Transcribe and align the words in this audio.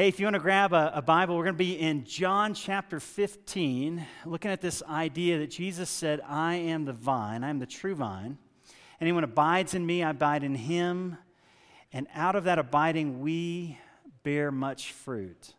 Hey, 0.00 0.08
if 0.08 0.18
you 0.18 0.24
want 0.24 0.32
to 0.32 0.40
grab 0.40 0.72
a, 0.72 0.92
a 0.94 1.02
Bible, 1.02 1.36
we're 1.36 1.44
going 1.44 1.56
to 1.56 1.58
be 1.58 1.78
in 1.78 2.04
John 2.04 2.54
chapter 2.54 3.00
15, 3.00 4.06
looking 4.24 4.50
at 4.50 4.62
this 4.62 4.82
idea 4.88 5.36
that 5.40 5.50
Jesus 5.50 5.90
said, 5.90 6.22
I 6.26 6.54
am 6.54 6.86
the 6.86 6.94
vine, 6.94 7.44
I 7.44 7.50
am 7.50 7.58
the 7.58 7.66
true 7.66 7.94
vine. 7.94 8.38
Anyone 8.98 9.24
abides 9.24 9.74
in 9.74 9.84
me, 9.84 10.02
I 10.02 10.08
abide 10.08 10.42
in 10.42 10.54
him. 10.54 11.18
And 11.92 12.06
out 12.14 12.34
of 12.34 12.44
that 12.44 12.58
abiding, 12.58 13.20
we 13.20 13.78
bear 14.22 14.50
much 14.50 14.92
fruit. 14.92 15.52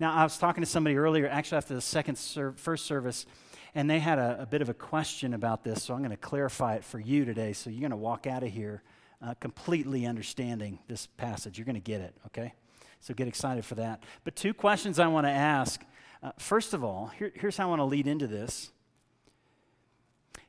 Now, 0.00 0.14
I 0.14 0.22
was 0.22 0.38
talking 0.38 0.62
to 0.62 0.70
somebody 0.70 0.96
earlier, 0.96 1.28
actually 1.28 1.58
after 1.58 1.74
the 1.74 1.82
second 1.82 2.16
ser- 2.16 2.54
first 2.56 2.86
service, 2.86 3.26
and 3.74 3.90
they 3.90 3.98
had 3.98 4.18
a, 4.18 4.38
a, 4.40 4.46
bit 4.46 4.62
of 4.62 4.70
a 4.70 4.74
question 4.74 5.34
about 5.34 5.64
this, 5.64 5.82
so 5.82 5.92
I'm 5.92 6.00
going 6.00 6.12
to 6.12 6.16
clarify 6.16 6.76
it 6.76 6.84
for 6.84 6.98
you 6.98 7.26
today. 7.26 7.52
So 7.52 7.68
you're 7.68 7.80
going 7.80 7.90
to 7.90 7.96
walk 7.98 8.26
out 8.26 8.42
of 8.42 8.48
here 8.48 8.82
uh, 9.20 9.34
completely 9.34 10.06
understanding 10.06 10.78
this 10.88 11.06
passage. 11.06 11.58
You're 11.58 11.66
going 11.66 11.74
to 11.74 11.80
get 11.82 12.00
it, 12.00 12.14
okay? 12.28 12.54
So 13.00 13.14
get 13.14 13.28
excited 13.28 13.64
for 13.64 13.74
that. 13.76 14.02
But 14.24 14.36
two 14.36 14.54
questions 14.54 14.98
I 14.98 15.06
want 15.06 15.26
to 15.26 15.30
ask. 15.30 15.82
Uh, 16.22 16.32
first 16.38 16.74
of 16.74 16.82
all, 16.82 17.12
here, 17.18 17.32
here's 17.34 17.56
how 17.56 17.66
I 17.66 17.70
want 17.70 17.80
to 17.80 17.84
lead 17.84 18.06
into 18.06 18.26
this. 18.26 18.70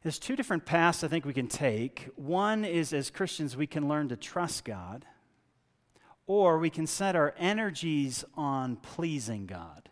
There's 0.02 0.18
two 0.18 0.36
different 0.36 0.66
paths 0.66 1.04
I 1.04 1.10
think 1.10 1.26
we 1.26 1.34
can 1.34 1.48
take. 1.48 2.10
One 2.16 2.64
is 2.64 2.94
as 2.94 3.10
Christians, 3.10 3.58
we 3.58 3.68
can 3.68 3.88
learn 3.88 4.10
to 4.10 4.16
trust 4.16 4.64
God, 4.64 5.06
or 6.26 6.58
we 6.58 6.70
can 6.70 6.88
set 6.88 7.16
our 7.16 7.36
energies 7.38 8.24
on 8.36 8.78
pleasing 8.78 9.46
God. 9.46 9.90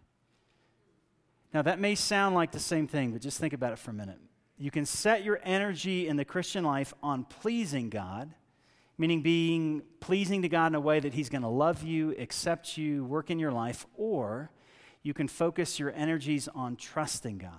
Now, 1.53 1.61
that 1.63 1.79
may 1.79 1.95
sound 1.95 2.35
like 2.35 2.51
the 2.51 2.59
same 2.59 2.87
thing, 2.87 3.11
but 3.11 3.21
just 3.21 3.39
think 3.39 3.53
about 3.53 3.73
it 3.73 3.79
for 3.79 3.91
a 3.91 3.93
minute. 3.93 4.19
You 4.57 4.71
can 4.71 4.85
set 4.85 5.23
your 5.23 5.39
energy 5.43 6.07
in 6.07 6.15
the 6.15 6.25
Christian 6.25 6.63
life 6.63 6.93
on 7.03 7.23
pleasing 7.25 7.89
God 7.89 8.33
meaning 8.97 9.21
being 9.21 9.83
pleasing 9.99 10.41
to 10.41 10.49
God 10.49 10.67
in 10.67 10.75
a 10.75 10.79
way 10.79 10.99
that 10.99 11.13
He's 11.13 11.29
going 11.29 11.43
to 11.43 11.47
love 11.47 11.83
you, 11.83 12.15
accept 12.17 12.77
you, 12.77 13.05
work 13.05 13.29
in 13.29 13.39
your 13.39 13.51
life, 13.51 13.85
or 13.95 14.51
you 15.03 15.13
can 15.13 15.27
focus 15.27 15.79
your 15.79 15.93
energies 15.93 16.47
on 16.47 16.75
trusting 16.75 17.37
God. 17.37 17.51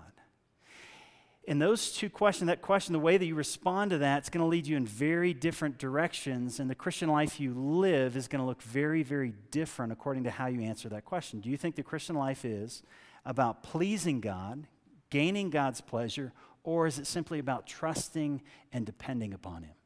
And 1.47 1.63
those 1.63 1.93
two 1.93 2.11
questions, 2.11 2.49
that 2.49 2.61
question, 2.61 2.93
the 2.93 2.99
way 2.99 3.17
that 3.17 3.25
you 3.25 3.35
respond 3.35 3.91
to 3.93 3.99
that, 3.99 4.19
it's 4.19 4.29
going 4.29 4.45
to 4.45 4.49
lead 4.49 4.67
you 4.67 4.77
in 4.77 4.85
very 4.85 5.33
different 5.33 5.79
directions, 5.79 6.61
and 6.61 6.69
the 6.69 6.75
Christian 6.75 7.09
life 7.09 7.41
you 7.41 7.55
live 7.55 8.19
is 8.19 8.29
going 8.29 8.41
to 8.41 8.47
look 8.47 8.61
very, 8.61 9.03
very 9.03 9.33
different 9.51 9.91
according 9.91 10.25
to 10.25 10.31
how 10.31 10.47
you 10.47 10.61
answer 10.61 10.91
that 10.91 11.07
question. 11.07 11.41
Do 11.41 11.49
you 11.49 11.57
think 11.57 11.75
the 11.75 11.83
Christian 11.83 12.17
life 12.17 12.45
is 12.45 12.83
about 13.25 13.63
pleasing 13.63 14.21
God, 14.21 14.67
gaining 15.09 15.49
God's 15.49 15.81
pleasure, 15.81 16.35
or 16.65 16.87
is 16.87 16.99
it 16.99 17.07
simply 17.07 17.39
about 17.39 17.67
trusting 17.67 18.43
and 18.71 18.85
depending 18.85 19.33
upon 19.33 19.63
Him? 19.63 19.78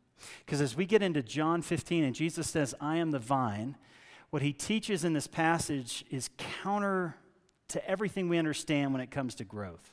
Because 0.44 0.60
as 0.60 0.76
we 0.76 0.86
get 0.86 1.02
into 1.02 1.22
John 1.22 1.62
15 1.62 2.04
and 2.04 2.14
Jesus 2.14 2.48
says, 2.48 2.74
I 2.80 2.96
am 2.96 3.10
the 3.10 3.18
vine, 3.18 3.76
what 4.30 4.42
he 4.42 4.52
teaches 4.52 5.04
in 5.04 5.12
this 5.12 5.26
passage 5.26 6.04
is 6.10 6.30
counter 6.62 7.16
to 7.68 7.88
everything 7.88 8.28
we 8.28 8.38
understand 8.38 8.92
when 8.92 9.02
it 9.02 9.10
comes 9.10 9.34
to 9.36 9.44
growth. 9.44 9.92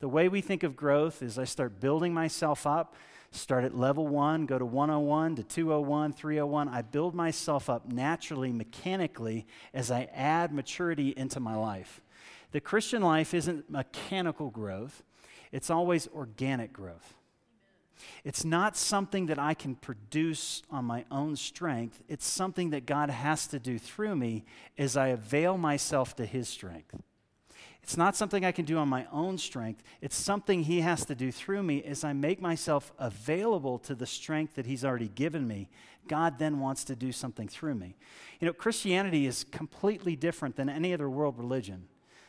The 0.00 0.08
way 0.08 0.28
we 0.28 0.40
think 0.40 0.62
of 0.62 0.76
growth 0.76 1.22
is 1.22 1.38
I 1.38 1.44
start 1.44 1.80
building 1.80 2.12
myself 2.12 2.66
up, 2.66 2.94
start 3.30 3.64
at 3.64 3.76
level 3.76 4.06
one, 4.06 4.46
go 4.46 4.58
to 4.58 4.66
101 4.66 5.36
to 5.36 5.42
201, 5.42 6.12
301. 6.12 6.68
I 6.68 6.82
build 6.82 7.14
myself 7.14 7.70
up 7.70 7.90
naturally, 7.90 8.52
mechanically, 8.52 9.46
as 9.72 9.90
I 9.90 10.08
add 10.14 10.52
maturity 10.52 11.14
into 11.16 11.40
my 11.40 11.54
life. 11.54 12.00
The 12.52 12.60
Christian 12.60 13.02
life 13.02 13.34
isn't 13.34 13.70
mechanical 13.70 14.50
growth, 14.50 15.02
it's 15.52 15.70
always 15.70 16.06
organic 16.08 16.72
growth. 16.72 17.14
It's 18.24 18.44
not 18.44 18.76
something 18.76 19.26
that 19.26 19.38
I 19.38 19.54
can 19.54 19.74
produce 19.74 20.62
on 20.70 20.84
my 20.84 21.04
own 21.10 21.36
strength. 21.36 22.02
It's 22.08 22.26
something 22.26 22.70
that 22.70 22.86
God 22.86 23.10
has 23.10 23.46
to 23.48 23.58
do 23.58 23.78
through 23.78 24.16
me 24.16 24.44
as 24.78 24.96
I 24.96 25.08
avail 25.08 25.58
myself 25.58 26.16
to 26.16 26.26
His 26.26 26.48
strength. 26.48 26.94
It's 27.82 27.98
not 27.98 28.16
something 28.16 28.46
I 28.46 28.52
can 28.52 28.64
do 28.64 28.78
on 28.78 28.88
my 28.88 29.06
own 29.12 29.36
strength. 29.36 29.82
It's 30.00 30.16
something 30.16 30.62
He 30.62 30.80
has 30.80 31.04
to 31.04 31.14
do 31.14 31.30
through 31.30 31.62
me 31.62 31.82
as 31.84 32.02
I 32.02 32.14
make 32.14 32.40
myself 32.40 32.92
available 32.98 33.78
to 33.80 33.94
the 33.94 34.06
strength 34.06 34.54
that 34.54 34.66
He's 34.66 34.84
already 34.84 35.08
given 35.08 35.46
me. 35.46 35.68
God 36.08 36.38
then 36.38 36.60
wants 36.60 36.84
to 36.84 36.96
do 36.96 37.12
something 37.12 37.46
through 37.46 37.74
me. 37.74 37.96
You 38.40 38.46
know, 38.46 38.52
Christianity 38.52 39.26
is 39.26 39.44
completely 39.44 40.16
different 40.16 40.56
than 40.56 40.68
any 40.68 40.94
other 40.94 41.10
world 41.10 41.38
religion. 41.38 41.88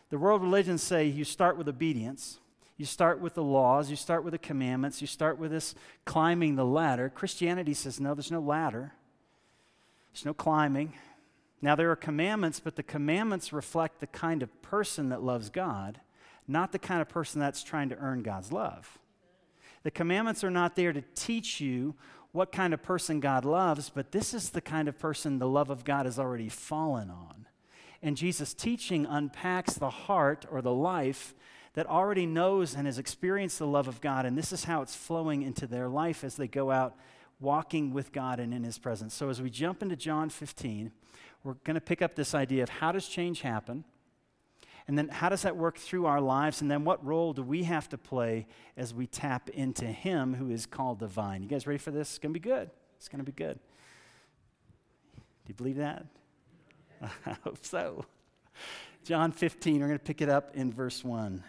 The 0.09 0.18
world 0.18 0.41
religions 0.41 0.84
say 0.84 1.06
you 1.06 1.23
start 1.23 1.57
with 1.57 1.68
obedience 1.68 2.39
you 2.78 2.86
start 2.86 3.19
with 3.19 3.36
the 3.36 3.44
laws, 3.44 3.90
you 3.90 3.96
start 3.96 4.24
with 4.24 4.34
the 4.34 4.38
commandments, 4.38 5.00
you 5.02 5.08
start 5.08 5.38
with 5.38 5.52
this 5.52 5.75
climbing 6.03 6.56
the 6.56 6.66
ladder. 6.66 7.09
Christianity 7.09 7.74
says, 7.74 8.00
no, 8.00 8.13
there's 8.13 8.31
no 8.31 8.41
ladder, 8.41 8.94
there's 10.12 10.25
no 10.25 10.34
climbing. 10.34 10.94
Now, 11.62 11.75
there 11.75 11.90
are 11.90 11.96
commandments, 11.96 12.59
but 12.59 12.75
the 12.75 12.84
commandments 12.84 13.53
reflect 13.53 14.00
the 14.00 14.08
kind 14.08 14.44
of 14.44 14.62
person 14.62 15.09
that 15.09 15.24
loves 15.24 15.50
God, 15.50 16.02
not 16.47 16.72
the 16.72 16.80
kind 16.80 17.02
of 17.02 17.09
person 17.09 17.40
that's 17.40 17.63
trying 17.63 17.90
to 17.90 17.97
earn 17.97 18.22
God's 18.22 18.52
love. 18.52 19.00
The 19.84 19.92
commandments 19.92 20.44
are 20.44 20.52
not 20.52 20.75
there 20.75 20.94
to 20.94 21.03
teach 21.16 21.62
you 21.62 21.96
what 22.34 22.52
kind 22.52 22.74
of 22.74 22.84
person 22.84 23.22
God 23.22 23.46
loves, 23.46 23.90
but 23.90 24.12
this 24.12 24.34
is 24.34 24.50
the 24.50 24.62
kind 24.62 24.90
of 24.90 25.00
person 25.00 25.40
the 25.40 25.47
love 25.47 25.69
of 25.69 25.86
God 25.86 26.06
has 26.06 26.19
already 26.19 26.50
fallen 26.50 27.09
on. 27.09 27.47
And 28.02 28.18
Jesus' 28.18 28.53
teaching 28.53 29.06
unpacks 29.06 29.75
the 29.75 29.90
heart 29.90 30.46
or 30.52 30.62
the 30.62 30.74
life 30.74 31.34
that 31.75 31.88
already 31.88 32.25
knows 32.25 32.74
and 32.74 32.88
has 32.88 32.97
experienced 32.97 33.59
the 33.59 33.68
love 33.68 33.88
of 33.88 34.02
God, 34.02 34.25
and 34.25 34.38
this 34.38 34.52
is 34.52 34.63
how 34.63 34.81
it's 34.81 34.96
flowing 34.96 35.44
into 35.44 35.68
their 35.68 35.88
life 35.88 36.24
as 36.24 36.36
they 36.36 36.47
go 36.47 36.72
out 36.72 36.96
walking 37.40 37.94
with 37.94 38.12
God 38.12 38.40
and 38.40 38.53
in 38.53 38.63
His 38.63 38.78
presence. 38.78 39.13
So, 39.13 39.30
as 39.30 39.41
we 39.41 39.50
jump 39.50 39.81
into 39.81 39.96
John 39.96 40.30
15, 40.30 40.91
we're 41.44 41.56
going 41.66 41.75
to 41.75 41.81
pick 41.81 42.02
up 42.02 42.16
this 42.16 42.34
idea 42.34 42.63
of 42.63 42.69
how 42.69 42.91
does 42.91 43.08
change 43.08 43.41
happen? 43.41 43.84
And 44.88 44.97
then, 44.97 45.09
how 45.09 45.30
does 45.30 45.41
that 45.41 45.58
work 45.58 45.78
through 45.78 46.06
our 46.06 46.22
lives? 46.22 46.62
And 46.62 46.72
then, 46.72 46.86
what 46.86 47.06
role 47.06 47.34
do 47.34 47.44
we 47.44 47.63
have 47.63 47.90
to 47.90 47.97
play 47.97 48.47
as 48.78 48.94
we 48.94 49.06
tap 49.06 49.50
into 49.50 49.86
Him 49.86 50.34
who 50.34 50.50
is 50.50 50.66
called 50.66 51.00
the 51.00 51.07
vine? 51.07 51.44
You 51.44 51.50
guys 51.50 51.68
ready 51.68 51.78
for 51.78 51.92
this? 51.92 52.09
It's 52.09 52.19
going 52.19 52.34
to 52.34 52.40
be 52.40 52.44
good. 52.44 52.69
It's 52.97 53.09
going 53.09 53.24
to 53.24 53.30
be 53.30 53.34
good. 53.34 53.59
Do 55.16 55.50
you 55.50 55.56
believe 55.56 55.78
that? 55.78 56.06
I 57.25 57.36
hope 57.44 57.66
so. 57.66 58.06
John 59.03 59.31
15, 59.31 59.81
we're 59.81 59.88
going 59.88 60.00
to 60.00 60.03
pick 60.03 60.22
it 60.22 60.30
up 60.30 60.56
in 60.56 60.72
verse 60.72 61.03
1. 61.03 61.44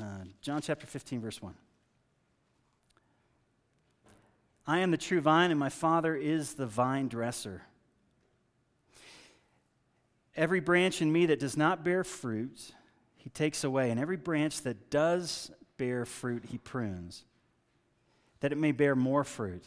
Uh, 0.00 0.24
John 0.40 0.62
chapter 0.62 0.86
15, 0.86 1.20
verse 1.20 1.42
1. 1.42 1.54
I 4.66 4.78
am 4.78 4.90
the 4.90 4.96
true 4.96 5.20
vine, 5.20 5.50
and 5.50 5.60
my 5.60 5.68
Father 5.68 6.14
is 6.14 6.54
the 6.54 6.64
vine 6.64 7.08
dresser. 7.08 7.62
Every 10.36 10.60
branch 10.60 11.02
in 11.02 11.12
me 11.12 11.26
that 11.26 11.40
does 11.40 11.56
not 11.56 11.84
bear 11.84 12.02
fruit, 12.02 12.72
he 13.16 13.28
takes 13.30 13.62
away, 13.62 13.90
and 13.90 14.00
every 14.00 14.16
branch 14.16 14.62
that 14.62 14.88
does 14.88 15.50
bear 15.76 16.06
fruit, 16.06 16.44
he 16.48 16.56
prunes, 16.56 17.24
that 18.40 18.52
it 18.52 18.58
may 18.58 18.72
bear 18.72 18.96
more 18.96 19.24
fruit. 19.24 19.64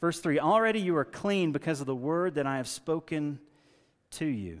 Verse 0.00 0.20
3 0.20 0.38
Already 0.38 0.80
you 0.80 0.96
are 0.96 1.04
clean 1.04 1.50
because 1.50 1.80
of 1.80 1.86
the 1.86 1.94
word 1.94 2.34
that 2.34 2.46
I 2.46 2.58
have 2.58 2.68
spoken 2.68 3.40
to 4.12 4.26
you. 4.26 4.60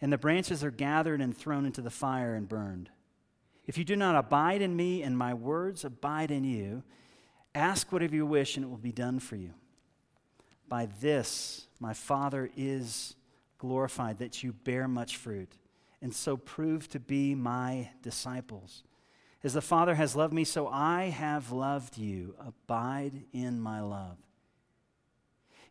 and 0.00 0.12
the 0.12 0.18
branches 0.18 0.64
are 0.64 0.70
gathered 0.70 1.20
and 1.20 1.36
thrown 1.36 1.66
into 1.66 1.82
the 1.82 1.90
fire 1.90 2.34
and 2.34 2.48
burned. 2.48 2.90
If 3.66 3.78
you 3.78 3.84
do 3.84 3.96
not 3.96 4.16
abide 4.16 4.62
in 4.62 4.74
me 4.74 5.02
and 5.02 5.16
my 5.16 5.34
words 5.34 5.84
abide 5.84 6.30
in 6.30 6.44
you, 6.44 6.82
ask 7.54 7.92
whatever 7.92 8.14
you 8.14 8.26
wish 8.26 8.56
and 8.56 8.64
it 8.64 8.68
will 8.68 8.76
be 8.76 8.92
done 8.92 9.20
for 9.20 9.36
you. 9.36 9.54
By 10.68 10.88
this 11.00 11.66
my 11.78 11.92
Father 11.94 12.50
is 12.56 13.14
glorified, 13.58 14.18
that 14.18 14.42
you 14.42 14.52
bear 14.52 14.88
much 14.88 15.16
fruit, 15.16 15.52
and 16.00 16.14
so 16.14 16.36
prove 16.36 16.88
to 16.88 16.98
be 16.98 17.34
my 17.34 17.90
disciples. 18.02 18.82
As 19.42 19.54
the 19.54 19.60
Father 19.60 19.94
has 19.94 20.16
loved 20.16 20.32
me, 20.34 20.44
so 20.44 20.66
I 20.68 21.04
have 21.04 21.52
loved 21.52 21.96
you. 21.98 22.34
Abide 22.38 23.24
in 23.32 23.60
my 23.60 23.80
love. 23.80 24.16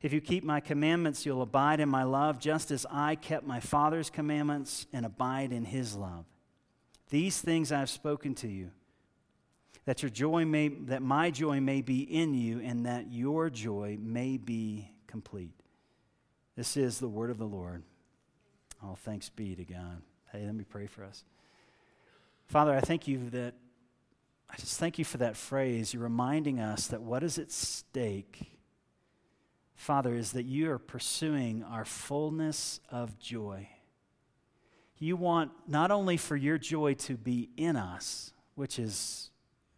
If 0.02 0.14
you 0.14 0.22
keep 0.22 0.44
my 0.44 0.62
commandments, 0.62 1.26
you'll 1.26 1.42
abide 1.42 1.80
in 1.80 1.90
my 1.90 2.04
love, 2.04 2.40
just 2.40 2.72
as 2.72 2.86
I 2.90 3.16
kept 3.16 3.46
my 3.46 3.60
Father's 3.60 4.10
commandments 4.10 4.88
and 4.94 5.06
abide 5.06 5.52
in 5.52 5.66
his 5.66 5.96
love. 5.96 6.26
These 7.10 7.42
things 7.42 7.72
I 7.72 7.80
have 7.80 7.90
spoken 7.90 8.34
to 8.36 8.48
you, 8.48 8.72
that 9.86 10.02
your 10.02 10.10
joy 10.10 10.46
may 10.46 10.70
that 10.70 11.02
my 11.02 11.32
joy 11.32 11.60
may 11.60 11.82
be 11.82 12.02
in 12.02 12.34
you, 12.34 12.62
and 12.62 12.86
that 12.86 13.12
your 13.12 13.50
joy 13.50 13.98
may 14.00 14.38
be 14.38 14.92
complete. 15.08 15.56
This 16.56 16.78
is 16.78 17.00
the 17.00 17.08
word 17.10 17.30
of 17.30 17.38
the 17.38 17.46
Lord. 17.46 17.84
All 18.84 18.96
thanks 18.96 19.30
be 19.30 19.56
to 19.56 19.66
God. 19.66 20.02
Hey, 20.32 20.46
let 20.46 20.56
me 20.56 20.64
pray 20.64 20.88
for 20.88 21.04
us. 21.04 21.24
Father, 22.48 22.74
I 22.74 22.80
thank 22.80 23.08
you 23.08 23.30
that, 23.32 23.54
I 24.50 24.56
just 24.58 24.80
thank 24.80 24.98
you 24.98 25.06
for 25.06 25.18
that 25.18 25.36
phrase. 25.36 25.94
You're 25.94 26.04
reminding 26.04 26.60
us 26.60 26.88
that 26.88 27.02
what 27.02 27.24
is 27.24 27.38
at 27.38 27.52
stake, 27.52 28.52
Father, 29.80 30.14
is 30.14 30.34
that 30.34 30.44
you 30.44 30.70
are 30.72 30.78
pursuing 30.78 31.64
our 31.64 31.86
fullness 31.86 32.82
of 32.92 33.18
joy. 33.18 33.70
You 34.98 35.16
want 35.16 35.52
not 35.70 35.90
only 35.90 36.18
for 36.18 36.36
your 36.36 36.58
joy 36.58 36.96
to 36.96 37.16
be 37.16 37.50
in 37.56 37.78
us, 37.78 38.34
which 38.56 38.78
is, 38.78 39.32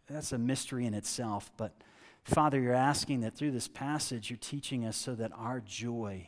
that's 0.08 0.32
a 0.32 0.38
mystery 0.38 0.86
in 0.86 0.92
itself, 0.92 1.52
but 1.56 1.76
Father, 2.24 2.60
you're 2.60 2.74
asking 2.74 3.20
that 3.20 3.36
through 3.36 3.52
this 3.52 3.68
passage, 3.68 4.28
you're 4.28 4.38
teaching 4.38 4.84
us 4.84 4.96
so 4.96 5.14
that 5.14 5.30
our 5.36 5.60
joy 5.60 6.26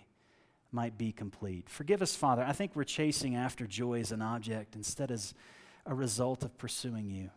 might 0.70 0.96
be 0.96 1.10
complete. 1.10 1.68
Forgive 1.68 2.00
us, 2.00 2.14
Father. 2.14 2.44
I 2.46 2.52
think 2.52 2.76
we're 2.76 2.84
chasing 2.84 3.34
after 3.34 3.66
joy 3.66 3.98
as 3.98 4.12
an 4.12 4.22
object 4.22 4.76
instead 4.76 5.10
as 5.10 5.34
a 5.84 5.94
result 5.96 6.44
of 6.44 6.56
pursuing 6.58 7.10
you. 7.10 7.30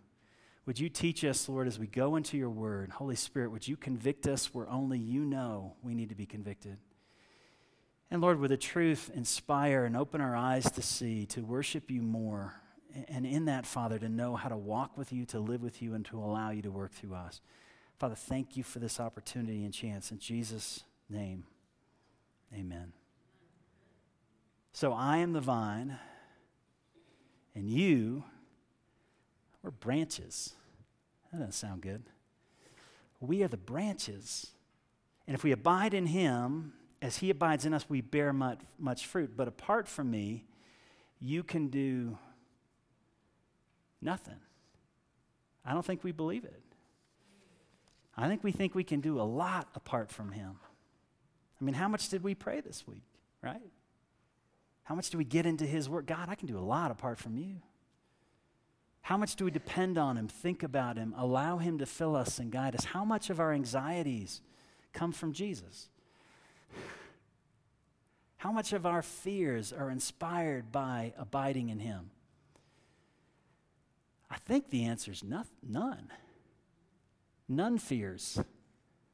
Would 0.68 0.80
you 0.80 0.90
teach 0.90 1.24
us, 1.24 1.48
Lord, 1.48 1.66
as 1.66 1.80
we 1.80 1.88
go 1.88 2.18
into 2.18 2.38
your 2.38 2.50
word? 2.50 2.90
Holy 2.92 3.16
Spirit, 3.16 3.52
would 3.52 3.66
you 3.66 3.78
convict 3.78 4.28
us 4.28 4.54
where 4.54 4.70
only 4.70 5.00
you 5.00 5.24
know 5.24 5.76
we 5.82 5.96
need 5.96 6.10
to 6.10 6.16
be 6.16 6.26
convicted? 6.26 6.78
And 8.12 8.22
Lord, 8.22 8.38
would 8.42 8.52
the 8.52 8.58
truth 8.58 9.10
inspire 9.16 9.86
and 9.86 9.96
open 9.96 10.20
our 10.20 10.36
eyes 10.36 10.70
to 10.72 10.82
see, 10.82 11.26
to 11.28 11.42
worship 11.42 11.90
you 11.90 12.02
more, 12.02 12.54
and 13.08 13.26
in 13.26 13.46
that, 13.46 13.66
Father, 13.66 13.98
to 13.98 14.10
know 14.10 14.36
how 14.36 14.50
to 14.50 14.58
walk 14.58 14.98
with 14.98 15.14
you, 15.14 15.26
to 15.28 15.40
live 15.40 15.64
with 15.64 15.82
you, 15.82 15.94
and 15.94 16.04
to 16.08 16.18
allow 16.20 16.50
you 16.50 16.62
to 16.62 16.72
work 16.72 16.92
through 16.92 17.16
us. 17.16 17.40
Father, 17.98 18.16
thank 18.16 18.58
you 18.58 18.64
for 18.64 18.80
this 18.80 19.00
opportunity 19.00 19.64
and 19.64 19.74
chance. 19.74 20.12
In 20.12 20.20
Jesus' 20.20 20.84
name, 21.10 21.46
amen. 22.54 22.92
So 24.74 24.92
I 24.92 25.18
am 25.18 25.32
the 25.32 25.40
vine, 25.40 25.98
and 27.56 27.70
you 27.70 28.26
were 29.68 29.72
branches. 29.72 30.54
That 31.32 31.40
doesn't 31.40 31.54
sound 31.54 31.82
good. 31.82 32.04
We 33.20 33.44
are 33.44 33.50
the 33.50 33.58
branches. 33.58 34.48
And 35.28 35.36
if 35.36 35.44
we 35.44 35.52
abide 35.52 35.94
in 35.94 36.06
him, 36.06 36.72
as 37.02 37.18
he 37.18 37.30
abides 37.30 37.66
in 37.66 37.74
us, 37.74 37.86
we 37.90 38.00
bear 38.00 38.32
much, 38.32 38.60
much 38.80 39.06
fruit. 39.06 39.36
But 39.36 39.50
apart 39.50 39.90
from 39.90 40.10
me, 40.10 40.46
you 41.20 41.44
can 41.44 41.68
do 41.68 42.18
nothing. 44.02 44.40
I 45.66 45.74
don't 45.74 45.86
think 45.86 46.02
we 46.02 46.14
believe 46.14 46.46
it. 46.46 46.64
I 48.16 48.30
think 48.30 48.44
we 48.44 48.54
think 48.54 48.74
we 48.74 48.86
can 48.86 49.02
do 49.02 49.20
a 49.20 49.24
lot 49.24 49.68
apart 49.76 50.12
from 50.12 50.32
Him. 50.32 50.56
I 51.60 51.64
mean, 51.64 51.76
how 51.76 51.90
much 51.90 52.08
did 52.08 52.24
we 52.24 52.36
pray 52.36 52.62
this 52.62 52.88
week, 52.88 53.04
right? 53.44 53.62
How 54.84 54.96
much 54.96 55.10
do 55.10 55.18
we 55.18 55.26
get 55.26 55.46
into 55.46 55.66
His 55.66 55.90
work? 55.90 56.06
God, 56.06 56.30
I 56.30 56.36
can 56.36 56.48
do 56.48 56.58
a 56.58 56.62
lot 56.62 56.90
apart 56.90 57.20
from 57.20 57.38
you. 57.38 57.58
How 59.08 59.16
much 59.16 59.38
do 59.38 59.46
we 59.46 59.52
depend 59.52 59.98
on 59.98 60.18
Him, 60.18 60.28
think 60.28 60.64
about 60.64 60.98
Him, 60.98 61.16
allow 61.18 61.60
Him 61.60 61.78
to 61.78 61.86
fill 61.86 62.14
us 62.14 62.40
and 62.40 62.52
guide 62.52 62.76
us? 62.76 62.84
How 62.84 63.06
much 63.06 63.30
of 63.30 63.40
our 63.40 63.54
anxieties 63.54 64.42
come 64.92 65.14
from 65.14 65.32
Jesus? 65.32 65.88
How 68.36 68.52
much 68.52 68.74
of 68.74 68.86
our 68.86 69.02
fears 69.02 69.72
are 69.72 69.90
inspired 69.90 70.74
by 70.74 71.14
abiding 71.18 71.70
in 71.70 71.80
Him? 71.80 72.10
I 74.30 74.36
think 74.40 74.72
the 74.72 74.84
answer 74.84 75.14
is 75.14 75.24
none 75.24 76.12
none 77.48 77.78
fears, 77.78 78.42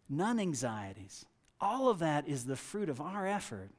none 0.09 0.39
anxieties. 0.39 1.23
All 1.61 1.87
of 1.87 1.99
that 1.99 2.27
is 2.27 2.45
the 2.45 2.55
fruit 2.55 2.89
of 2.89 2.99
our 2.99 3.27
effort, 3.27 3.69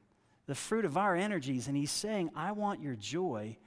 the 0.47 0.55
fruit 0.55 0.85
of 0.85 0.95
our 0.95 1.13
energies. 1.13 1.67
And 1.67 1.75
he's 1.75 1.91
saying, 1.91 2.29
I 2.37 2.53
want 2.53 2.81
your 2.81 2.95
joy. 2.95 3.57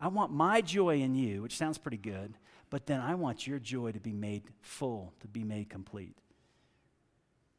I 0.00 0.08
want 0.08 0.32
my 0.32 0.60
joy 0.60 1.00
in 1.00 1.14
you, 1.14 1.42
which 1.42 1.56
sounds 1.56 1.78
pretty 1.78 1.96
good, 1.96 2.34
but 2.70 2.86
then 2.86 3.00
I 3.00 3.14
want 3.14 3.46
your 3.46 3.58
joy 3.58 3.92
to 3.92 4.00
be 4.00 4.12
made 4.12 4.42
full, 4.60 5.12
to 5.20 5.28
be 5.28 5.44
made 5.44 5.68
complete. 5.68 6.16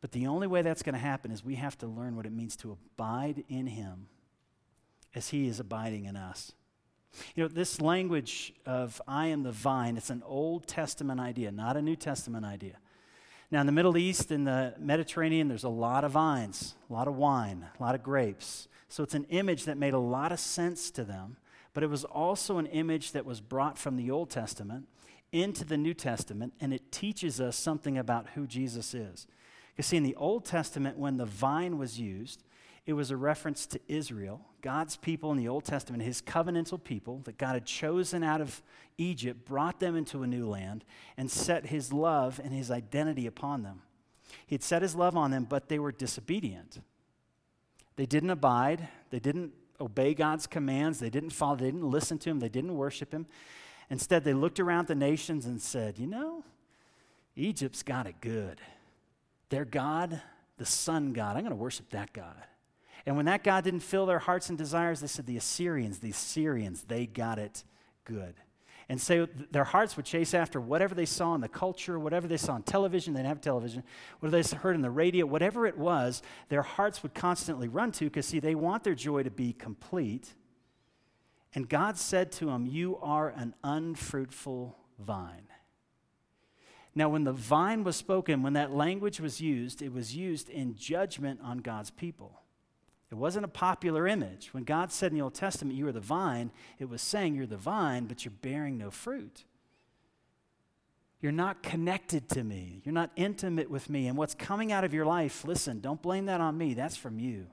But 0.01 0.11
the 0.11 0.27
only 0.27 0.45
way 0.45 0.61
that's 0.61 0.83
going 0.83 0.93
to 0.93 0.99
happen 0.99 1.31
is 1.31 1.43
we 1.43 1.55
have 1.55 1.77
to 1.79 1.87
learn 1.87 2.15
what 2.15 2.25
it 2.25 2.31
means 2.31 2.55
to 2.57 2.71
abide 2.71 3.43
in 3.49 3.67
him 3.67 4.07
as 5.15 5.29
he 5.29 5.47
is 5.47 5.59
abiding 5.59 6.05
in 6.05 6.15
us. 6.15 6.51
You 7.33 7.43
know, 7.43 7.47
this 7.47 7.79
language 7.79 8.53
of 8.65 9.01
I 9.07 9.27
am 9.27 9.43
the 9.43 9.51
vine, 9.51 9.97
it's 9.97 10.09
an 10.09 10.21
Old 10.25 10.67
Testament 10.67 11.19
idea, 11.19 11.51
not 11.51 11.77
a 11.77 11.81
New 11.81 11.95
Testament 11.95 12.45
idea. 12.45 12.77
Now, 13.51 13.61
in 13.61 13.65
the 13.65 13.71
Middle 13.71 13.97
East, 13.97 14.31
in 14.31 14.43
the 14.43 14.73
Mediterranean, 14.77 15.47
there's 15.47 15.63
a 15.63 15.69
lot 15.69 16.03
of 16.03 16.11
vines, 16.11 16.75
a 16.89 16.93
lot 16.93 17.07
of 17.07 17.15
wine, 17.15 17.65
a 17.79 17.81
lot 17.83 17.95
of 17.95 18.03
grapes. 18.03 18.67
So 18.89 19.01
it's 19.01 19.13
an 19.13 19.25
image 19.29 19.65
that 19.65 19.77
made 19.77 19.93
a 19.93 19.99
lot 19.99 20.31
of 20.31 20.39
sense 20.39 20.91
to 20.91 21.03
them, 21.03 21.37
but 21.75 21.83
it 21.83 21.89
was 21.89 22.05
also 22.05 22.57
an 22.57 22.67
image 22.67 23.11
that 23.11 23.25
was 23.25 23.41
brought 23.41 23.77
from 23.77 23.97
the 23.97 24.09
Old 24.09 24.29
Testament 24.29 24.87
into 25.33 25.65
the 25.65 25.75
New 25.75 25.93
Testament, 25.93 26.53
and 26.61 26.73
it 26.73 26.89
teaches 26.89 27.41
us 27.41 27.57
something 27.57 27.97
about 27.97 28.29
who 28.29 28.47
Jesus 28.47 28.93
is. 28.93 29.27
Because, 29.75 29.87
see, 29.87 29.97
in 29.97 30.03
the 30.03 30.15
Old 30.15 30.45
Testament, 30.45 30.97
when 30.97 31.17
the 31.17 31.25
vine 31.25 31.77
was 31.77 31.99
used, 31.99 32.43
it 32.85 32.93
was 32.93 33.11
a 33.11 33.17
reference 33.17 33.65
to 33.65 33.81
Israel, 33.89 34.39
God's 34.61 34.95
people 34.95 35.31
in 35.31 35.37
the 35.37 35.49
Old 35.49 35.65
Testament, 35.65 36.01
his 36.01 36.21
covenantal 36.21 36.81
people 36.81 37.19
that 37.25 37.37
God 37.37 37.55
had 37.55 37.65
chosen 37.65 38.23
out 38.23 38.39
of 38.39 38.63
Egypt, 38.97 39.43
brought 39.45 39.81
them 39.81 39.97
into 39.97 40.23
a 40.23 40.27
new 40.27 40.47
land, 40.47 40.85
and 41.17 41.29
set 41.29 41.65
his 41.65 41.91
love 41.91 42.39
and 42.41 42.53
his 42.53 42.71
identity 42.71 43.27
upon 43.27 43.63
them. 43.63 43.81
He 44.47 44.55
had 44.55 44.63
set 44.63 44.81
his 44.81 44.95
love 44.95 45.17
on 45.17 45.31
them, 45.31 45.43
but 45.43 45.67
they 45.67 45.79
were 45.79 45.91
disobedient. 45.91 46.79
They 47.97 48.05
didn't 48.05 48.29
abide, 48.29 48.87
they 49.09 49.19
didn't 49.19 49.51
obey 49.79 50.13
God's 50.13 50.47
commands, 50.47 50.99
they 50.99 51.09
didn't 51.09 51.31
follow, 51.31 51.55
they 51.55 51.65
didn't 51.65 51.89
listen 51.89 52.17
to 52.19 52.29
him, 52.29 52.39
they 52.39 52.49
didn't 52.49 52.75
worship 52.75 53.13
him. 53.13 53.25
Instead, 53.89 54.23
they 54.23 54.33
looked 54.33 54.59
around 54.59 54.87
the 54.87 54.95
nations 54.95 55.45
and 55.45 55.61
said, 55.61 55.99
You 55.99 56.07
know, 56.07 56.43
Egypt's 57.35 57.83
got 57.83 58.07
it 58.07 58.15
good. 58.21 58.61
Their 59.49 59.65
God, 59.65 60.21
the 60.57 60.65
sun 60.65 61.13
God, 61.13 61.35
I'm 61.35 61.43
going 61.43 61.51
to 61.51 61.55
worship 61.55 61.89
that 61.91 62.13
God. 62.13 62.35
And 63.05 63.15
when 63.15 63.25
that 63.25 63.43
God 63.43 63.63
didn't 63.63 63.81
fill 63.81 64.05
their 64.05 64.19
hearts 64.19 64.49
and 64.49 64.57
desires, 64.57 64.99
they 64.99 65.07
said, 65.07 65.27
the 65.27 65.37
Assyrians, 65.37 65.99
the 65.99 66.09
Assyrians, 66.09 66.83
they 66.83 67.05
got 67.05 67.37
it 67.37 67.63
good. 68.03 68.33
And 68.87 69.01
so 69.01 69.27
their 69.51 69.63
hearts 69.63 69.97
would 69.97 70.05
chase 70.05 70.33
after 70.33 70.61
whatever 70.61 70.93
they 70.93 71.05
saw 71.05 71.33
in 71.33 71.41
the 71.41 71.49
culture, 71.49 71.97
whatever 71.97 72.27
they 72.27 72.37
saw 72.37 72.53
on 72.53 72.63
television, 72.63 73.13
they 73.13 73.19
didn't 73.19 73.29
have 73.29 73.41
television, 73.41 73.83
whatever 74.19 74.43
they 74.43 74.57
heard 74.57 74.75
in 74.75 74.81
the 74.81 74.91
radio, 74.91 75.25
whatever 75.25 75.65
it 75.65 75.77
was, 75.77 76.21
their 76.49 76.61
hearts 76.61 77.01
would 77.01 77.15
constantly 77.15 77.67
run 77.67 77.91
to 77.93 78.05
because, 78.05 78.27
see, 78.27 78.39
they 78.39 78.53
want 78.53 78.83
their 78.83 78.93
joy 78.93 79.23
to 79.23 79.31
be 79.31 79.53
complete. 79.53 80.35
And 81.55 81.67
God 81.67 81.97
said 81.97 82.31
to 82.33 82.45
them, 82.45 82.67
You 82.67 82.97
are 83.01 83.29
an 83.29 83.55
unfruitful 83.63 84.77
vine. 84.99 85.47
Now, 86.93 87.09
when 87.09 87.23
the 87.23 87.33
vine 87.33 87.83
was 87.83 87.95
spoken, 87.95 88.43
when 88.43 88.53
that 88.53 88.71
language 88.71 89.19
was 89.19 89.41
used, 89.41 89.81
it 89.81 89.91
was 89.91 90.15
used 90.15 90.49
in 90.49 90.75
judgment 90.75 91.39
on 91.43 91.57
God's 91.57 91.89
people. 91.89 92.41
It 93.11 93.15
wasn't 93.15 93.45
a 93.45 93.49
popular 93.49 94.07
image. 94.07 94.53
When 94.53 94.63
God 94.63 94.91
said 94.91 95.11
in 95.11 95.17
the 95.17 95.23
Old 95.23 95.35
Testament, 95.35 95.77
You 95.77 95.87
are 95.87 95.91
the 95.91 95.99
vine, 95.99 96.51
it 96.79 96.89
was 96.89 97.01
saying 97.01 97.35
you're 97.35 97.45
the 97.45 97.57
vine, 97.57 98.05
but 98.05 98.25
you're 98.25 98.33
bearing 98.41 98.77
no 98.77 98.91
fruit. 98.91 99.45
You're 101.21 101.31
not 101.31 101.63
connected 101.63 102.29
to 102.29 102.43
me. 102.43 102.81
You're 102.83 102.93
not 102.93 103.11
intimate 103.15 103.69
with 103.69 103.89
me. 103.89 104.07
And 104.07 104.17
what's 104.17 104.35
coming 104.35 104.71
out 104.71 104.83
of 104.83 104.93
your 104.93 105.05
life, 105.05 105.45
listen, 105.45 105.79
don't 105.79 106.01
blame 106.01 106.25
that 106.25 106.41
on 106.41 106.57
me. 106.57 106.73
That's 106.73 106.97
from 106.97 107.19
you. 107.19 107.47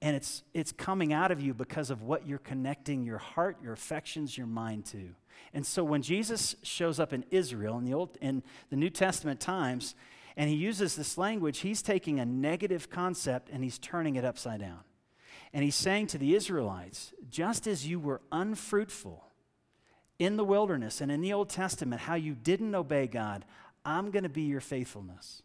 And 0.00 0.14
it's, 0.14 0.44
it's 0.54 0.70
coming 0.70 1.12
out 1.12 1.32
of 1.32 1.40
you 1.40 1.54
because 1.54 1.90
of 1.90 2.02
what 2.02 2.26
you're 2.26 2.38
connecting 2.38 3.02
your 3.02 3.18
heart, 3.18 3.56
your 3.62 3.72
affections, 3.72 4.38
your 4.38 4.46
mind 4.46 4.84
to. 4.86 5.10
And 5.52 5.66
so 5.66 5.82
when 5.82 6.02
Jesus 6.02 6.54
shows 6.62 7.00
up 7.00 7.12
in 7.12 7.24
Israel 7.30 7.78
in 7.78 7.84
the, 7.84 7.94
Old, 7.94 8.16
in 8.20 8.42
the 8.70 8.76
New 8.76 8.90
Testament 8.90 9.40
times, 9.40 9.96
and 10.38 10.48
he 10.48 10.54
uses 10.54 10.94
this 10.94 11.18
language, 11.18 11.58
he's 11.58 11.82
taking 11.82 12.20
a 12.20 12.24
negative 12.24 12.88
concept 12.88 13.50
and 13.52 13.64
he's 13.64 13.76
turning 13.76 14.14
it 14.14 14.24
upside 14.24 14.60
down. 14.60 14.80
And 15.52 15.64
he's 15.64 15.74
saying 15.74 16.06
to 16.08 16.18
the 16.18 16.36
Israelites, 16.36 17.12
just 17.28 17.66
as 17.66 17.88
you 17.88 17.98
were 17.98 18.20
unfruitful 18.30 19.24
in 20.20 20.36
the 20.36 20.44
wilderness 20.44 21.00
and 21.00 21.10
in 21.10 21.22
the 21.22 21.32
Old 21.32 21.48
Testament, 21.48 22.02
how 22.02 22.14
you 22.14 22.36
didn't 22.36 22.72
obey 22.76 23.08
God, 23.08 23.44
I'm 23.84 24.12
going 24.12 24.22
to 24.22 24.28
be 24.28 24.42
your 24.42 24.60
faithfulness. 24.60 25.42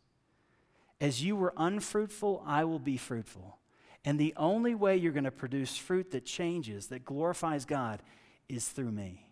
As 1.02 1.24
you 1.24 1.36
were 1.36 1.54
unfruitful, 1.58 2.44
I 2.46 2.64
will 2.66 2.80
be 2.80 2.98
fruitful. 2.98 3.58
And 4.06 4.20
the 4.20 4.36
only 4.38 4.76
way 4.76 4.96
you're 4.96 5.12
going 5.12 5.24
to 5.24 5.32
produce 5.32 5.76
fruit 5.76 6.12
that 6.12 6.26
changes, 6.26 6.88
that 6.88 7.04
glorifies 7.04 7.66
God, 7.66 8.04
is 8.48 8.68
through 8.68 8.92
me. 8.92 9.26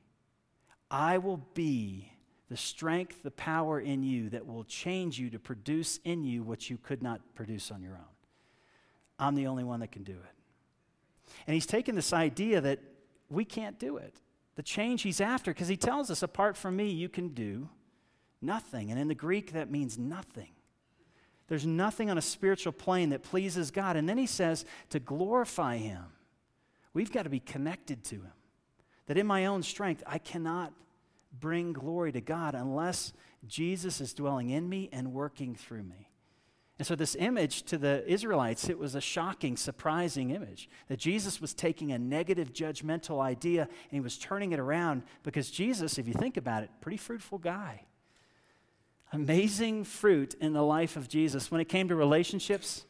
I 0.90 1.20
will 1.20 1.46
be 1.54 2.11
the 2.52 2.58
strength, 2.58 3.24
the 3.24 3.32
power 3.32 3.80
in 3.80 4.04
you 4.04 4.28
that 4.30 4.46
will 4.46 4.66
change 4.66 5.18
you 5.18 5.30
to 5.30 5.40
produce 5.40 6.02
in 6.04 6.26
you 6.26 6.44
what 6.44 6.70
you 6.70 6.78
could 6.78 7.02
not 7.02 7.22
produce 7.34 7.72
on 7.72 7.82
your 7.82 7.94
own. 7.94 8.14
I'm 9.18 9.36
the 9.36 9.48
only 9.48 9.64
one 9.64 9.80
that 9.80 9.94
can 9.94 10.04
do 10.04 10.12
it. 10.12 11.34
And 11.48 11.54
he's 11.54 11.66
taken 11.66 11.96
this 11.96 12.12
idea 12.12 12.60
that 12.60 12.80
we 13.30 13.46
can't 13.46 13.80
do 13.80 13.96
it. 13.96 14.18
The 14.56 14.64
change 14.64 15.04
he's 15.04 15.22
after, 15.22 15.54
because 15.54 15.70
he 15.70 15.78
tells 15.78 16.12
us, 16.12 16.24
apart 16.24 16.58
from 16.58 16.76
me, 16.76 16.90
you 16.90 17.08
can 17.08 17.30
do 17.30 17.70
nothing. 18.42 18.92
And 18.92 19.00
in 19.00 19.08
the 19.08 19.16
Greek, 19.16 19.54
that 19.54 19.72
means 19.72 19.98
nothing. 19.98 20.50
There's 21.48 21.66
nothing 21.66 22.10
on 22.10 22.18
a 22.18 22.22
spiritual 22.22 22.74
plane 22.74 23.12
that 23.12 23.24
pleases 23.24 23.72
God. 23.72 23.96
And 23.96 24.10
then 24.10 24.18
he 24.18 24.28
says, 24.28 24.66
to 24.90 25.00
glorify 25.00 25.78
him, 25.78 26.04
we've 26.94 27.14
got 27.14 27.24
to 27.24 27.30
be 27.30 27.40
connected 27.40 28.04
to 28.06 28.16
him. 28.16 28.34
That 29.06 29.18
in 29.18 29.26
my 29.26 29.46
own 29.46 29.64
strength, 29.64 30.04
I 30.06 30.18
cannot 30.18 30.74
bring 31.40 31.74
glory 31.74 32.12
to 32.12 32.22
God 32.22 32.56
unless 32.56 33.14
Jesus 33.48 34.02
is 34.02 34.14
dwelling 34.14 34.50
in 34.50 34.68
me 34.68 34.90
and 34.92 35.14
working 35.14 35.56
through 35.56 35.84
me. 35.84 36.10
And 36.80 36.88
so, 36.88 36.96
this 36.96 37.16
image 37.16 37.64
to 37.64 37.78
the 37.78 38.04
Israelites, 38.12 38.68
it 38.68 38.80
was 38.80 38.96
a 38.96 39.02
shocking, 39.02 39.56
surprising 39.56 40.32
image 40.32 40.68
that 40.88 40.98
Jesus 40.98 41.40
was 41.40 41.54
taking 41.54 41.92
a 41.92 42.00
negative, 42.00 42.54
judgmental 42.54 43.22
idea 43.22 43.62
and 43.62 43.92
he 43.92 44.00
was 44.00 44.18
turning 44.18 44.52
it 44.52 44.60
around 44.60 45.04
because 45.22 45.52
Jesus, 45.52 46.00
if 46.00 46.08
you 46.08 46.14
think 46.14 46.38
about 46.38 46.64
it, 46.64 46.72
pretty 46.82 46.98
fruitful 46.98 47.38
guy. 47.38 47.84
Amazing 49.14 49.84
fruit 49.84 50.34
in 50.42 50.54
the 50.54 50.64
life 50.64 50.96
of 50.96 51.08
Jesus. 51.08 51.52
When 51.52 51.62
it 51.62 51.70
came 51.70 51.90
to 51.90 51.96
relationships, 51.96 52.86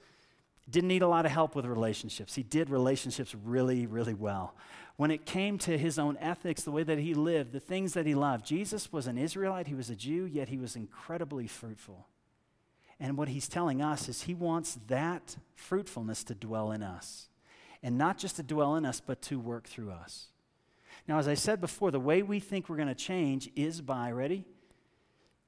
didn't 0.69 0.87
need 0.87 1.01
a 1.01 1.07
lot 1.07 1.25
of 1.25 1.31
help 1.31 1.55
with 1.55 1.65
relationships. 1.65 2.33
He 2.33 2.43
did 2.43 2.69
relationships 2.69 3.35
really, 3.43 3.87
really 3.87 4.13
well. 4.13 4.55
When 4.97 5.11
it 5.11 5.25
came 5.25 5.57
to 5.59 5.77
his 5.77 5.97
own 5.97 6.17
ethics, 6.19 6.63
the 6.63 6.71
way 6.71 6.83
that 6.83 6.99
he 6.99 7.13
lived, 7.13 7.53
the 7.53 7.59
things 7.59 7.93
that 7.93 8.05
he 8.05 8.13
loved, 8.13 8.45
Jesus 8.45 8.91
was 8.91 9.07
an 9.07 9.17
Israelite, 9.17 9.67
he 9.67 9.73
was 9.73 9.89
a 9.89 9.95
Jew, 9.95 10.25
yet 10.25 10.49
he 10.49 10.57
was 10.57 10.75
incredibly 10.75 11.47
fruitful. 11.47 12.07
And 12.99 13.17
what 13.17 13.29
he's 13.29 13.47
telling 13.47 13.81
us 13.81 14.07
is 14.07 14.23
he 14.23 14.35
wants 14.35 14.77
that 14.87 15.37
fruitfulness 15.55 16.23
to 16.25 16.35
dwell 16.35 16.71
in 16.71 16.83
us. 16.83 17.29
And 17.81 17.97
not 17.97 18.19
just 18.19 18.35
to 18.35 18.43
dwell 18.43 18.75
in 18.75 18.85
us, 18.85 19.01
but 19.01 19.23
to 19.23 19.39
work 19.39 19.67
through 19.67 19.89
us. 19.89 20.27
Now, 21.07 21.17
as 21.17 21.27
I 21.27 21.33
said 21.33 21.59
before, 21.59 21.89
the 21.89 21.99
way 21.99 22.21
we 22.21 22.39
think 22.39 22.69
we're 22.69 22.75
going 22.75 22.87
to 22.87 22.93
change 22.93 23.49
is 23.55 23.81
by, 23.81 24.11
ready? 24.11 24.45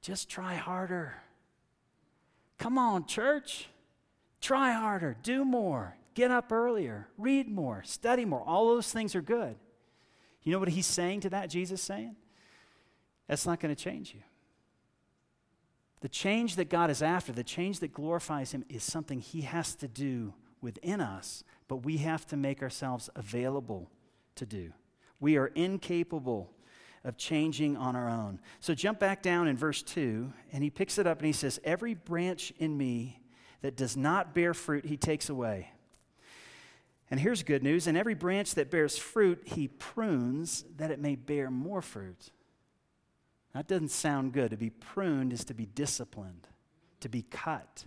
Just 0.02 0.28
try 0.28 0.54
harder. 0.56 1.14
Come 2.58 2.76
on, 2.76 3.06
church. 3.06 3.68
Try 4.40 4.72
harder. 4.72 5.16
Do 5.22 5.44
more. 5.44 5.96
Get 6.14 6.30
up 6.30 6.52
earlier. 6.52 7.08
Read 7.18 7.48
more. 7.48 7.82
Study 7.84 8.24
more. 8.24 8.42
All 8.42 8.68
those 8.68 8.92
things 8.92 9.14
are 9.14 9.22
good. 9.22 9.56
You 10.42 10.52
know 10.52 10.58
what 10.58 10.68
he's 10.68 10.86
saying 10.86 11.20
to 11.20 11.30
that, 11.30 11.50
Jesus 11.50 11.82
saying? 11.82 12.16
That's 13.26 13.46
not 13.46 13.60
going 13.60 13.74
to 13.74 13.82
change 13.82 14.14
you. 14.14 14.20
The 16.00 16.08
change 16.10 16.56
that 16.56 16.68
God 16.68 16.90
is 16.90 17.00
after, 17.00 17.32
the 17.32 17.42
change 17.42 17.80
that 17.80 17.94
glorifies 17.94 18.52
Him, 18.52 18.62
is 18.68 18.82
something 18.82 19.20
He 19.20 19.40
has 19.40 19.74
to 19.76 19.88
do 19.88 20.34
within 20.60 21.00
us, 21.00 21.44
but 21.66 21.76
we 21.76 21.96
have 21.96 22.26
to 22.26 22.36
make 22.36 22.62
ourselves 22.62 23.08
available 23.16 23.90
to 24.34 24.44
do. 24.44 24.72
We 25.18 25.38
are 25.38 25.46
incapable 25.46 26.50
of 27.04 27.16
changing 27.16 27.76
on 27.78 27.96
our 27.96 28.08
own. 28.08 28.40
So 28.60 28.74
jump 28.74 28.98
back 28.98 29.22
down 29.22 29.48
in 29.48 29.56
verse 29.56 29.82
2, 29.82 30.30
and 30.52 30.62
he 30.62 30.70
picks 30.70 30.98
it 30.98 31.06
up 31.06 31.18
and 31.18 31.26
he 31.26 31.32
says, 31.32 31.60
Every 31.64 31.94
branch 31.94 32.52
in 32.58 32.76
me 32.76 33.20
that 33.62 33.76
does 33.76 33.96
not 33.96 34.34
bear 34.34 34.52
fruit, 34.52 34.84
he 34.84 34.96
takes 34.96 35.28
away. 35.30 35.70
And 37.10 37.20
here's 37.20 37.42
good 37.42 37.62
news 37.62 37.86
and 37.86 37.96
every 37.96 38.14
branch 38.14 38.54
that 38.54 38.70
bears 38.70 38.98
fruit, 38.98 39.42
he 39.44 39.68
prunes 39.68 40.64
that 40.76 40.90
it 40.90 40.98
may 40.98 41.16
bear 41.16 41.50
more 41.50 41.82
fruit. 41.82 42.30
That 43.52 43.68
doesn't 43.68 43.90
sound 43.90 44.32
good. 44.32 44.50
To 44.50 44.56
be 44.56 44.70
pruned 44.70 45.32
is 45.32 45.44
to 45.44 45.54
be 45.54 45.66
disciplined, 45.66 46.48
to 47.00 47.08
be 47.08 47.22
cut. 47.22 47.84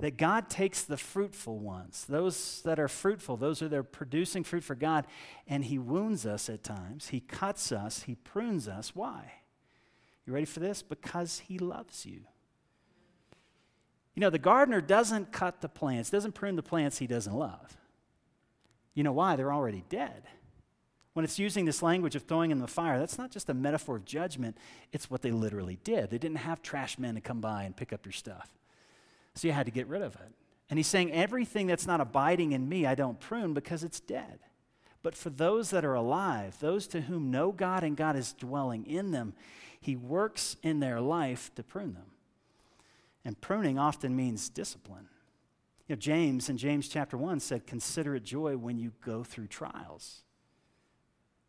That 0.00 0.16
God 0.16 0.48
takes 0.48 0.82
the 0.82 0.96
fruitful 0.96 1.58
ones, 1.58 2.06
those 2.08 2.62
that 2.62 2.80
are 2.80 2.88
fruitful, 2.88 3.36
those 3.36 3.60
that 3.60 3.74
are 3.74 3.82
producing 3.82 4.44
fruit 4.44 4.64
for 4.64 4.74
God, 4.74 5.06
and 5.46 5.64
He 5.64 5.78
wounds 5.78 6.24
us 6.24 6.48
at 6.48 6.64
times. 6.64 7.08
He 7.08 7.20
cuts 7.20 7.70
us, 7.70 8.04
He 8.04 8.14
prunes 8.14 8.66
us. 8.66 8.96
Why? 8.96 9.32
You 10.26 10.32
ready 10.32 10.46
for 10.46 10.60
this? 10.60 10.82
Because 10.82 11.40
He 11.40 11.58
loves 11.58 12.06
you. 12.06 12.22
You 14.14 14.20
know, 14.20 14.30
the 14.30 14.38
gardener 14.38 14.80
doesn't 14.80 15.32
cut 15.32 15.60
the 15.60 15.68
plants, 15.68 16.10
doesn't 16.10 16.32
prune 16.32 16.56
the 16.56 16.62
plants 16.62 16.98
he 16.98 17.06
doesn't 17.06 17.34
love. 17.34 17.76
You 18.94 19.04
know 19.04 19.12
why? 19.12 19.36
They're 19.36 19.52
already 19.52 19.84
dead. 19.88 20.24
When 21.12 21.24
it's 21.24 21.38
using 21.38 21.64
this 21.64 21.82
language 21.82 22.14
of 22.14 22.22
throwing 22.22 22.50
in 22.50 22.60
the 22.60 22.68
fire, 22.68 22.98
that's 22.98 23.18
not 23.18 23.30
just 23.30 23.48
a 23.48 23.54
metaphor 23.54 23.96
of 23.96 24.04
judgment, 24.04 24.56
it's 24.92 25.10
what 25.10 25.22
they 25.22 25.32
literally 25.32 25.78
did. 25.82 26.10
They 26.10 26.18
didn't 26.18 26.38
have 26.38 26.62
trash 26.62 26.98
men 26.98 27.16
to 27.16 27.20
come 27.20 27.40
by 27.40 27.64
and 27.64 27.76
pick 27.76 27.92
up 27.92 28.06
your 28.06 28.12
stuff. 28.12 28.48
So 29.34 29.48
you 29.48 29.52
had 29.52 29.66
to 29.66 29.72
get 29.72 29.88
rid 29.88 30.02
of 30.02 30.14
it. 30.14 30.32
And 30.68 30.78
he's 30.78 30.86
saying, 30.86 31.12
everything 31.12 31.66
that's 31.66 31.86
not 31.86 32.00
abiding 32.00 32.52
in 32.52 32.68
me, 32.68 32.86
I 32.86 32.94
don't 32.94 33.18
prune 33.18 33.54
because 33.54 33.82
it's 33.82 33.98
dead. 33.98 34.38
But 35.02 35.16
for 35.16 35.30
those 35.30 35.70
that 35.70 35.84
are 35.84 35.94
alive, 35.94 36.56
those 36.60 36.86
to 36.88 37.02
whom 37.02 37.30
know 37.30 37.50
God 37.52 37.82
and 37.82 37.96
God 37.96 38.16
is 38.16 38.32
dwelling 38.32 38.86
in 38.86 39.10
them, 39.10 39.32
he 39.80 39.96
works 39.96 40.56
in 40.62 40.80
their 40.80 41.00
life 41.00 41.50
to 41.56 41.62
prune 41.62 41.94
them. 41.94 42.12
And 43.24 43.40
pruning 43.40 43.78
often 43.78 44.14
means 44.14 44.48
discipline. 44.48 45.09
You 45.90 45.96
know, 45.96 46.00
James 46.00 46.48
in 46.48 46.56
James 46.56 46.86
chapter 46.86 47.16
1 47.16 47.40
said, 47.40 47.66
Consider 47.66 48.14
it 48.14 48.22
joy 48.22 48.56
when 48.56 48.78
you 48.78 48.92
go 49.04 49.24
through 49.24 49.48
trials. 49.48 50.22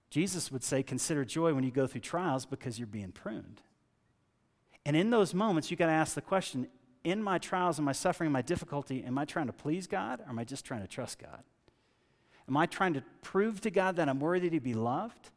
Jesus 0.10 0.52
would 0.52 0.64
say, 0.64 0.82
Consider 0.82 1.24
joy 1.24 1.54
when 1.54 1.64
you 1.64 1.70
go 1.70 1.86
through 1.86 2.02
trials 2.02 2.48
because 2.48 2.80
you're 2.80 2.88
being 2.88 3.12
pruned. 3.12 3.62
And 4.84 4.98
in 4.98 5.12
those 5.12 5.36
moments, 5.36 5.70
you 5.70 5.78
got 5.78 5.86
to 5.86 5.92
ask 5.92 6.16
the 6.16 6.22
question 6.22 6.68
in 7.04 7.22
my 7.22 7.38
trials 7.38 7.78
and 7.78 7.86
my 7.86 7.92
suffering 7.92 8.32
my 8.32 8.42
difficulty, 8.42 9.04
am 9.04 9.20
I 9.20 9.26
trying 9.26 9.46
to 9.46 9.54
please 9.54 9.86
God 9.86 10.22
or 10.22 10.30
am 10.30 10.40
I 10.40 10.44
just 10.44 10.66
trying 10.66 10.82
to 10.82 10.88
trust 10.88 11.20
God? 11.20 11.44
Am 12.48 12.58
I 12.58 12.66
trying 12.66 12.96
to 12.96 13.04
prove 13.22 13.62
to 13.62 13.70
God 13.70 13.98
that 13.98 14.10
I'm 14.10 14.20
worthy 14.20 14.50
to 14.50 14.60
be 14.60 14.74
loved? 14.74 15.30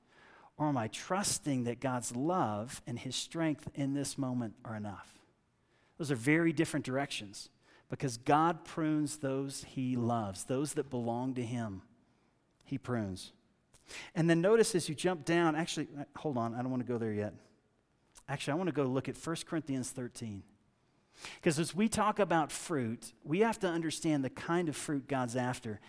Or 0.56 0.68
am 0.68 0.78
I 0.78 0.88
trusting 0.88 1.64
that 1.64 1.78
God's 1.78 2.16
love 2.16 2.80
and 2.87 2.99
his 2.99 3.16
strength 3.16 3.68
in 3.75 3.92
this 3.92 4.16
moment 4.16 4.54
are 4.64 4.75
enough? 4.75 5.12
Those 5.99 6.11
are 6.11 6.16
very 6.16 6.54
different 6.54 6.87
directions 6.87 7.50
because 7.88 8.17
God 8.17 8.64
prunes 8.64 9.19
those 9.19 9.64
he 9.64 9.97
loves, 9.97 10.45
those 10.45 10.75
that 10.75 10.91
belong 10.91 11.35
to 11.35 11.43
him. 11.43 11.83
He 12.64 12.79
prunes. 12.79 13.33
And 14.14 14.29
then 14.29 14.41
notice 14.41 14.75
as 14.75 14.88
you 14.88 14.95
jump 14.95 15.25
down, 15.25 15.55
actually, 15.55 15.88
uh, 15.99 16.05
hold 16.17 16.38
on, 16.38 16.55
I 16.55 16.62
don't 16.62 16.71
want 16.71 16.85
to 16.85 16.91
go 16.91 16.99
there 16.99 17.12
yet. 17.12 17.35
Actually, 18.29 18.53
I 18.53 18.57
want 18.57 18.69
to 18.69 18.75
go 18.75 18.85
look 18.85 19.09
at 19.09 19.17
1 19.17 19.37
Corinthians 19.47 19.91
13. 19.91 20.43
Because 21.37 21.59
as 21.59 21.75
we 21.75 21.88
talk 21.88 22.19
about 22.19 22.50
fruit, 22.50 23.12
we 23.23 23.41
have 23.41 23.59
to 23.61 23.69
understand 23.69 24.25
the 24.25 24.31
kind 24.31 24.69
of 24.69 24.76
fruit 24.76 25.07
God's 25.07 25.37
after. 25.37 25.81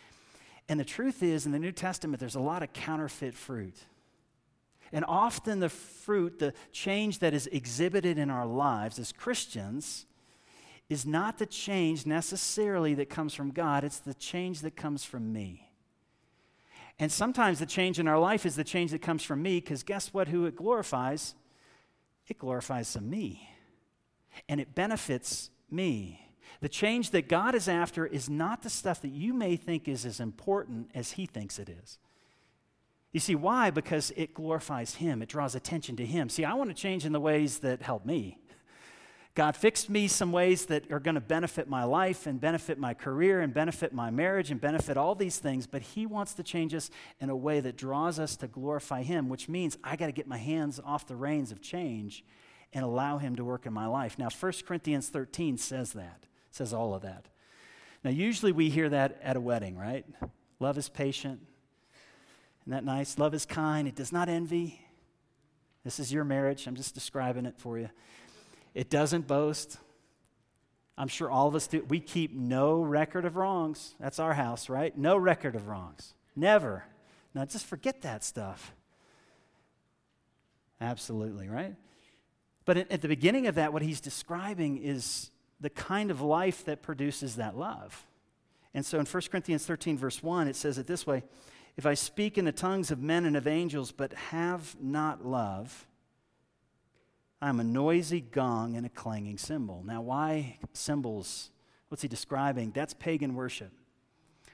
And 0.68 0.80
the 0.80 0.86
truth 0.86 1.24
is, 1.24 1.46
in 1.46 1.52
the 1.52 1.60
New 1.60 1.72
Testament, 1.72 2.20
there's 2.20 2.36
a 2.36 2.42
lot 2.42 2.64
of 2.64 2.74
counterfeit 2.74 3.36
fruit. 3.36 3.78
And 4.92 5.04
often 5.08 5.60
the 5.60 5.70
fruit, 5.70 6.40
the 6.40 6.54
change 6.72 7.20
that 7.20 7.34
is 7.34 7.48
exhibited 7.48 8.18
in 8.18 8.30
our 8.30 8.46
lives 8.46 9.00
as 9.00 9.12
Christians, 9.12 10.06
is 10.90 11.06
not 11.06 11.38
the 11.38 11.46
change 11.46 12.06
necessarily 12.06 12.94
that 12.96 13.10
comes 13.10 13.34
from 13.34 13.52
God, 13.52 13.84
it's 13.84 14.00
the 14.00 14.14
change 14.14 14.62
that 14.62 14.76
comes 14.76 15.04
from 15.04 15.34
me. 15.34 15.72
And 17.00 17.12
sometimes 17.12 17.60
the 17.60 17.66
change 17.66 18.00
in 18.00 18.08
our 18.08 18.20
life 18.20 18.46
is 18.46 18.56
the 18.56 18.64
change 18.64 18.92
that 18.92 19.02
comes 19.02 19.24
from 19.24 19.42
me, 19.42 19.60
because 19.60 19.84
guess 19.84 20.14
what? 20.14 20.30
Who 20.30 20.46
it 20.46 20.56
glorifies? 20.56 21.36
It 22.28 22.38
glorifies 22.38 22.88
some 22.88 23.10
me. 23.10 23.50
And 24.48 24.62
it 24.62 24.76
benefits 24.76 25.50
me. 25.70 26.22
The 26.62 26.70
change 26.70 27.12
that 27.12 27.28
God 27.28 27.54
is 27.54 27.68
after 27.68 28.06
is 28.06 28.30
not 28.30 28.62
the 28.62 28.70
stuff 28.70 29.02
that 29.02 29.12
you 29.12 29.34
may 29.34 29.56
think 29.56 29.88
is 29.88 30.06
as 30.06 30.20
important 30.20 30.90
as 30.96 31.12
He 31.12 31.26
thinks 31.26 31.60
it 31.60 31.70
is. 31.70 31.98
You 33.12 33.20
see, 33.20 33.36
why? 33.36 33.72
Because 33.72 34.12
it 34.16 34.34
glorifies 34.34 34.96
Him, 34.96 35.22
it 35.22 35.30
draws 35.30 35.56
attention 35.56 35.96
to 35.98 36.06
Him. 36.06 36.30
See, 36.30 36.46
I 36.46 36.54
want 36.54 36.70
to 36.70 36.76
change 36.76 37.06
in 37.06 37.12
the 37.12 37.20
ways 37.20 37.60
that 37.60 37.82
help 37.82 38.06
me. 38.06 38.40
God 39.36 39.58
fixed 39.58 39.90
me 39.90 40.08
some 40.08 40.32
ways 40.32 40.68
that 40.68 40.90
are 40.90 41.00
going 41.00 41.16
to 41.16 41.22
benefit 41.22 41.68
my 41.68 41.84
life 41.84 42.26
and 42.26 42.40
benefit 42.40 42.80
my 42.80 42.94
career 42.94 43.42
and 43.42 43.54
benefit 43.54 43.94
my 43.94 44.10
marriage 44.10 44.50
and 44.50 44.62
benefit 44.62 44.96
all 44.96 45.14
these 45.14 45.40
things, 45.40 45.68
but 45.68 45.82
He 45.82 46.06
wants 46.06 46.34
to 46.36 46.44
change 46.44 46.74
us 46.74 46.90
in 47.20 47.30
a 47.30 47.36
way 47.36 47.60
that 47.60 47.76
draws 47.76 48.18
us 48.18 48.38
to 48.38 48.48
glorify 48.48 49.04
Him, 49.04 49.28
which 49.28 49.50
means 49.50 49.78
I 49.84 49.98
got 49.98 50.06
to 50.06 50.14
get 50.14 50.26
my 50.26 50.38
hands 50.38 50.80
off 50.84 51.06
the 51.06 51.18
reins 51.18 51.52
of 51.52 51.62
change 51.62 52.24
and 52.72 52.86
allow 52.86 53.18
Him 53.18 53.36
to 53.36 53.44
work 53.44 53.66
in 53.66 53.74
my 53.74 53.88
life. 53.88 54.18
Now, 54.18 54.30
1 54.30 54.54
Corinthians 54.66 55.10
13 55.10 55.58
says 55.58 55.92
that, 55.94 56.28
says 56.50 56.74
all 56.74 56.94
of 56.94 57.02
that. 57.02 57.26
Now, 58.06 58.12
usually 58.12 58.54
we 58.54 58.70
hear 58.70 58.88
that 58.88 59.20
at 59.22 59.36
a 59.36 59.42
wedding, 59.42 59.78
right? 59.78 60.06
Love 60.62 60.78
is 60.78 60.88
patient. 60.88 61.42
Isn't 62.62 62.72
that 62.72 62.86
nice? 62.86 63.20
Love 63.20 63.34
is 63.34 63.46
kind. 63.46 63.86
It 63.86 63.96
does 63.96 64.14
not 64.14 64.30
envy. 64.30 64.80
This 65.84 66.00
is 66.00 66.14
your 66.14 66.24
marriage. 66.24 66.68
I'm 66.68 66.76
just 66.76 66.94
describing 66.94 67.46
it 67.46 67.56
for 67.58 67.78
you. 67.78 67.90
It 68.76 68.90
doesn't 68.90 69.26
boast. 69.26 69.80
I'm 70.98 71.08
sure 71.08 71.32
all 71.32 71.48
of 71.48 71.56
us 71.56 71.66
do. 71.66 71.84
We 71.88 72.00
keep 72.00 72.34
no 72.34 72.82
record 72.82 73.26
of 73.26 73.38
wrongs. 73.38 73.96
That's 74.00 74.20
our 74.20 74.34
house, 74.34 74.70
right? 74.70 74.96
No 74.98 75.18
record 75.18 75.56
of 75.56 75.68
wrongs. 75.68 76.14
Never. 76.36 76.84
Now, 77.34 77.46
just 77.46 77.66
forget 77.66 78.02
that 78.02 78.24
stuff. 78.24 78.74
Absolutely, 80.80 81.50
right? 81.50 81.76
But 82.66 82.78
at 82.78 83.02
the 83.02 83.08
beginning 83.08 83.48
of 83.48 83.56
that, 83.56 83.72
what 83.74 83.82
he's 83.82 84.02
describing 84.02 84.78
is 84.78 85.32
the 85.62 85.70
kind 85.70 86.12
of 86.12 86.22
life 86.22 86.66
that 86.66 86.82
produces 86.82 87.38
that 87.38 87.58
love. 87.58 88.06
And 88.74 88.86
so 88.86 89.00
in 89.00 89.06
1 89.06 89.24
Corinthians 89.32 89.66
13, 89.66 89.98
verse 89.98 90.22
1, 90.22 90.48
it 90.48 90.56
says 90.56 90.78
it 90.78 90.88
this 90.88 91.08
way 91.08 91.24
If 91.78 91.86
I 91.86 91.94
speak 91.94 92.38
in 92.38 92.46
the 92.46 92.52
tongues 92.52 92.92
of 92.92 93.02
men 93.02 93.26
and 93.26 93.38
of 93.38 93.48
angels, 93.48 93.92
but 93.92 94.14
have 94.14 94.76
not 94.82 95.26
love, 95.26 95.88
I'm 97.42 97.60
a 97.60 97.64
noisy 97.64 98.22
gong 98.22 98.76
and 98.76 98.86
a 98.86 98.90
clanging 98.90 99.38
cymbal. 99.38 99.84
Now, 99.86 100.02
why 100.02 100.60
cymbals? 100.74 101.52
What's 101.90 102.02
he 102.02 102.08
describing? 102.08 102.72
That's 102.72 102.94
pagan 102.94 103.36
worship. 103.36 103.72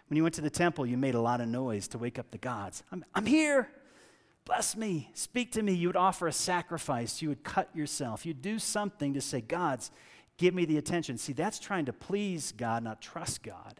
When 0.07 0.17
you 0.17 0.23
went 0.23 0.35
to 0.35 0.41
the 0.41 0.49
temple, 0.49 0.85
you 0.85 0.97
made 0.97 1.15
a 1.15 1.21
lot 1.21 1.39
of 1.39 1.47
noise 1.47 1.87
to 1.89 1.97
wake 1.97 2.19
up 2.19 2.31
the 2.31 2.37
gods. 2.37 2.83
I'm, 2.91 3.05
I'm 3.15 3.25
here. 3.25 3.69
bless 4.43 4.75
me, 4.75 5.09
speak 5.13 5.53
to 5.53 5.61
me. 5.61 5.73
You 5.73 5.87
would 5.87 5.95
offer 5.95 6.27
a 6.27 6.33
sacrifice. 6.33 7.21
You 7.21 7.29
would 7.29 7.43
cut 7.43 7.73
yourself. 7.73 8.25
You'd 8.25 8.41
do 8.41 8.59
something 8.59 9.13
to 9.13 9.21
say, 9.21 9.39
God's, 9.39 9.89
give 10.37 10.53
me 10.53 10.65
the 10.65 10.77
attention. 10.77 11.17
See, 11.17 11.31
that's 11.31 11.59
trying 11.59 11.85
to 11.85 11.93
please 11.93 12.51
God, 12.51 12.83
not 12.83 13.01
trust 13.01 13.43
God. 13.43 13.79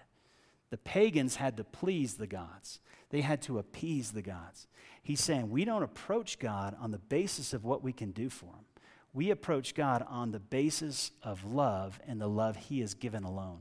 The 0.70 0.78
pagans 0.78 1.36
had 1.36 1.58
to 1.58 1.66
please 1.66 2.14
the 2.14 2.28
gods, 2.28 2.80
they 3.10 3.22
had 3.22 3.42
to 3.42 3.60
appease 3.60 4.12
the 4.12 4.22
gods. 4.22 4.68
He's 5.04 5.20
saying 5.20 5.50
we 5.50 5.66
don't 5.66 5.84
approach 5.84 6.40
God 6.40 6.78
on 6.80 6.92
the 6.92 6.98
basis 6.98 7.54
of 7.54 7.66
what 7.66 7.84
we 7.84 7.92
can 7.92 8.12
do 8.12 8.30
for 8.30 8.46
him. 8.46 8.66
We 9.14 9.32
approach 9.32 9.76
God 9.76 10.06
on 10.08 10.32
the 10.32 10.40
basis 10.40 11.12
of 11.22 11.44
love 11.44 12.00
and 12.08 12.20
the 12.20 12.30
love 12.30 12.56
he 12.56 12.80
has 12.80 12.94
given 12.94 13.24
alone. 13.24 13.60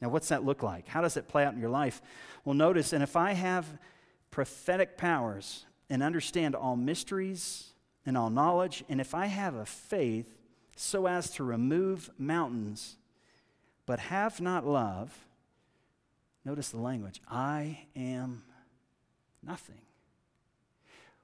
Now, 0.00 0.08
what's 0.08 0.28
that 0.28 0.44
look 0.44 0.62
like? 0.62 0.88
How 0.88 1.00
does 1.00 1.16
it 1.16 1.28
play 1.28 1.44
out 1.44 1.52
in 1.52 1.60
your 1.60 1.70
life? 1.70 2.00
Well, 2.44 2.54
notice, 2.54 2.92
and 2.92 3.02
if 3.02 3.16
I 3.16 3.32
have 3.32 3.66
prophetic 4.30 4.96
powers 4.96 5.66
and 5.90 6.02
understand 6.02 6.54
all 6.54 6.76
mysteries 6.76 7.72
and 8.06 8.16
all 8.16 8.30
knowledge, 8.30 8.84
and 8.88 9.00
if 9.00 9.14
I 9.14 9.26
have 9.26 9.54
a 9.54 9.66
faith 9.66 10.38
so 10.76 11.06
as 11.06 11.30
to 11.30 11.44
remove 11.44 12.10
mountains, 12.16 12.96
but 13.86 13.98
have 13.98 14.40
not 14.40 14.66
love, 14.66 15.26
notice 16.44 16.70
the 16.70 16.80
language 16.80 17.20
I 17.28 17.80
am 17.96 18.44
nothing. 19.42 19.80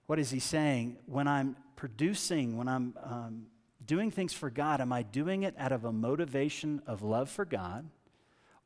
What 0.06 0.18
is 0.18 0.30
he 0.30 0.40
saying? 0.40 0.97
When 1.06 1.28
I'm 1.28 1.56
producing, 1.76 2.56
when 2.56 2.68
I'm 2.68 2.94
um, 3.02 3.47
doing 3.86 4.10
things 4.10 4.32
for 4.32 4.50
God, 4.50 4.80
am 4.80 4.92
I 4.92 5.02
doing 5.02 5.42
it 5.42 5.54
out 5.58 5.72
of 5.72 5.84
a 5.84 5.92
motivation 5.92 6.82
of 6.86 7.02
love 7.02 7.30
for 7.30 7.44
God, 7.44 7.88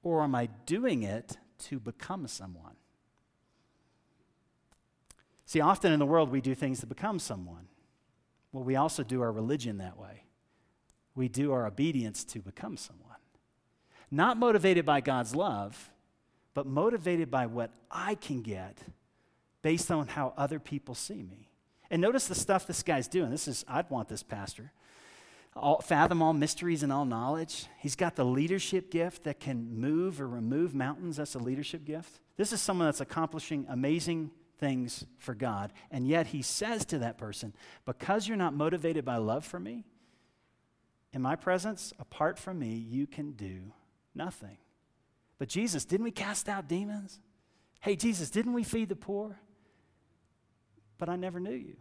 or 0.02 0.22
am 0.22 0.34
I 0.34 0.46
doing 0.66 1.02
it 1.02 1.36
to 1.60 1.78
become 1.78 2.26
someone? 2.26 2.76
See, 5.46 5.60
often 5.60 5.92
in 5.92 5.98
the 5.98 6.06
world 6.06 6.30
we 6.30 6.40
do 6.40 6.54
things 6.54 6.80
to 6.80 6.86
become 6.86 7.18
someone. 7.18 7.68
Well, 8.52 8.64
we 8.64 8.76
also 8.76 9.02
do 9.02 9.22
our 9.22 9.32
religion 9.32 9.78
that 9.78 9.98
way. 9.98 10.24
We 11.14 11.28
do 11.28 11.52
our 11.52 11.66
obedience 11.66 12.22
to 12.24 12.40
become 12.40 12.76
someone. 12.76 13.04
Not 14.10 14.38
motivated 14.38 14.84
by 14.86 15.00
God's 15.00 15.34
love, 15.34 15.90
but 16.54 16.66
motivated 16.66 17.30
by 17.30 17.46
what 17.46 17.70
I 17.90 18.14
can 18.14 18.42
get 18.42 18.78
based 19.62 19.90
on 19.90 20.08
how 20.08 20.32
other 20.36 20.58
people 20.58 20.94
see 20.94 21.22
me. 21.22 21.50
And 21.90 22.02
notice 22.02 22.26
the 22.26 22.34
stuff 22.34 22.66
this 22.66 22.82
guy's 22.82 23.08
doing. 23.08 23.30
This 23.30 23.48
is, 23.48 23.64
I'd 23.68 23.90
want 23.90 24.08
this 24.08 24.22
pastor. 24.22 24.72
All, 25.58 25.80
fathom 25.80 26.22
all 26.22 26.32
mysteries 26.32 26.82
and 26.82 26.92
all 26.92 27.04
knowledge. 27.04 27.66
He's 27.78 27.96
got 27.96 28.14
the 28.14 28.24
leadership 28.24 28.90
gift 28.90 29.24
that 29.24 29.40
can 29.40 29.78
move 29.78 30.20
or 30.20 30.28
remove 30.28 30.74
mountains. 30.74 31.16
That's 31.16 31.34
a 31.34 31.38
leadership 31.38 31.84
gift. 31.84 32.20
This 32.36 32.52
is 32.52 32.60
someone 32.60 32.86
that's 32.86 33.00
accomplishing 33.00 33.66
amazing 33.68 34.30
things 34.58 35.04
for 35.18 35.34
God. 35.34 35.72
And 35.90 36.06
yet 36.06 36.28
he 36.28 36.42
says 36.42 36.84
to 36.86 36.98
that 36.98 37.18
person, 37.18 37.54
Because 37.84 38.28
you're 38.28 38.36
not 38.36 38.54
motivated 38.54 39.04
by 39.04 39.16
love 39.16 39.44
for 39.44 39.58
me, 39.58 39.84
in 41.12 41.22
my 41.22 41.36
presence, 41.36 41.92
apart 41.98 42.38
from 42.38 42.58
me, 42.58 42.74
you 42.74 43.06
can 43.06 43.32
do 43.32 43.72
nothing. 44.14 44.58
But 45.38 45.48
Jesus, 45.48 45.84
didn't 45.84 46.04
we 46.04 46.10
cast 46.10 46.48
out 46.48 46.68
demons? 46.68 47.20
Hey, 47.80 47.96
Jesus, 47.96 48.30
didn't 48.30 48.52
we 48.52 48.64
feed 48.64 48.88
the 48.88 48.96
poor? 48.96 49.38
But 50.98 51.08
I 51.08 51.16
never 51.16 51.40
knew 51.40 51.54
you. 51.54 51.76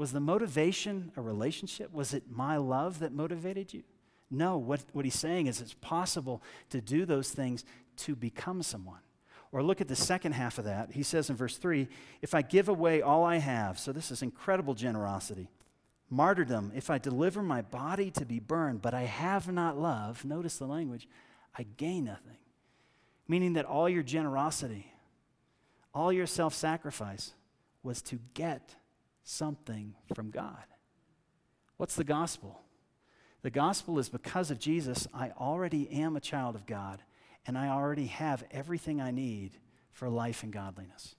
Was 0.00 0.12
the 0.12 0.18
motivation 0.20 1.12
a 1.14 1.20
relationship? 1.20 1.92
Was 1.92 2.14
it 2.14 2.22
my 2.30 2.56
love 2.56 3.00
that 3.00 3.12
motivated 3.12 3.74
you? 3.74 3.82
No, 4.30 4.56
what, 4.56 4.82
what 4.94 5.04
he's 5.04 5.18
saying 5.18 5.46
is 5.46 5.60
it's 5.60 5.74
possible 5.74 6.42
to 6.70 6.80
do 6.80 7.04
those 7.04 7.28
things 7.28 7.66
to 7.98 8.16
become 8.16 8.62
someone. 8.62 9.00
Or 9.52 9.62
look 9.62 9.82
at 9.82 9.88
the 9.88 9.94
second 9.94 10.32
half 10.32 10.56
of 10.56 10.64
that. 10.64 10.92
He 10.92 11.02
says 11.02 11.28
in 11.28 11.36
verse 11.36 11.58
3 11.58 11.86
If 12.22 12.32
I 12.32 12.40
give 12.40 12.70
away 12.70 13.02
all 13.02 13.24
I 13.24 13.36
have, 13.40 13.78
so 13.78 13.92
this 13.92 14.10
is 14.10 14.22
incredible 14.22 14.72
generosity, 14.72 15.50
martyrdom, 16.08 16.72
if 16.74 16.88
I 16.88 16.96
deliver 16.96 17.42
my 17.42 17.60
body 17.60 18.10
to 18.12 18.24
be 18.24 18.38
burned, 18.38 18.80
but 18.80 18.94
I 18.94 19.02
have 19.02 19.52
not 19.52 19.78
love, 19.78 20.24
notice 20.24 20.56
the 20.56 20.66
language, 20.66 21.08
I 21.58 21.66
gain 21.76 22.04
nothing. 22.04 22.38
Meaning 23.28 23.52
that 23.52 23.66
all 23.66 23.86
your 23.86 24.02
generosity, 24.02 24.94
all 25.92 26.10
your 26.10 26.26
self 26.26 26.54
sacrifice 26.54 27.34
was 27.82 28.00
to 28.00 28.18
get 28.32 28.76
something 29.30 29.94
from 30.14 30.30
God. 30.30 30.64
What's 31.76 31.96
the 31.96 32.04
gospel? 32.04 32.60
The 33.42 33.50
gospel 33.50 33.98
is 33.98 34.08
because 34.08 34.50
of 34.50 34.58
Jesus, 34.58 35.08
I 35.14 35.30
already 35.30 35.90
am 35.90 36.16
a 36.16 36.20
child 36.20 36.54
of 36.54 36.66
God 36.66 37.02
and 37.46 37.56
I 37.56 37.68
already 37.68 38.06
have 38.06 38.44
everything 38.50 39.00
I 39.00 39.10
need 39.10 39.52
for 39.92 40.08
life 40.08 40.42
and 40.42 40.52
godliness. 40.52 41.14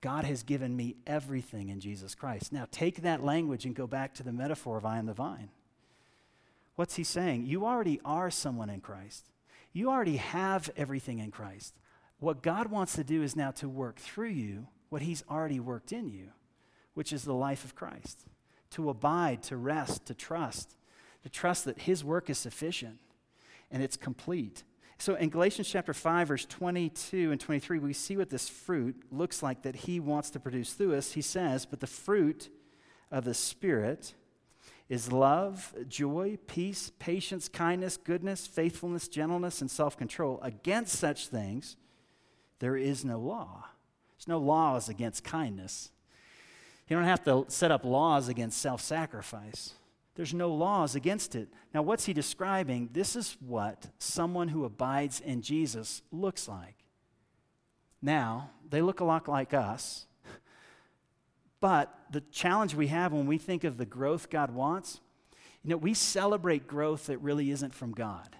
God 0.00 0.24
has 0.24 0.42
given 0.42 0.76
me 0.76 0.96
everything 1.06 1.68
in 1.68 1.80
Jesus 1.80 2.14
Christ. 2.14 2.52
Now, 2.52 2.66
take 2.70 3.02
that 3.02 3.24
language 3.24 3.66
and 3.66 3.74
go 3.74 3.86
back 3.86 4.14
to 4.14 4.22
the 4.22 4.32
metaphor 4.32 4.78
of 4.78 4.86
I 4.86 4.98
am 4.98 5.06
the 5.06 5.12
vine. 5.12 5.50
What's 6.76 6.94
he 6.94 7.04
saying? 7.04 7.46
You 7.46 7.66
already 7.66 8.00
are 8.04 8.30
someone 8.30 8.70
in 8.70 8.80
Christ. 8.80 9.30
You 9.72 9.90
already 9.90 10.16
have 10.16 10.70
everything 10.76 11.18
in 11.18 11.32
Christ. 11.32 11.74
What 12.20 12.42
God 12.42 12.70
wants 12.70 12.94
to 12.94 13.04
do 13.04 13.22
is 13.22 13.36
now 13.36 13.50
to 13.52 13.68
work 13.68 13.98
through 13.98 14.30
you 14.30 14.68
what 14.88 15.02
he's 15.02 15.24
already 15.28 15.60
worked 15.60 15.92
in 15.92 16.08
you, 16.08 16.30
which 16.98 17.12
is 17.12 17.22
the 17.22 17.32
life 17.32 17.64
of 17.64 17.76
Christ. 17.76 18.24
To 18.70 18.90
abide, 18.90 19.44
to 19.44 19.56
rest, 19.56 20.06
to 20.06 20.14
trust, 20.14 20.74
to 21.22 21.28
trust 21.28 21.64
that 21.66 21.82
his 21.82 22.02
work 22.02 22.28
is 22.28 22.38
sufficient 22.38 22.98
and 23.70 23.84
it's 23.84 23.96
complete. 23.96 24.64
So 24.98 25.14
in 25.14 25.28
Galatians 25.28 25.68
chapter 25.68 25.94
5, 25.94 26.26
verse 26.26 26.44
22 26.44 27.30
and 27.30 27.40
23, 27.40 27.78
we 27.78 27.92
see 27.92 28.16
what 28.16 28.30
this 28.30 28.48
fruit 28.48 28.96
looks 29.12 29.44
like 29.44 29.62
that 29.62 29.76
he 29.76 30.00
wants 30.00 30.30
to 30.30 30.40
produce 30.40 30.72
through 30.72 30.96
us. 30.96 31.12
He 31.12 31.22
says, 31.22 31.66
But 31.66 31.78
the 31.78 31.86
fruit 31.86 32.48
of 33.12 33.24
the 33.24 33.32
Spirit 33.32 34.14
is 34.88 35.12
love, 35.12 35.72
joy, 35.86 36.36
peace, 36.48 36.90
patience, 36.98 37.48
kindness, 37.48 37.96
goodness, 37.96 38.48
faithfulness, 38.48 39.06
gentleness, 39.06 39.60
and 39.60 39.70
self 39.70 39.96
control. 39.96 40.40
Against 40.42 40.98
such 40.98 41.28
things, 41.28 41.76
there 42.58 42.76
is 42.76 43.04
no 43.04 43.20
law. 43.20 43.66
There's 44.16 44.26
no 44.26 44.40
laws 44.40 44.88
against 44.88 45.22
kindness. 45.22 45.92
You 46.88 46.96
don't 46.96 47.04
have 47.04 47.24
to 47.24 47.44
set 47.48 47.70
up 47.70 47.84
laws 47.84 48.28
against 48.28 48.58
self 48.58 48.80
sacrifice. 48.80 49.74
There's 50.14 50.34
no 50.34 50.52
laws 50.52 50.96
against 50.96 51.36
it. 51.36 51.48
Now, 51.72 51.82
what's 51.82 52.06
he 52.06 52.12
describing? 52.12 52.88
This 52.92 53.14
is 53.14 53.36
what 53.40 53.86
someone 53.98 54.48
who 54.48 54.64
abides 54.64 55.20
in 55.20 55.42
Jesus 55.42 56.02
looks 56.10 56.48
like. 56.48 56.74
Now, 58.02 58.50
they 58.68 58.82
look 58.82 58.98
a 58.98 59.04
lot 59.04 59.28
like 59.28 59.54
us, 59.54 60.06
but 61.60 61.94
the 62.10 62.22
challenge 62.32 62.74
we 62.74 62.88
have 62.88 63.12
when 63.12 63.26
we 63.26 63.38
think 63.38 63.62
of 63.62 63.76
the 63.76 63.86
growth 63.86 64.28
God 64.28 64.50
wants, 64.50 65.00
you 65.62 65.70
know, 65.70 65.76
we 65.76 65.94
celebrate 65.94 66.66
growth 66.66 67.06
that 67.06 67.18
really 67.18 67.50
isn't 67.50 67.74
from 67.74 67.92
God. 67.92 68.34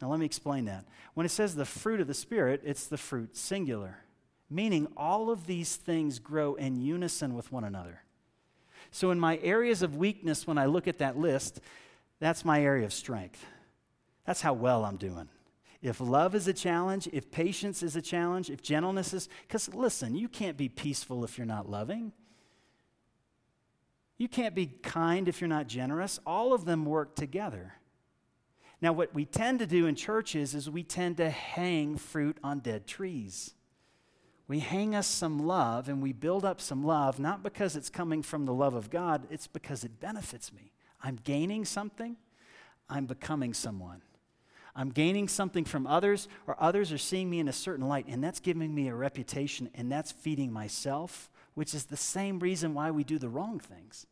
Now, 0.00 0.10
let 0.10 0.20
me 0.20 0.26
explain 0.26 0.66
that. 0.66 0.84
When 1.14 1.26
it 1.26 1.30
says 1.30 1.54
the 1.54 1.64
fruit 1.64 2.00
of 2.00 2.06
the 2.06 2.14
Spirit, 2.14 2.62
it's 2.64 2.86
the 2.86 2.96
fruit 2.96 3.36
singular, 3.36 4.04
meaning 4.50 4.88
all 4.96 5.30
of 5.30 5.46
these 5.46 5.76
things 5.76 6.18
grow 6.18 6.54
in 6.54 6.76
unison 6.76 7.34
with 7.34 7.52
one 7.52 7.64
another. 7.64 8.02
So, 8.90 9.12
in 9.12 9.20
my 9.20 9.38
areas 9.38 9.82
of 9.82 9.96
weakness, 9.96 10.46
when 10.46 10.58
I 10.58 10.66
look 10.66 10.88
at 10.88 10.98
that 10.98 11.16
list, 11.16 11.60
that's 12.18 12.44
my 12.44 12.60
area 12.60 12.84
of 12.84 12.92
strength. 12.92 13.46
That's 14.26 14.40
how 14.40 14.52
well 14.52 14.84
I'm 14.84 14.96
doing. 14.96 15.28
If 15.80 16.00
love 16.00 16.34
is 16.34 16.48
a 16.48 16.52
challenge, 16.52 17.08
if 17.12 17.30
patience 17.30 17.82
is 17.82 17.96
a 17.96 18.02
challenge, 18.02 18.50
if 18.50 18.62
gentleness 18.62 19.14
is, 19.14 19.28
because 19.46 19.72
listen, 19.72 20.14
you 20.14 20.28
can't 20.28 20.56
be 20.56 20.68
peaceful 20.68 21.24
if 21.24 21.38
you're 21.38 21.46
not 21.46 21.70
loving. 21.70 22.12
You 24.18 24.28
can't 24.28 24.54
be 24.54 24.66
kind 24.66 25.28
if 25.28 25.40
you're 25.40 25.48
not 25.48 25.66
generous. 25.66 26.20
All 26.26 26.52
of 26.52 26.66
them 26.66 26.84
work 26.84 27.16
together. 27.16 27.74
Now, 28.82 28.92
what 28.92 29.14
we 29.14 29.24
tend 29.24 29.60
to 29.60 29.66
do 29.66 29.86
in 29.86 29.94
churches 29.94 30.54
is 30.54 30.68
we 30.68 30.82
tend 30.82 31.18
to 31.18 31.30
hang 31.30 31.96
fruit 31.96 32.36
on 32.42 32.58
dead 32.58 32.86
trees 32.86 33.54
we 34.50 34.58
hang 34.58 34.96
us 34.96 35.06
some 35.06 35.46
love 35.46 35.88
and 35.88 36.02
we 36.02 36.12
build 36.12 36.44
up 36.44 36.60
some 36.60 36.82
love, 36.82 37.20
not 37.20 37.40
because 37.40 37.76
it's 37.76 37.88
coming 37.88 38.20
from 38.20 38.46
the 38.46 38.52
love 38.52 38.74
of 38.74 38.90
God, 38.90 39.24
it's 39.30 39.46
because 39.46 39.84
it 39.84 40.00
benefits 40.00 40.52
me. 40.52 40.72
I'm 41.00 41.20
gaining 41.22 41.64
something, 41.64 42.16
I'm 42.88 43.06
becoming 43.06 43.54
someone. 43.54 44.02
I'm 44.74 44.90
gaining 44.90 45.28
something 45.28 45.64
from 45.64 45.86
others, 45.86 46.26
or 46.48 46.56
others 46.58 46.90
are 46.90 46.98
seeing 46.98 47.30
me 47.30 47.38
in 47.38 47.46
a 47.46 47.52
certain 47.52 47.86
light, 47.86 48.06
and 48.08 48.24
that's 48.24 48.40
giving 48.40 48.74
me 48.74 48.88
a 48.88 48.94
reputation, 48.96 49.70
and 49.72 49.90
that's 49.90 50.10
feeding 50.10 50.52
myself, 50.52 51.30
which 51.54 51.72
is 51.72 51.84
the 51.84 51.96
same 51.96 52.40
reason 52.40 52.74
why 52.74 52.90
we 52.90 53.04
do 53.04 53.20
the 53.20 53.28
wrong 53.28 53.60
things. 53.60 54.04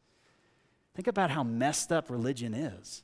Think 0.94 1.08
about 1.08 1.32
how 1.32 1.42
messed 1.42 1.90
up 1.90 2.10
religion 2.10 2.54
is. 2.54 3.02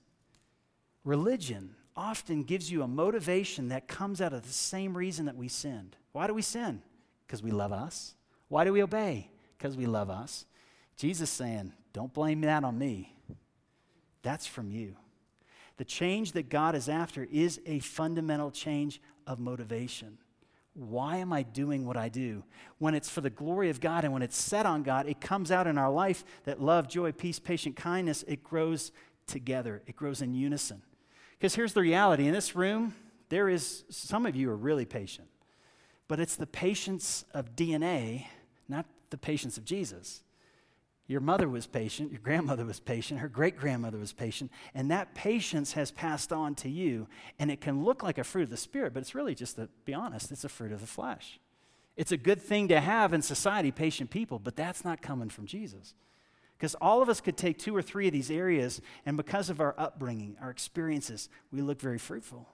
Religion 1.02 1.74
often 1.96 2.44
gives 2.44 2.70
you 2.70 2.84
a 2.84 2.88
motivation 2.88 3.70
that 3.70 3.88
comes 3.88 4.20
out 4.20 4.32
of 4.32 4.42
the 4.42 4.52
same 4.52 4.96
reason 4.96 5.26
that 5.26 5.36
we 5.36 5.48
sinned. 5.48 5.96
Why 6.12 6.28
do 6.28 6.34
we 6.34 6.42
sin? 6.42 6.80
Because 7.26 7.42
we 7.42 7.50
love 7.50 7.72
us. 7.72 8.14
Why 8.48 8.64
do 8.64 8.72
we 8.72 8.82
obey? 8.82 9.30
Because 9.56 9.76
we 9.76 9.86
love 9.86 10.10
us. 10.10 10.46
Jesus 10.96 11.30
saying, 11.30 11.72
Don't 11.92 12.12
blame 12.12 12.42
that 12.42 12.64
on 12.64 12.78
me. 12.78 13.16
That's 14.22 14.46
from 14.46 14.70
you. 14.70 14.96
The 15.76 15.84
change 15.84 16.32
that 16.32 16.48
God 16.48 16.74
is 16.74 16.88
after 16.88 17.26
is 17.30 17.60
a 17.66 17.80
fundamental 17.80 18.50
change 18.50 19.00
of 19.26 19.38
motivation. 19.38 20.18
why 20.74 21.18
am 21.18 21.32
I 21.32 21.44
doing 21.44 21.86
what 21.86 21.96
I 21.96 22.08
do? 22.08 22.42
When 22.78 22.94
it's 22.94 23.08
for 23.08 23.20
the 23.20 23.30
glory 23.30 23.70
of 23.70 23.80
God 23.80 24.02
and 24.02 24.12
when 24.12 24.22
it's 24.22 24.36
set 24.36 24.66
on 24.66 24.82
God, 24.82 25.06
it 25.06 25.20
comes 25.20 25.52
out 25.52 25.68
in 25.68 25.78
our 25.78 25.90
life 25.90 26.24
that 26.44 26.60
love, 26.60 26.88
joy, 26.88 27.12
peace, 27.12 27.38
patient 27.38 27.76
kindness, 27.76 28.24
it 28.26 28.42
grows 28.42 28.90
together, 29.28 29.82
it 29.86 29.94
grows 29.94 30.20
in 30.20 30.34
unison. 30.34 30.82
Because 31.38 31.54
here's 31.54 31.74
the 31.74 31.80
reality 31.80 32.26
in 32.26 32.34
this 32.34 32.56
room, 32.56 32.94
there 33.28 33.48
is, 33.48 33.84
some 33.88 34.26
of 34.26 34.34
you 34.34 34.50
are 34.50 34.56
really 34.56 34.84
patient, 34.84 35.28
but 36.08 36.20
it's 36.20 36.36
the 36.36 36.46
patience 36.46 37.24
of 37.32 37.56
DNA, 37.56 38.26
not 38.68 38.86
the 39.10 39.18
patience 39.18 39.56
of 39.56 39.64
Jesus. 39.64 40.22
Your 41.06 41.20
mother 41.20 41.48
was 41.48 41.66
patient, 41.66 42.10
your 42.12 42.20
grandmother 42.20 42.64
was 42.64 42.80
patient, 42.80 43.20
her 43.20 43.28
great 43.28 43.58
grandmother 43.58 43.98
was 43.98 44.14
patient, 44.14 44.50
and 44.74 44.90
that 44.90 45.14
patience 45.14 45.72
has 45.74 45.90
passed 45.90 46.32
on 46.32 46.54
to 46.56 46.68
you. 46.70 47.06
And 47.38 47.50
it 47.50 47.60
can 47.60 47.84
look 47.84 48.02
like 48.02 48.16
a 48.16 48.24
fruit 48.24 48.44
of 48.44 48.50
the 48.50 48.56
Spirit, 48.56 48.94
but 48.94 49.00
it's 49.00 49.14
really 49.14 49.34
just, 49.34 49.56
to 49.56 49.68
be 49.84 49.92
honest, 49.92 50.32
it's 50.32 50.44
a 50.44 50.48
fruit 50.48 50.72
of 50.72 50.80
the 50.80 50.86
flesh. 50.86 51.38
It's 51.96 52.12
a 52.12 52.16
good 52.16 52.40
thing 52.40 52.68
to 52.68 52.80
have 52.80 53.12
in 53.12 53.20
society, 53.20 53.70
patient 53.70 54.10
people, 54.10 54.38
but 54.38 54.56
that's 54.56 54.84
not 54.84 55.02
coming 55.02 55.28
from 55.28 55.46
Jesus. 55.46 55.94
Because 56.56 56.74
all 56.76 57.02
of 57.02 57.08
us 57.10 57.20
could 57.20 57.36
take 57.36 57.58
two 57.58 57.76
or 57.76 57.82
three 57.82 58.06
of 58.06 58.12
these 58.12 58.30
areas, 58.30 58.80
and 59.04 59.16
because 59.16 59.50
of 59.50 59.60
our 59.60 59.74
upbringing, 59.76 60.36
our 60.40 60.50
experiences, 60.50 61.28
we 61.52 61.60
look 61.60 61.80
very 61.80 61.98
fruitful. 61.98 62.48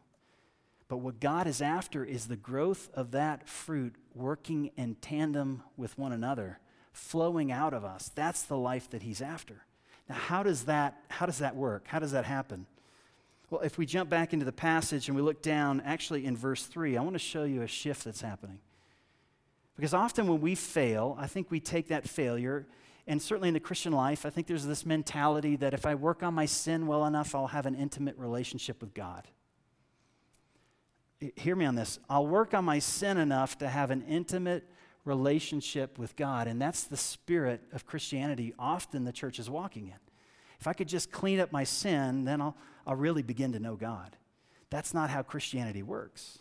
But 0.90 0.96
what 0.96 1.20
God 1.20 1.46
is 1.46 1.62
after 1.62 2.05
is 2.05 2.26
the 2.26 2.37
growth 2.37 2.90
of 2.94 3.12
that 3.12 3.48
fruit 3.48 3.94
working 4.12 4.72
in 4.76 4.96
tandem 4.96 5.62
with 5.76 5.96
one 5.96 6.11
another 6.11 6.59
flowing 6.92 7.53
out 7.53 7.72
of 7.72 7.85
us. 7.85 8.11
That's 8.12 8.42
the 8.42 8.59
life 8.59 8.90
that 8.90 9.03
he's 9.03 9.22
after. 9.22 9.62
Now, 10.09 10.16
how 10.16 10.42
does 10.42 10.64
that, 10.64 11.00
how 11.09 11.26
does 11.26 11.38
that 11.38 11.55
work? 11.55 11.87
How 11.87 12.00
does 12.00 12.11
that 12.11 12.24
happen? 12.24 12.66
Well, 13.50 13.61
if 13.61 13.79
we 13.79 13.87
jump 13.87 14.11
back 14.11 14.33
into 14.33 14.44
the 14.44 14.50
passage 14.50 15.07
and 15.07 15.14
we 15.14 15.22
look 15.22 15.42
down, 15.42 15.81
actually 15.83 16.26
in 16.26 16.37
verse 16.37 16.64
3, 16.64 16.96
I 16.96 17.03
want 17.03 17.14
to 17.14 17.20
show 17.20 17.44
you 17.44 17.62
a 17.62 17.68
shift 17.68 18.03
that's 18.03 18.20
happening. 18.20 18.59
Because 19.76 19.94
often 19.94 20.26
when 20.26 20.40
we 20.40 20.57
fail, 20.57 21.16
I 21.20 21.29
think 21.29 21.53
we 21.53 21.61
take 21.61 21.87
that 21.87 22.09
failure, 22.09 22.66
and 23.07 23.22
certainly 23.22 23.46
in 23.46 23.55
the 23.55 23.61
Christian 23.61 23.92
life, 23.92 24.26
I 24.26 24.31
think 24.31 24.48
there's 24.48 24.66
this 24.66 24.85
mentality 24.85 25.55
that 25.55 25.72
if 25.72 25.87
I 25.87 25.94
work 25.94 26.24
on 26.24 26.35
my 26.35 26.46
sin 26.46 26.88
well 26.88 27.07
enough, 27.07 27.33
I'll 27.33 27.46
have 27.46 27.66
an 27.66 27.76
intimate 27.76 28.18
relationship 28.18 28.81
with 28.81 28.92
God. 28.92 29.29
Hear 31.37 31.54
me 31.54 31.66
on 31.66 31.74
this. 31.74 31.98
I'll 32.09 32.26
work 32.26 32.54
on 32.54 32.64
my 32.64 32.78
sin 32.78 33.18
enough 33.18 33.59
to 33.59 33.68
have 33.68 33.90
an 33.90 34.02
intimate 34.09 34.66
relationship 35.04 35.98
with 35.98 36.16
God. 36.16 36.46
And 36.46 36.61
that's 36.61 36.85
the 36.85 36.96
spirit 36.96 37.62
of 37.72 37.87
Christianity 37.87 38.54
often 38.59 39.04
the 39.04 39.12
church 39.12 39.38
is 39.38 39.50
walking 39.50 39.88
in. 39.88 39.98
If 40.59 40.66
I 40.66 40.72
could 40.72 40.88
just 40.88 41.11
clean 41.11 41.40
up 41.40 41.52
my 41.52 41.64
sin, 41.64 42.24
then 42.24 42.40
I'll, 42.40 42.56
I'll 42.87 42.96
really 42.96 43.22
begin 43.22 43.52
to 43.52 43.59
know 43.59 43.76
God. 43.76 44.16
That's 44.68 44.94
not 44.94 45.11
how 45.11 45.22
Christianity 45.22 45.83
works. 45.83 46.38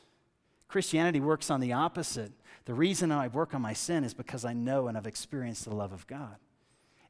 Christianity 0.68 1.20
works 1.20 1.50
on 1.50 1.62
the 1.62 1.74
opposite. 1.74 2.32
The 2.66 2.74
reason 2.74 3.12
I 3.12 3.28
work 3.28 3.56
on 3.56 3.62
my 3.62 3.74
sin 3.74 4.04
is 4.04 4.14
because 4.14 4.46
I 4.46 4.54
know 4.54 4.88
and 4.88 4.98
I've 4.98 5.08
experienced 5.08 5.66
the 5.66 5.76
love 5.76 5.94
of 5.94 6.06
God. 6.06 6.36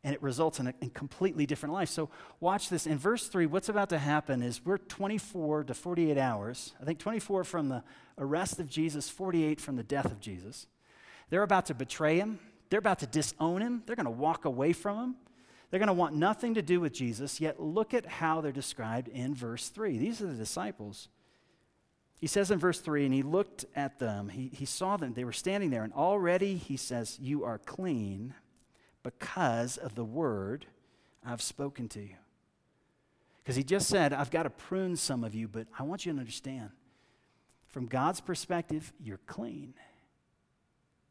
And 0.03 0.13
it 0.13 0.21
results 0.23 0.59
in 0.59 0.67
a 0.67 0.73
in 0.81 0.91
completely 0.91 1.45
different 1.45 1.73
life. 1.73 1.89
So, 1.89 2.09
watch 2.39 2.69
this. 2.69 2.87
In 2.87 2.97
verse 2.97 3.27
3, 3.27 3.45
what's 3.47 3.67
about 3.67 3.89
to 3.89 3.97
happen 3.97 4.41
is 4.41 4.65
we're 4.65 4.77
24 4.77 5.65
to 5.65 5.73
48 5.73 6.17
hours. 6.17 6.73
I 6.81 6.85
think 6.85 6.99
24 6.99 7.43
from 7.43 7.67
the 7.67 7.83
arrest 8.17 8.59
of 8.59 8.69
Jesus, 8.69 9.09
48 9.09 9.59
from 9.59 9.75
the 9.75 9.83
death 9.83 10.05
of 10.05 10.21
Jesus. 10.21 10.67
They're 11.29 11.43
about 11.43 11.65
to 11.67 11.73
betray 11.73 12.17
him, 12.17 12.39
they're 12.69 12.79
about 12.79 12.99
to 12.99 13.07
disown 13.07 13.61
him, 13.61 13.83
they're 13.85 13.95
going 13.95 14.05
to 14.05 14.11
walk 14.11 14.45
away 14.45 14.73
from 14.73 14.97
him. 14.97 15.15
They're 15.69 15.79
going 15.79 15.87
to 15.87 15.93
want 15.93 16.15
nothing 16.15 16.55
to 16.55 16.61
do 16.61 16.79
with 16.79 16.93
Jesus, 16.93 17.39
yet 17.39 17.61
look 17.61 17.93
at 17.93 18.05
how 18.05 18.41
they're 18.41 18.51
described 18.51 19.07
in 19.07 19.35
verse 19.35 19.69
3. 19.69 19.97
These 19.97 20.21
are 20.21 20.27
the 20.27 20.33
disciples. 20.33 21.09
He 22.19 22.27
says 22.27 22.51
in 22.51 22.59
verse 22.59 22.79
3, 22.79 23.05
and 23.05 23.13
he 23.13 23.21
looked 23.21 23.65
at 23.75 23.99
them, 23.99 24.29
he, 24.29 24.49
he 24.51 24.65
saw 24.65 24.97
them, 24.97 25.13
they 25.13 25.23
were 25.23 25.31
standing 25.31 25.69
there, 25.69 25.83
and 25.83 25.93
already 25.93 26.57
he 26.57 26.75
says, 26.75 27.17
You 27.21 27.45
are 27.45 27.59
clean 27.59 28.33
because 29.03 29.77
of 29.77 29.95
the 29.95 30.03
word 30.03 30.65
I've 31.25 31.41
spoken 31.41 31.87
to 31.89 32.01
you. 32.01 32.15
Because 33.43 33.55
he 33.55 33.63
just 33.63 33.87
said, 33.87 34.13
I've 34.13 34.31
got 34.31 34.43
to 34.43 34.49
prune 34.49 34.95
some 34.95 35.23
of 35.23 35.33
you, 35.33 35.47
but 35.47 35.67
I 35.77 35.83
want 35.83 36.05
you 36.05 36.13
to 36.13 36.19
understand 36.19 36.69
from 37.69 37.85
God's 37.85 38.19
perspective, 38.19 38.91
you're 38.99 39.19
clean. 39.27 39.75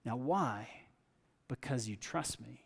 Now, 0.05 0.17
why? 0.17 0.69
Because 1.47 1.89
you 1.89 1.97
trust 1.97 2.41
me. 2.41 2.65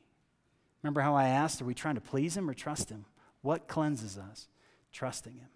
Remember 0.82 1.02
how 1.02 1.14
I 1.14 1.28
asked, 1.28 1.60
are 1.60 1.66
we 1.66 1.74
trying 1.74 1.94
to 1.96 2.00
please 2.00 2.36
him 2.36 2.48
or 2.48 2.54
trust 2.54 2.88
him? 2.88 3.04
What 3.42 3.68
cleanses 3.68 4.18
us? 4.18 4.48
Trusting 4.92 5.34
him. 5.34 5.48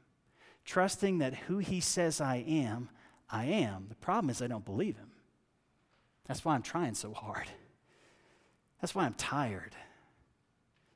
Trusting 0.64 1.18
that 1.18 1.34
who 1.34 1.58
he 1.58 1.80
says 1.80 2.20
I 2.20 2.44
am, 2.46 2.90
I 3.30 3.46
am. 3.46 3.86
The 3.88 3.94
problem 3.96 4.30
is 4.30 4.42
I 4.42 4.46
don't 4.46 4.64
believe 4.64 4.96
him. 4.96 5.10
That's 6.26 6.44
why 6.44 6.54
I'm 6.54 6.62
trying 6.62 6.94
so 6.94 7.12
hard. 7.12 7.46
That's 8.86 8.94
why 8.94 9.04
I'm 9.04 9.14
tired. 9.14 9.74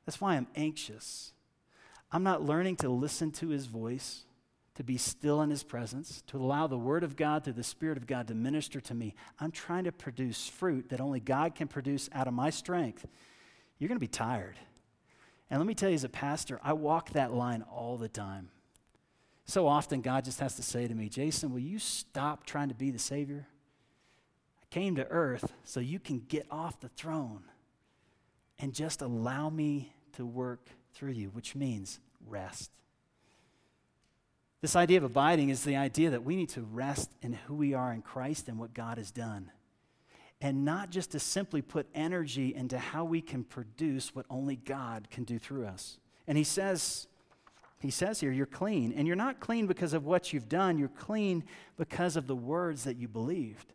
That's 0.05 0.21
why 0.21 0.37
I'm 0.37 0.47
anxious. 0.55 1.33
I'm 2.09 2.23
not 2.23 2.41
learning 2.41 2.77
to 2.77 2.89
listen 2.89 3.31
to 3.31 3.49
his 3.49 3.65
voice 3.65 4.23
to 4.75 4.83
be 4.85 4.95
still 4.95 5.41
in 5.41 5.49
His 5.49 5.61
presence, 5.61 6.23
to 6.27 6.37
allow 6.37 6.67
the 6.67 6.77
Word 6.77 7.03
of 7.03 7.17
God 7.17 7.43
through 7.43 7.51
the 7.51 7.65
Spirit 7.65 7.97
of 7.97 8.07
God 8.07 8.29
to 8.29 8.33
minister 8.33 8.79
to 8.79 8.93
me. 8.93 9.13
I'm 9.41 9.51
trying 9.51 9.83
to 9.83 9.91
produce 9.91 10.47
fruit 10.47 10.87
that 10.87 11.01
only 11.01 11.19
God 11.19 11.53
can 11.53 11.67
produce 11.67 12.09
out 12.13 12.29
of 12.29 12.33
my 12.33 12.49
strength. 12.49 13.05
You're 13.77 13.89
going 13.89 13.97
to 13.97 13.99
be 13.99 14.07
tired. 14.07 14.55
And 15.49 15.59
let 15.59 15.67
me 15.67 15.75
tell 15.75 15.89
you, 15.89 15.95
as 15.95 16.05
a 16.05 16.09
pastor, 16.09 16.61
I 16.63 16.71
walk 16.71 17.09
that 17.09 17.33
line 17.33 17.61
all 17.63 17.97
the 17.97 18.07
time. 18.07 18.51
So 19.43 19.67
often, 19.67 19.99
God 19.99 20.23
just 20.23 20.39
has 20.39 20.55
to 20.55 20.63
say 20.63 20.87
to 20.87 20.95
me, 20.95 21.09
Jason, 21.09 21.51
will 21.51 21.59
you 21.59 21.77
stop 21.77 22.45
trying 22.45 22.69
to 22.69 22.75
be 22.75 22.89
the 22.89 22.99
Savior? 22.99 23.47
I 24.61 24.65
came 24.73 24.95
to 24.95 25.05
earth 25.09 25.51
so 25.65 25.81
you 25.81 25.99
can 25.99 26.19
get 26.29 26.47
off 26.49 26.79
the 26.79 26.87
throne 26.87 27.43
and 28.61 28.73
just 28.73 29.01
allow 29.01 29.49
me 29.49 29.91
to 30.13 30.25
work 30.25 30.69
through 30.93 31.11
you, 31.11 31.29
which 31.29 31.55
means 31.55 31.99
rest. 32.27 32.71
This 34.61 34.75
idea 34.75 34.97
of 34.97 35.03
abiding 35.03 35.49
is 35.49 35.63
the 35.63 35.75
idea 35.75 36.11
that 36.11 36.23
we 36.23 36.35
need 36.35 36.49
to 36.49 36.61
rest 36.61 37.11
in 37.23 37.33
who 37.33 37.55
we 37.55 37.73
are 37.73 37.91
in 37.91 38.03
Christ 38.03 38.47
and 38.47 38.59
what 38.59 38.75
God 38.75 38.99
has 38.99 39.09
done. 39.09 39.51
And 40.39 40.63
not 40.63 40.91
just 40.91 41.11
to 41.11 41.19
simply 41.19 41.61
put 41.61 41.87
energy 41.95 42.53
into 42.53 42.77
how 42.77 43.03
we 43.03 43.21
can 43.21 43.43
produce 43.43 44.13
what 44.13 44.25
only 44.29 44.55
God 44.55 45.07
can 45.09 45.23
do 45.23 45.39
through 45.39 45.65
us. 45.65 45.97
And 46.27 46.37
he 46.37 46.43
says, 46.43 47.07
he 47.79 47.89
says 47.89 48.19
here, 48.19 48.31
you're 48.31 48.45
clean. 48.45 48.93
And 48.93 49.07
you're 49.07 49.15
not 49.15 49.39
clean 49.39 49.65
because 49.65 49.93
of 49.93 50.05
what 50.05 50.31
you've 50.31 50.49
done, 50.49 50.77
you're 50.77 50.87
clean 50.87 51.43
because 51.77 52.15
of 52.15 52.27
the 52.27 52.35
words 52.35 52.83
that 52.83 52.97
you 52.97 53.07
believed. 53.07 53.73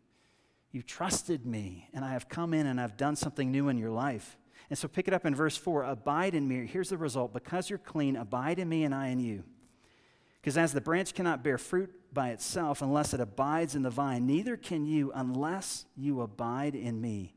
You 0.71 0.81
trusted 0.81 1.45
me, 1.45 1.89
and 1.93 2.05
I 2.05 2.11
have 2.11 2.29
come 2.29 2.53
in 2.53 2.67
and 2.67 2.79
I've 2.79 2.97
done 2.97 3.15
something 3.15 3.51
new 3.51 3.67
in 3.69 3.77
your 3.77 3.91
life. 3.91 4.37
And 4.69 4.77
so 4.77 4.87
pick 4.87 5.07
it 5.07 5.13
up 5.13 5.25
in 5.25 5.33
verse 5.33 5.57
4 5.57 5.83
Abide 5.83 6.35
in 6.35 6.47
me. 6.47 6.65
Here's 6.65 6.89
the 6.89 6.97
result 6.97 7.33
because 7.33 7.69
you're 7.69 7.79
clean, 7.79 8.15
abide 8.15 8.59
in 8.59 8.69
me 8.69 8.83
and 8.83 8.93
I 8.93 9.07
in 9.07 9.19
you. 9.19 9.43
Because 10.41 10.57
as 10.57 10.73
the 10.73 10.81
branch 10.81 11.13
cannot 11.13 11.43
bear 11.43 11.57
fruit 11.57 11.91
by 12.13 12.29
itself 12.29 12.81
unless 12.81 13.13
it 13.13 13.19
abides 13.19 13.75
in 13.75 13.81
the 13.81 13.89
vine, 13.89 14.25
neither 14.25 14.55
can 14.55 14.85
you 14.85 15.11
unless 15.13 15.85
you 15.95 16.21
abide 16.21 16.75
in 16.75 17.01
me. 17.01 17.33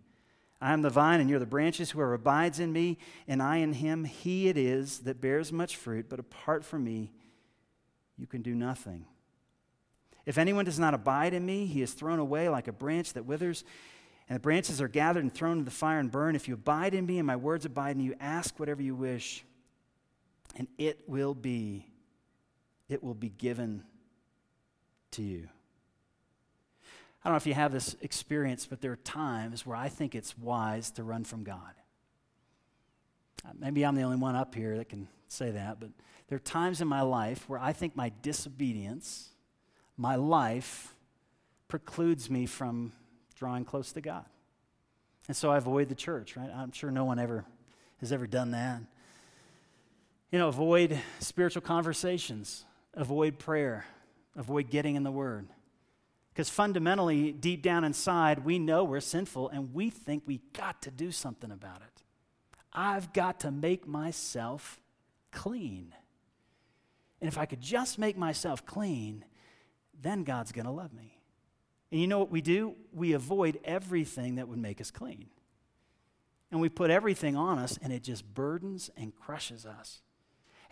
I 0.60 0.72
am 0.72 0.82
the 0.82 0.90
vine, 0.90 1.20
and 1.20 1.30
you're 1.30 1.38
the 1.38 1.46
branches. 1.46 1.90
Whoever 1.90 2.14
abides 2.14 2.60
in 2.60 2.72
me, 2.72 2.98
and 3.26 3.42
I 3.42 3.56
in 3.56 3.72
him, 3.72 4.04
he 4.04 4.48
it 4.48 4.58
is 4.58 5.00
that 5.00 5.20
bears 5.20 5.52
much 5.52 5.76
fruit, 5.76 6.06
but 6.10 6.20
apart 6.20 6.64
from 6.64 6.84
me, 6.84 7.12
you 8.18 8.26
can 8.26 8.42
do 8.42 8.54
nothing. 8.54 9.06
If 10.26 10.36
anyone 10.36 10.66
does 10.66 10.78
not 10.78 10.92
abide 10.92 11.32
in 11.32 11.46
me, 11.46 11.64
he 11.64 11.80
is 11.80 11.94
thrown 11.94 12.18
away 12.18 12.50
like 12.50 12.68
a 12.68 12.72
branch 12.72 13.14
that 13.14 13.24
withers, 13.24 13.64
and 14.30 14.36
the 14.36 14.40
branches 14.40 14.80
are 14.80 14.86
gathered 14.86 15.24
and 15.24 15.34
thrown 15.34 15.54
into 15.54 15.64
the 15.64 15.72
fire 15.72 15.98
and 15.98 16.08
burned. 16.08 16.36
If 16.36 16.46
you 16.46 16.54
abide 16.54 16.94
in 16.94 17.04
me, 17.04 17.18
and 17.18 17.26
my 17.26 17.34
words 17.34 17.64
abide 17.64 17.96
in 17.96 18.00
you, 18.00 18.14
ask 18.20 18.60
whatever 18.60 18.80
you 18.80 18.94
wish, 18.94 19.44
and 20.54 20.68
it 20.78 21.00
will 21.08 21.34
be 21.34 21.84
it 22.88 23.02
will 23.02 23.14
be 23.14 23.28
given 23.28 23.82
to 25.12 25.22
you. 25.22 25.48
I 27.24 27.28
don't 27.28 27.34
know 27.34 27.38
if 27.38 27.46
you 27.46 27.54
have 27.54 27.72
this 27.72 27.96
experience, 28.02 28.66
but 28.66 28.80
there 28.80 28.92
are 28.92 28.96
times 28.96 29.66
where 29.66 29.76
I 29.76 29.88
think 29.88 30.14
it's 30.14 30.38
wise 30.38 30.92
to 30.92 31.02
run 31.02 31.24
from 31.24 31.42
God. 31.42 31.74
Uh, 33.44 33.50
maybe 33.58 33.84
I'm 33.84 33.96
the 33.96 34.02
only 34.02 34.16
one 34.16 34.36
up 34.36 34.54
here 34.54 34.76
that 34.76 34.88
can 34.88 35.08
say 35.26 35.50
that, 35.50 35.80
but 35.80 35.90
there 36.28 36.36
are 36.36 36.40
times 36.40 36.80
in 36.80 36.86
my 36.86 37.02
life 37.02 37.48
where 37.48 37.58
I 37.58 37.72
think 37.72 37.96
my 37.96 38.12
disobedience, 38.22 39.30
my 39.96 40.14
life, 40.14 40.94
precludes 41.68 42.30
me 42.30 42.46
from 42.46 42.92
drawing 43.40 43.64
close 43.64 43.90
to 43.92 44.00
God. 44.00 44.26
And 45.26 45.36
so 45.36 45.50
I 45.50 45.56
avoid 45.56 45.88
the 45.88 45.96
church, 45.96 46.36
right? 46.36 46.50
I'm 46.54 46.70
sure 46.70 46.92
no 46.92 47.04
one 47.04 47.18
ever 47.18 47.44
has 47.98 48.12
ever 48.12 48.28
done 48.28 48.52
that. 48.52 48.80
You 50.30 50.38
know, 50.38 50.46
avoid 50.46 51.00
spiritual 51.18 51.62
conversations 51.62 52.64
avoid 52.94 53.38
prayer, 53.38 53.86
avoid 54.36 54.70
getting 54.70 54.96
in 54.96 55.02
the 55.02 55.10
Word. 55.10 55.48
Because 56.32 56.48
fundamentally, 56.48 57.32
deep 57.32 57.62
down 57.62 57.84
inside, 57.84 58.44
we 58.44 58.58
know 58.58 58.84
we're 58.84 59.00
sinful 59.00 59.48
and 59.48 59.74
we 59.74 59.90
think 59.90 60.22
we 60.26 60.40
got 60.52 60.82
to 60.82 60.90
do 60.90 61.10
something 61.10 61.50
about 61.50 61.82
it. 61.82 62.02
I've 62.72 63.12
got 63.12 63.40
to 63.40 63.50
make 63.50 63.86
myself 63.86 64.80
clean. 65.32 65.92
And 67.20 67.28
if 67.28 67.36
I 67.36 67.46
could 67.46 67.60
just 67.60 67.98
make 67.98 68.16
myself 68.16 68.64
clean, 68.64 69.24
then 70.00 70.24
God's 70.24 70.52
going 70.52 70.66
to 70.66 70.70
love 70.70 70.92
me. 70.92 71.19
And 71.90 72.00
you 72.00 72.06
know 72.06 72.18
what 72.18 72.30
we 72.30 72.40
do? 72.40 72.74
We 72.92 73.12
avoid 73.12 73.58
everything 73.64 74.36
that 74.36 74.48
would 74.48 74.58
make 74.58 74.80
us 74.80 74.90
clean. 74.90 75.26
And 76.50 76.60
we 76.60 76.68
put 76.68 76.90
everything 76.90 77.36
on 77.36 77.58
us, 77.58 77.78
and 77.80 77.92
it 77.92 78.02
just 78.02 78.34
burdens 78.34 78.90
and 78.96 79.14
crushes 79.14 79.66
us. 79.66 80.02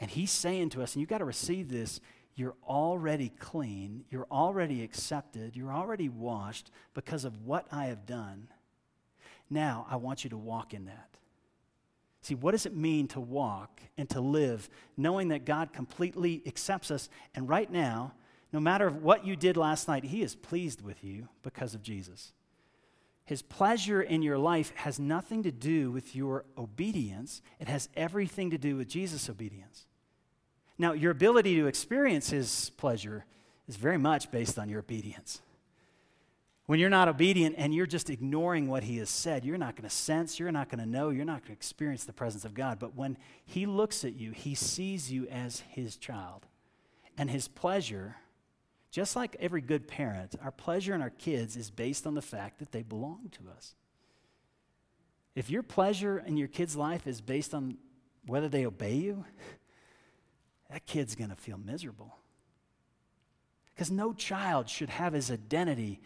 And 0.00 0.10
he's 0.10 0.30
saying 0.30 0.70
to 0.70 0.82
us, 0.82 0.94
and 0.94 1.00
you've 1.00 1.10
got 1.10 1.18
to 1.18 1.24
receive 1.24 1.68
this 1.68 2.00
you're 2.34 2.54
already 2.68 3.30
clean, 3.40 4.04
you're 4.10 4.28
already 4.30 4.84
accepted, 4.84 5.56
you're 5.56 5.72
already 5.72 6.08
washed 6.08 6.70
because 6.94 7.24
of 7.24 7.44
what 7.44 7.66
I 7.72 7.86
have 7.86 8.06
done. 8.06 8.46
Now, 9.50 9.86
I 9.90 9.96
want 9.96 10.22
you 10.22 10.30
to 10.30 10.36
walk 10.36 10.72
in 10.72 10.84
that. 10.84 11.08
See, 12.22 12.36
what 12.36 12.52
does 12.52 12.64
it 12.64 12.76
mean 12.76 13.08
to 13.08 13.20
walk 13.20 13.80
and 13.96 14.08
to 14.10 14.20
live 14.20 14.68
knowing 14.96 15.28
that 15.28 15.46
God 15.46 15.72
completely 15.72 16.42
accepts 16.46 16.92
us? 16.92 17.08
And 17.34 17.48
right 17.48 17.70
now, 17.70 18.12
no 18.52 18.60
matter 18.60 18.88
what 18.90 19.26
you 19.26 19.36
did 19.36 19.56
last 19.56 19.88
night, 19.88 20.04
He 20.04 20.22
is 20.22 20.34
pleased 20.34 20.80
with 20.82 21.04
you 21.04 21.28
because 21.42 21.74
of 21.74 21.82
Jesus. 21.82 22.32
His 23.24 23.42
pleasure 23.42 24.00
in 24.00 24.22
your 24.22 24.38
life 24.38 24.72
has 24.76 24.98
nothing 24.98 25.42
to 25.42 25.52
do 25.52 25.90
with 25.90 26.16
your 26.16 26.44
obedience, 26.56 27.42
it 27.60 27.68
has 27.68 27.88
everything 27.94 28.50
to 28.50 28.58
do 28.58 28.76
with 28.76 28.88
Jesus' 28.88 29.28
obedience. 29.28 29.86
Now, 30.78 30.92
your 30.92 31.10
ability 31.10 31.56
to 31.56 31.66
experience 31.66 32.30
His 32.30 32.70
pleasure 32.76 33.24
is 33.68 33.76
very 33.76 33.98
much 33.98 34.30
based 34.30 34.58
on 34.58 34.68
your 34.68 34.80
obedience. 34.80 35.42
When 36.68 36.78
you're 36.78 36.90
not 36.90 37.08
obedient 37.08 37.54
and 37.56 37.74
you're 37.74 37.86
just 37.86 38.10
ignoring 38.10 38.68
what 38.68 38.82
he 38.82 38.98
has 38.98 39.08
said, 39.08 39.42
you're 39.42 39.56
not 39.56 39.74
going 39.74 39.88
to 39.88 39.94
sense, 39.94 40.38
you're 40.38 40.52
not 40.52 40.68
going 40.68 40.80
to 40.80 40.86
know, 40.86 41.08
you're 41.08 41.24
not 41.24 41.40
going 41.40 41.46
to 41.46 41.52
experience 41.52 42.04
the 42.04 42.12
presence 42.12 42.44
of 42.44 42.52
God. 42.52 42.78
But 42.78 42.94
when 42.94 43.16
he 43.46 43.64
looks 43.64 44.04
at 44.04 44.16
you, 44.16 44.32
he 44.32 44.54
sees 44.54 45.10
you 45.10 45.26
as 45.28 45.60
his 45.70 45.96
child. 45.96 46.44
And 47.16 47.30
his 47.30 47.48
pleasure, 47.48 48.16
just 48.90 49.16
like 49.16 49.36
every 49.38 49.60
good 49.60 49.86
parent, 49.86 50.34
our 50.42 50.50
pleasure 50.50 50.94
in 50.94 51.02
our 51.02 51.10
kids 51.10 51.56
is 51.56 51.70
based 51.70 52.06
on 52.06 52.14
the 52.14 52.22
fact 52.22 52.58
that 52.58 52.72
they 52.72 52.82
belong 52.82 53.30
to 53.32 53.50
us. 53.50 53.74
If 55.34 55.50
your 55.50 55.62
pleasure 55.62 56.18
in 56.18 56.36
your 56.36 56.48
kid's 56.48 56.74
life 56.74 57.06
is 57.06 57.20
based 57.20 57.54
on 57.54 57.76
whether 58.26 58.48
they 58.48 58.66
obey 58.66 58.94
you, 58.94 59.24
that 60.70 60.86
kid's 60.86 61.14
going 61.14 61.30
to 61.30 61.36
feel 61.36 61.58
miserable. 61.58 62.16
Because 63.74 63.90
no 63.90 64.12
child 64.12 64.68
should 64.68 64.88
have 64.88 65.12
his 65.12 65.30
identity 65.30 66.00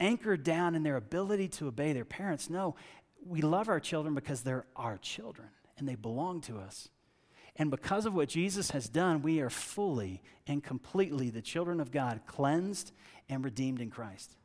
anchored 0.00 0.42
down 0.42 0.74
in 0.74 0.82
their 0.82 0.96
ability 0.96 1.48
to 1.48 1.68
obey 1.68 1.92
their 1.92 2.04
parents. 2.04 2.50
No, 2.50 2.74
we 3.24 3.42
love 3.42 3.68
our 3.68 3.78
children 3.78 4.14
because 4.14 4.42
they're 4.42 4.64
our 4.74 4.96
children 4.98 5.48
and 5.78 5.88
they 5.88 5.94
belong 5.94 6.40
to 6.42 6.58
us. 6.58 6.88
And 7.56 7.70
because 7.70 8.06
of 8.06 8.14
what 8.14 8.28
Jesus 8.28 8.70
has 8.70 8.88
done, 8.88 9.22
we 9.22 9.40
are 9.40 9.50
fully 9.50 10.22
and 10.46 10.62
completely 10.62 11.30
the 11.30 11.42
children 11.42 11.80
of 11.80 11.90
God, 11.90 12.20
cleansed 12.26 12.92
and 13.28 13.44
redeemed 13.44 13.80
in 13.80 13.90
Christ. 13.90 14.36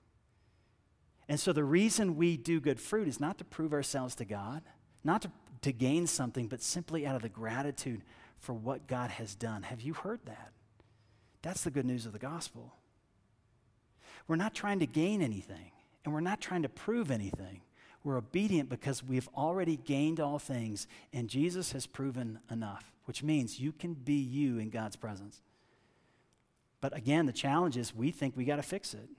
And 1.28 1.40
so 1.40 1.54
the 1.54 1.64
reason 1.64 2.18
we 2.18 2.38
do 2.38 2.60
good 2.60 2.80
fruit 2.80 3.08
is 3.08 3.20
not 3.20 3.38
to 3.38 3.44
prove 3.46 3.74
ourselves 3.74 4.16
to 4.16 4.26
God, 4.26 4.62
not 5.04 5.22
to, 5.24 5.32
to 5.62 5.72
gain 5.72 6.08
something, 6.08 6.48
but 6.48 6.62
simply 6.62 7.06
out 7.06 7.16
of 7.16 7.22
the 7.22 7.30
gratitude 7.30 8.04
for 8.38 8.54
what 8.54 8.88
God 8.88 9.12
has 9.12 9.34
done. 9.34 9.64
Have 9.64 9.82
you 9.82 9.94
heard 9.94 10.20
that? 10.26 10.52
That's 11.42 11.64
the 11.64 11.72
good 11.72 11.86
news 11.86 12.06
of 12.06 12.14
the 12.14 12.20
gospel. 12.20 12.74
We're 14.28 14.36
not 14.36 14.56
trying 14.56 14.80
to 14.80 14.88
gain 14.88 15.22
anything, 15.22 15.72
and 16.04 16.14
we're 16.14 16.20
not 16.20 16.42
trying 16.42 16.64
to 16.64 16.70
prove 16.70 17.12
anything. 17.12 17.62
We're 18.04 18.18
obedient 18.18 18.70
because 18.70 19.04
we've 19.04 19.30
already 19.36 19.78
gained 19.78 20.20
all 20.20 20.40
things, 20.40 20.88
and 21.14 21.28
Jesus 21.28 21.72
has 21.72 21.88
proven 21.88 22.40
enough, 22.52 22.92
which 23.06 23.24
means 23.24 23.60
you 23.60 23.72
can 23.72 23.94
be 23.94 24.16
you 24.16 24.58
in 24.58 24.70
God's 24.70 24.96
presence. 24.96 25.42
But 26.82 26.96
again, 26.96 27.26
the 27.26 27.34
challenge 27.34 27.78
is 27.78 27.96
we 27.96 28.12
think 28.12 28.36
we 28.36 28.46
got 28.46 28.58
to 28.58 28.64
fix 28.64 28.94
it. 28.94 29.10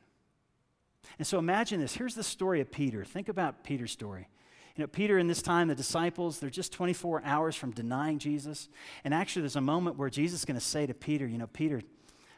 And 1.18 1.27
so 1.27 1.38
imagine 1.38 1.81
this. 1.81 1.94
Here's 1.94 2.14
the 2.14 2.22
story 2.22 2.61
of 2.61 2.70
Peter. 2.70 3.05
Think 3.05 3.29
about 3.29 3.64
Peter's 3.64 3.92
story. 3.92 4.29
You 4.77 4.83
know, 4.83 4.88
Peter, 4.88 5.18
in 5.18 5.27
this 5.27 5.40
time, 5.40 5.68
the 5.68 5.75
disciples, 5.75 6.38
they're 6.38 6.51
just 6.51 6.72
24 6.72 7.22
hours 7.25 7.57
from 7.57 7.70
denying 7.70 8.18
Jesus. 8.18 8.68
And 9.05 9.14
actually, 9.14 9.42
there's 9.42 9.57
a 9.57 9.61
moment 9.61 9.96
where 9.96 10.11
Jesus 10.11 10.40
is 10.40 10.44
going 10.44 10.59
to 10.59 10.64
say 10.64 10.87
to 10.87 10.92
Peter, 10.92 11.27
You 11.27 11.38
know, 11.38 11.46
Peter, 11.46 11.81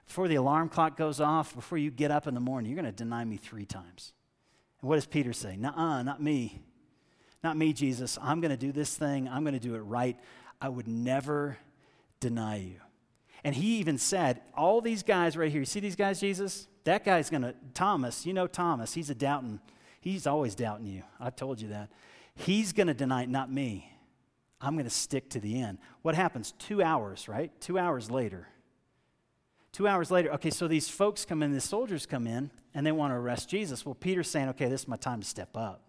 before 0.06 0.28
the 0.28 0.36
alarm 0.36 0.68
clock 0.68 0.96
goes 0.96 1.20
off, 1.20 1.54
before 1.54 1.78
you 1.78 1.90
get 1.90 2.10
up 2.10 2.26
in 2.26 2.34
the 2.34 2.40
morning, 2.40 2.70
you're 2.70 2.80
going 2.80 2.92
to 2.92 2.96
deny 2.96 3.24
me 3.24 3.36
three 3.38 3.66
times. 3.66 4.12
And 4.80 4.88
what 4.88 4.94
does 4.94 5.06
Peter 5.06 5.32
say? 5.32 5.56
Nuh-uh, 5.56 6.02
not 6.02 6.22
me. 6.22 6.62
Not 7.42 7.56
me, 7.56 7.72
Jesus. 7.72 8.18
I'm 8.22 8.40
going 8.40 8.50
to 8.50 8.56
do 8.56 8.72
this 8.72 8.96
thing. 8.96 9.28
I'm 9.28 9.42
going 9.42 9.54
to 9.54 9.60
do 9.60 9.74
it 9.74 9.80
right. 9.80 10.16
I 10.60 10.68
would 10.68 10.88
never 10.88 11.58
deny 12.20 12.56
you. 12.56 12.80
And 13.44 13.54
he 13.54 13.78
even 13.78 13.98
said, 13.98 14.40
all 14.56 14.80
these 14.80 15.02
guys 15.02 15.36
right 15.36 15.50
here, 15.50 15.60
you 15.60 15.66
see 15.66 15.80
these 15.80 15.96
guys, 15.96 16.20
Jesus? 16.20 16.66
That 16.84 17.04
guy's 17.04 17.30
going 17.30 17.42
to, 17.42 17.54
Thomas, 17.74 18.26
you 18.26 18.32
know 18.32 18.46
Thomas, 18.46 18.94
he's 18.94 19.10
a 19.10 19.14
doubting. 19.14 19.60
He's 20.00 20.26
always 20.26 20.54
doubting 20.54 20.86
you. 20.86 21.02
I've 21.20 21.36
told 21.36 21.60
you 21.60 21.68
that. 21.68 21.90
He's 22.34 22.72
going 22.72 22.86
to 22.88 22.94
deny, 22.94 23.22
it, 23.22 23.28
not 23.28 23.52
me. 23.52 23.92
I'm 24.60 24.74
going 24.74 24.84
to 24.86 24.90
stick 24.90 25.30
to 25.30 25.40
the 25.40 25.60
end. 25.60 25.78
What 26.02 26.14
happens? 26.14 26.52
Two 26.58 26.82
hours, 26.82 27.28
right? 27.28 27.52
Two 27.60 27.78
hours 27.78 28.10
later, 28.10 28.48
Two 29.72 29.86
hours 29.86 30.10
later, 30.10 30.32
okay, 30.32 30.50
so 30.50 30.66
these 30.66 30.88
folks 30.88 31.24
come 31.24 31.42
in, 31.42 31.52
the 31.52 31.60
soldiers 31.60 32.06
come 32.06 32.26
in, 32.26 32.50
and 32.74 32.86
they 32.86 32.92
want 32.92 33.12
to 33.12 33.16
arrest 33.16 33.48
Jesus. 33.48 33.84
Well, 33.84 33.94
Peter's 33.94 34.28
saying, 34.28 34.48
okay, 34.50 34.68
this 34.68 34.82
is 34.82 34.88
my 34.88 34.96
time 34.96 35.20
to 35.20 35.26
step 35.26 35.56
up. 35.56 35.82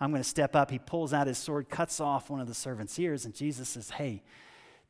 I'm 0.00 0.10
going 0.10 0.22
to 0.22 0.28
step 0.28 0.56
up. 0.56 0.70
He 0.70 0.78
pulls 0.78 1.12
out 1.12 1.26
his 1.26 1.38
sword, 1.38 1.68
cuts 1.68 2.00
off 2.00 2.30
one 2.30 2.40
of 2.40 2.48
the 2.48 2.54
servant's 2.54 2.98
ears, 2.98 3.24
and 3.24 3.34
Jesus 3.34 3.68
says, 3.68 3.90
hey, 3.90 4.22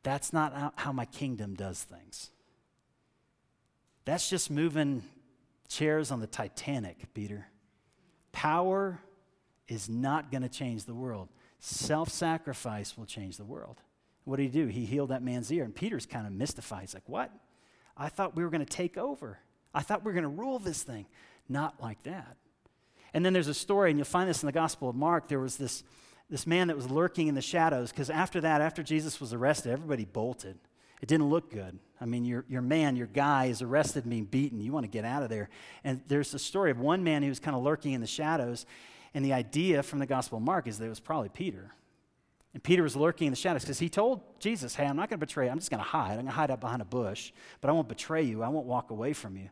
that's 0.02 0.32
not 0.32 0.74
how 0.76 0.92
my 0.92 1.04
kingdom 1.04 1.54
does 1.54 1.82
things. 1.82 2.30
That's 4.04 4.30
just 4.30 4.50
moving 4.50 5.02
chairs 5.68 6.10
on 6.10 6.20
the 6.20 6.26
Titanic, 6.26 7.12
Peter. 7.12 7.46
Power 8.32 9.00
is 9.68 9.88
not 9.88 10.30
going 10.30 10.42
to 10.42 10.48
change 10.48 10.84
the 10.84 10.94
world. 10.94 11.28
Self 11.58 12.08
sacrifice 12.08 12.96
will 12.96 13.04
change 13.04 13.36
the 13.36 13.44
world. 13.44 13.80
What 14.24 14.36
did 14.36 14.44
he 14.44 14.48
do? 14.48 14.66
He 14.66 14.86
healed 14.86 15.10
that 15.10 15.22
man's 15.22 15.52
ear. 15.52 15.64
And 15.64 15.74
Peter's 15.74 16.06
kind 16.06 16.26
of 16.26 16.32
mystified. 16.32 16.82
He's 16.82 16.94
like, 16.94 17.08
What? 17.08 17.30
I 17.96 18.08
thought 18.08 18.34
we 18.34 18.42
were 18.42 18.50
going 18.50 18.64
to 18.64 18.76
take 18.76 18.96
over. 18.96 19.38
I 19.74 19.82
thought 19.82 20.04
we 20.04 20.10
were 20.10 20.20
going 20.20 20.22
to 20.22 20.40
rule 20.40 20.58
this 20.58 20.82
thing. 20.82 21.06
Not 21.48 21.82
like 21.82 22.02
that. 22.04 22.36
And 23.12 23.24
then 23.24 23.32
there's 23.32 23.48
a 23.48 23.54
story, 23.54 23.90
and 23.90 23.98
you'll 23.98 24.04
find 24.04 24.28
this 24.28 24.42
in 24.42 24.46
the 24.46 24.52
Gospel 24.52 24.88
of 24.88 24.96
Mark. 24.96 25.28
There 25.28 25.40
was 25.40 25.56
this, 25.56 25.82
this 26.28 26.46
man 26.46 26.68
that 26.68 26.76
was 26.76 26.90
lurking 26.90 27.26
in 27.26 27.34
the 27.34 27.42
shadows, 27.42 27.90
because 27.90 28.10
after 28.10 28.40
that, 28.42 28.60
after 28.60 28.82
Jesus 28.82 29.20
was 29.20 29.32
arrested, 29.32 29.72
everybody 29.72 30.04
bolted. 30.04 30.58
It 31.00 31.08
didn't 31.08 31.28
look 31.30 31.50
good. 31.50 31.78
I 32.00 32.04
mean, 32.06 32.24
your, 32.24 32.44
your 32.48 32.62
man, 32.62 32.96
your 32.96 33.06
guy 33.06 33.46
is 33.46 33.62
arrested 33.62 34.08
being 34.08 34.24
beaten. 34.24 34.60
You 34.60 34.72
want 34.72 34.84
to 34.84 34.90
get 34.90 35.04
out 35.04 35.22
of 35.22 35.28
there. 35.28 35.48
And 35.84 36.02
there's 36.08 36.34
a 36.34 36.38
story 36.38 36.70
of 36.70 36.78
one 36.78 37.02
man 37.04 37.22
who 37.22 37.28
was 37.28 37.40
kind 37.40 37.56
of 37.56 37.62
lurking 37.62 37.92
in 37.92 38.00
the 38.00 38.06
shadows. 38.06 38.66
And 39.14 39.24
the 39.24 39.32
idea 39.32 39.82
from 39.82 39.98
the 39.98 40.06
Gospel 40.06 40.38
of 40.38 40.44
Mark 40.44 40.66
is 40.66 40.78
that 40.78 40.86
it 40.86 40.90
was 40.90 41.00
probably 41.00 41.30
Peter. 41.30 41.72
And 42.52 42.62
Peter 42.62 42.82
was 42.82 42.96
lurking 42.96 43.28
in 43.28 43.32
the 43.32 43.36
shadows 43.36 43.62
because 43.62 43.78
he 43.78 43.88
told 43.88 44.22
Jesus, 44.40 44.74
Hey, 44.74 44.84
I'm 44.84 44.96
not 44.96 45.08
going 45.08 45.20
to 45.20 45.26
betray 45.26 45.46
you. 45.46 45.52
I'm 45.52 45.58
just 45.58 45.70
going 45.70 45.82
to 45.82 45.88
hide. 45.88 46.12
I'm 46.12 46.16
going 46.16 46.26
to 46.26 46.32
hide 46.32 46.50
up 46.50 46.60
behind 46.60 46.82
a 46.82 46.86
bush, 46.86 47.32
but 47.60 47.68
I 47.68 47.72
won't 47.72 47.88
betray 47.88 48.22
you. 48.22 48.42
I 48.42 48.48
won't 48.48 48.66
walk 48.66 48.90
away 48.90 49.12
from 49.12 49.36
you. 49.36 49.48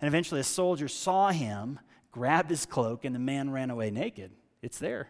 And 0.00 0.08
eventually 0.08 0.40
a 0.40 0.44
soldier 0.44 0.88
saw 0.88 1.30
him, 1.30 1.78
grabbed 2.10 2.50
his 2.50 2.66
cloak, 2.66 3.04
and 3.04 3.14
the 3.14 3.20
man 3.20 3.50
ran 3.50 3.70
away 3.70 3.90
naked. 3.90 4.32
It's 4.62 4.78
there. 4.78 5.08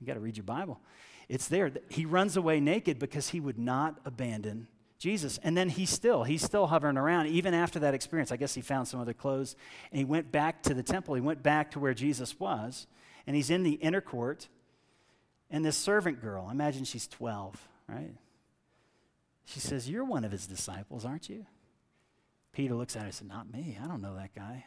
You 0.00 0.06
got 0.06 0.14
to 0.14 0.20
read 0.20 0.36
your 0.36 0.44
Bible. 0.44 0.80
It's 1.28 1.48
there. 1.48 1.72
He 1.88 2.04
runs 2.04 2.36
away 2.36 2.60
naked 2.60 2.98
because 2.98 3.30
he 3.30 3.40
would 3.40 3.58
not 3.58 3.98
abandon 4.04 4.68
Jesus. 4.98 5.38
And 5.42 5.56
then 5.56 5.68
he's 5.68 5.90
still, 5.90 6.24
he's 6.24 6.42
still 6.42 6.66
hovering 6.66 6.98
around 6.98 7.28
even 7.28 7.54
after 7.54 7.78
that 7.80 7.94
experience. 7.94 8.30
I 8.30 8.36
guess 8.36 8.54
he 8.54 8.60
found 8.60 8.88
some 8.88 9.00
other 9.00 9.14
clothes 9.14 9.56
and 9.90 9.98
he 9.98 10.04
went 10.04 10.30
back 10.30 10.62
to 10.64 10.74
the 10.74 10.82
temple. 10.82 11.14
He 11.14 11.20
went 11.20 11.42
back 11.42 11.70
to 11.72 11.80
where 11.80 11.94
Jesus 11.94 12.38
was. 12.38 12.86
And 13.26 13.34
he's 13.34 13.50
in 13.50 13.62
the 13.62 13.72
inner 13.72 14.02
court 14.02 14.48
and 15.50 15.64
this 15.64 15.76
servant 15.76 16.20
girl, 16.20 16.48
imagine 16.50 16.84
she's 16.84 17.06
12, 17.06 17.68
right? 17.88 18.14
She 19.44 19.60
says, 19.60 19.88
You're 19.88 20.04
one 20.04 20.24
of 20.24 20.32
his 20.32 20.46
disciples, 20.46 21.04
aren't 21.04 21.28
you? 21.28 21.46
Peter 22.52 22.74
looks 22.74 22.96
at 22.96 23.00
her 23.00 23.06
and 23.06 23.14
says, 23.14 23.28
Not 23.28 23.52
me. 23.52 23.78
I 23.82 23.86
don't 23.86 24.00
know 24.00 24.16
that 24.16 24.34
guy. 24.34 24.64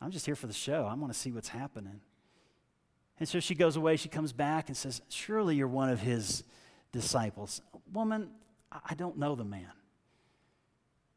I'm 0.00 0.10
just 0.10 0.26
here 0.26 0.34
for 0.34 0.46
the 0.46 0.52
show. 0.52 0.86
I 0.86 0.94
want 0.94 1.12
to 1.12 1.18
see 1.18 1.32
what's 1.32 1.48
happening. 1.48 2.00
And 3.18 3.28
so 3.28 3.38
she 3.38 3.54
goes 3.54 3.76
away. 3.76 3.96
She 3.96 4.08
comes 4.08 4.32
back 4.32 4.68
and 4.68 4.76
says, 4.76 5.02
Surely 5.08 5.56
you're 5.56 5.68
one 5.68 5.90
of 5.90 6.00
his 6.00 6.42
disciples. 6.92 7.60
Woman, 7.92 8.30
I 8.72 8.94
don't 8.94 9.18
know 9.18 9.34
the 9.34 9.44
man. 9.44 9.72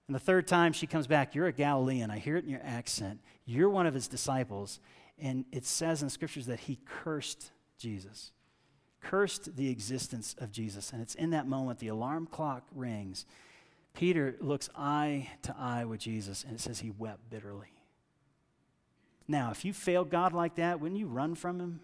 And 0.08 0.15
the 0.15 0.19
third 0.19 0.48
time 0.48 0.74
she 0.74 0.86
comes 0.86 1.08
back, 1.08 1.34
You're 1.34 1.48
a 1.48 1.54
Galilean. 1.54 2.12
I 2.12 2.17
hear 2.17 2.36
it 2.36 2.43
in 2.43 2.50
your 2.50 2.62
accent. 2.63 3.22
You're 3.46 3.69
one 3.69 3.88
of 3.88 3.93
his 3.93 4.08
disciples. 4.08 4.80
And 5.17 5.46
it 5.52 5.65
says 5.65 6.04
in 6.04 6.10
scriptures 6.10 6.48
that 6.48 6.60
he 6.62 6.80
cursed 6.86 7.52
Jesus 7.78 8.32
cursed 9.04 9.56
the 9.56 9.69
existence 9.69 10.36
of 10.39 10.52
Jesus. 10.52 10.91
And 10.91 11.02
it's 11.02 11.15
in 11.15 11.32
that 11.32 11.48
moment 11.48 11.80
the 11.80 11.89
alarm 11.89 12.28
clock 12.28 12.63
rings. 12.74 13.26
Peter 13.93 14.36
looks 14.39 14.69
eye 14.76 15.30
to 15.43 15.56
eye 15.58 15.86
with 15.86 16.00
Jesus, 16.00 16.43
and 16.43 16.56
it 16.56 16.60
says 16.60 16.80
he 16.80 16.89
wept 16.89 17.30
bitterly. 17.30 17.72
Now, 19.27 19.51
if 19.51 19.63
you 19.63 19.73
fail 19.73 20.03
God 20.03 20.33
like 20.33 20.55
that, 20.55 20.79
wouldn't 20.79 20.99
you 20.99 21.07
run 21.07 21.36
from 21.36 21.59
him? 21.59 21.79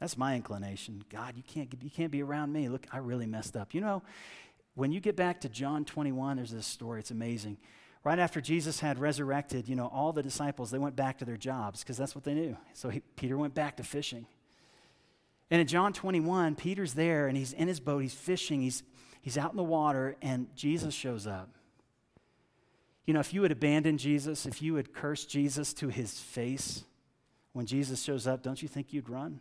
That's 0.00 0.16
my 0.16 0.36
inclination. 0.36 1.02
God, 1.10 1.34
you 1.36 1.42
can't, 1.42 1.72
you 1.82 1.90
can't 1.90 2.10
be 2.10 2.22
around 2.22 2.52
me. 2.52 2.68
Look, 2.68 2.86
I 2.92 2.98
really 2.98 3.26
messed 3.26 3.56
up. 3.56 3.74
You 3.74 3.80
know, 3.80 4.02
when 4.74 4.92
you 4.92 5.00
get 5.00 5.16
back 5.16 5.40
to 5.40 5.48
John 5.48 5.84
21, 5.84 6.36
there's 6.36 6.50
this 6.50 6.66
story. 6.66 7.00
It's 7.00 7.10
amazing. 7.10 7.56
Right 8.04 8.18
after 8.18 8.40
Jesus 8.40 8.78
had 8.78 8.98
resurrected, 8.98 9.68
you 9.68 9.74
know, 9.74 9.86
all 9.86 10.12
the 10.12 10.22
disciples, 10.22 10.70
they 10.70 10.78
went 10.78 10.94
back 10.94 11.18
to 11.18 11.24
their 11.24 11.36
jobs 11.36 11.82
because 11.82 11.96
that's 11.96 12.14
what 12.14 12.24
they 12.24 12.34
knew. 12.34 12.56
So 12.74 12.90
he, 12.90 13.00
Peter 13.16 13.36
went 13.36 13.54
back 13.54 13.78
to 13.78 13.82
fishing. 13.82 14.26
And 15.50 15.60
in 15.60 15.66
John 15.66 15.92
21, 15.92 16.56
Peter's 16.56 16.94
there 16.94 17.26
and 17.26 17.36
he's 17.36 17.52
in 17.52 17.68
his 17.68 17.80
boat, 17.80 18.00
he's 18.00 18.14
fishing, 18.14 18.60
he's, 18.60 18.82
he's 19.22 19.38
out 19.38 19.50
in 19.50 19.56
the 19.56 19.64
water, 19.64 20.16
and 20.20 20.48
Jesus 20.54 20.94
shows 20.94 21.26
up. 21.26 21.55
You 23.06 23.14
know, 23.14 23.20
if 23.20 23.32
you 23.32 23.42
had 23.42 23.52
abandoned 23.52 24.00
Jesus, 24.00 24.46
if 24.46 24.60
you 24.60 24.74
had 24.74 24.92
cursed 24.92 25.30
Jesus 25.30 25.72
to 25.74 25.88
his 25.88 26.18
face, 26.20 26.84
when 27.52 27.66
Jesus 27.66 28.02
shows 28.02 28.26
up, 28.26 28.42
don't 28.42 28.60
you 28.60 28.68
think 28.68 28.92
you'd 28.92 29.08
run? 29.08 29.40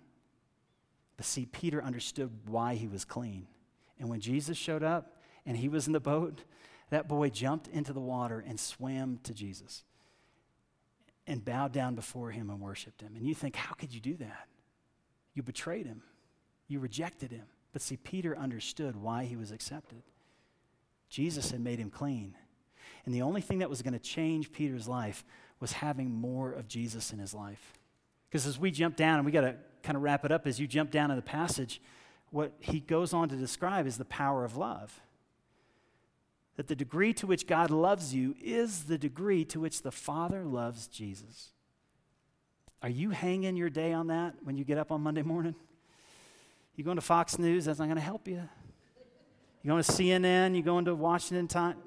But 1.18 1.26
see, 1.26 1.46
Peter 1.46 1.84
understood 1.84 2.32
why 2.48 2.76
he 2.76 2.88
was 2.88 3.04
clean. 3.04 3.48
And 4.00 4.10
when 4.10 4.20
Jesus 4.20 4.58
showed 4.58 4.84
up 4.84 5.18
and 5.46 5.58
he 5.58 5.68
was 5.68 5.88
in 5.88 5.94
the 5.94 6.00
boat, 6.00 6.44
that 6.92 7.08
boy 7.08 7.30
jumped 7.30 7.68
into 7.68 7.92
the 7.92 8.00
water 8.00 8.44
and 8.46 8.60
swam 8.60 9.20
to 9.24 9.34
Jesus 9.34 9.84
and 11.26 11.44
bowed 11.44 11.72
down 11.72 11.96
before 11.96 12.32
him 12.32 12.50
and 12.50 12.62
worshiped 12.62 13.02
him. 13.02 13.16
And 13.16 13.26
you 13.26 13.34
think, 13.34 13.56
how 13.56 13.74
could 13.74 13.94
you 13.94 14.00
do 14.00 14.16
that? 14.18 14.48
You 15.34 15.42
betrayed 15.44 15.86
him, 15.86 16.04
you 16.68 16.80
rejected 16.80 17.32
him. 17.32 17.46
But 17.74 17.82
see, 17.82 17.98
Peter 17.98 18.38
understood 18.38 18.96
why 18.96 19.26
he 19.26 19.36
was 19.36 19.52
accepted. 19.52 20.04
Jesus 21.10 21.52
had 21.52 21.60
made 21.60 21.80
him 21.80 21.90
clean. 21.90 22.36
And 23.06 23.14
the 23.14 23.22
only 23.22 23.42
thing 23.42 23.60
that 23.60 23.70
was 23.70 23.82
going 23.82 23.94
to 23.94 24.00
change 24.00 24.52
Peter's 24.52 24.88
life 24.88 25.24
was 25.60 25.72
having 25.74 26.10
more 26.10 26.52
of 26.52 26.68
Jesus 26.68 27.14
in 27.14 27.20
his 27.20 27.34
life. 27.34 27.74
Because 28.30 28.48
as 28.48 28.60
we 28.60 28.72
jump 28.72 28.96
down, 28.96 29.18
and 29.18 29.26
we 29.26 29.32
got 29.32 29.42
to 29.42 29.56
kind 29.84 29.96
of 29.96 30.02
wrap 30.02 30.26
it 30.26 30.32
up, 30.32 30.48
as 30.48 30.60
you 30.60 30.68
jump 30.68 30.92
down 30.92 31.12
in 31.12 31.16
the 31.16 31.22
passage, 31.22 31.82
what 32.32 32.54
he 32.60 32.80
goes 32.80 33.14
on 33.14 33.30
to 33.30 33.36
describe 33.36 33.88
is 33.88 33.98
the 33.98 34.06
power 34.06 34.44
of 34.44 34.58
love 34.58 35.00
that 36.56 36.68
the 36.68 36.76
degree 36.76 37.14
to 37.14 37.28
which 37.28 37.48
God 37.48 37.70
loves 37.70 38.14
you 38.14 38.36
is 38.42 38.86
the 38.86 38.98
degree 38.98 39.44
to 39.46 39.60
which 39.60 39.82
the 39.82 39.92
Father 39.92 40.46
loves 40.46 40.88
Jesus. 40.88 41.52
Are 42.82 42.90
you 42.90 43.10
hanging 43.10 43.58
your 43.58 43.70
day 43.70 43.94
on 43.94 44.08
that 44.08 44.36
when 44.44 44.58
you 44.58 44.64
get 44.64 44.78
up 44.78 44.92
on 44.92 45.02
Monday 45.02 45.22
morning? 45.22 45.56
You 46.76 46.84
going 46.84 46.98
to 46.98 47.02
Fox 47.02 47.40
News? 47.40 47.66
That's 47.66 47.80
not 47.80 47.86
going 47.86 47.98
to 47.98 48.02
help 48.02 48.28
you. 48.28 48.48
You 49.64 49.70
going 49.70 49.84
to 49.84 49.92
CNN? 49.92 50.56
You 50.56 50.62
going 50.62 50.86
to 50.86 50.96
Washington 50.96 51.48
Times? 51.48 51.78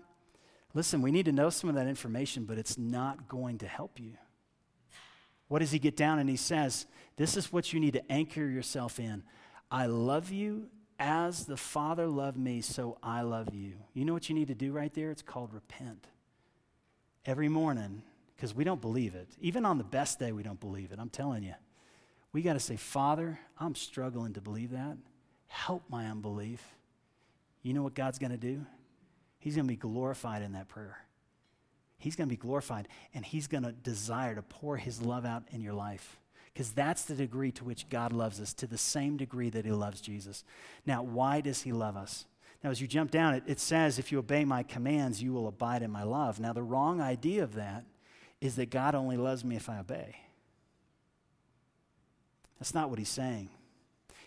Listen, 0.75 1.03
we 1.03 1.11
need 1.11 1.25
to 1.25 1.33
know 1.33 1.51
some 1.51 1.71
of 1.71 1.77
that 1.77 1.87
information, 1.87 2.45
but 2.45 2.59
it's 2.59 2.77
not 2.77 3.29
going 3.29 3.59
to 3.59 3.67
help 3.67 3.99
you. 3.99 4.13
What 5.49 5.61
does 5.61 5.71
he 5.71 5.79
get 5.79 5.97
down 5.97 6.19
and 6.19 6.29
he 6.29 6.37
says, 6.37 6.87
This 7.17 7.37
is 7.37 7.53
what 7.53 7.73
you 7.73 7.81
need 7.81 7.95
to 7.95 8.13
anchor 8.13 8.47
yourself 8.47 9.01
in. 9.01 9.23
I 9.71 9.87
love 9.87 10.31
you 10.31 10.69
as 10.99 11.47
the 11.47 11.57
Father 11.57 12.07
loved 12.07 12.37
me, 12.37 12.61
so 12.61 12.99
I 13.03 13.23
love 13.23 13.55
you. 13.55 13.75
You 13.95 14.05
know 14.05 14.13
what 14.13 14.29
you 14.29 14.35
need 14.35 14.49
to 14.49 14.55
do 14.55 14.73
right 14.73 14.93
there? 14.93 15.11
It's 15.11 15.23
called 15.23 15.55
repent. 15.55 16.07
Every 17.25 17.49
morning, 17.49 18.03
because 18.37 18.55
we 18.55 18.65
don't 18.65 18.81
believe 18.81 19.15
it. 19.15 19.29
Even 19.41 19.65
on 19.65 19.79
the 19.79 19.85
best 19.85 20.19
day, 20.19 20.33
we 20.33 20.43
don't 20.43 20.61
believe 20.61 20.93
it. 20.93 20.99
I'm 20.99 21.11
telling 21.11 21.43
you. 21.43 21.55
We 22.33 22.43
got 22.43 22.55
to 22.55 22.61
say, 22.61 22.77
Father, 22.77 23.39
I'm 23.59 23.75
struggling 23.75 24.35
to 24.35 24.41
believe 24.41 24.71
that. 24.71 24.97
Help 25.47 25.83
my 25.89 26.07
unbelief. 26.07 26.63
You 27.63 27.73
know 27.73 27.83
what 27.83 27.95
God's 27.95 28.19
going 28.19 28.33
to 28.33 28.37
do? 28.37 28.65
He's 29.39 29.55
going 29.55 29.67
to 29.67 29.73
be 29.73 29.77
glorified 29.77 30.43
in 30.43 30.53
that 30.53 30.69
prayer. 30.69 30.99
He's 31.99 32.17
going 32.17 32.29
to 32.29 32.33
be 32.33 32.41
glorified, 32.41 32.89
and 33.15 33.25
He's 33.25 33.47
going 33.47 33.65
to 33.65 33.73
desire 33.73 34.35
to 34.35 34.43
pour 34.43 34.77
His 34.77 35.03
love 35.03 35.25
out 35.25 35.45
in 35.51 35.61
your 35.61 35.75
life 35.75 36.19
because 36.53 36.73
that's 36.73 37.05
the 37.05 37.15
degree 37.15 37.53
to 37.53 37.65
which 37.65 37.89
God 37.89 38.13
loves 38.13 38.41
us, 38.41 38.53
to 38.55 38.67
the 38.67 38.79
same 38.79 39.17
degree 39.17 39.49
that 39.51 39.65
He 39.65 39.71
loves 39.71 40.01
Jesus. 40.01 40.45
Now, 40.87 41.03
why 41.03 41.41
does 41.41 41.63
He 41.63 41.73
love 41.73 41.97
us? 41.97 42.25
Now, 42.65 42.71
as 42.71 42.81
you 42.81 42.89
jump 42.89 43.13
down, 43.13 43.35
it, 43.35 43.45
it 43.47 43.61
says, 43.61 43.99
If 43.99 44.11
you 44.11 44.19
obey 44.19 44.45
my 44.45 44.65
commands, 44.65 45.23
you 45.23 45.33
will 45.33 45.47
abide 45.47 45.83
in 45.83 45.91
my 45.93 46.03
love. 46.03 46.41
Now, 46.41 46.53
the 46.53 46.63
wrong 46.63 47.01
idea 47.01 47.45
of 47.45 47.55
that 47.55 47.85
is 48.41 48.57
that 48.57 48.71
God 48.71 48.95
only 48.95 49.17
loves 49.17 49.45
me 49.45 49.55
if 49.57 49.69
I 49.69 49.79
obey. 49.79 50.17
That's 52.59 52.75
not 52.75 52.91
what 52.91 52.99
He's 52.99 53.09
saying. 53.09 53.51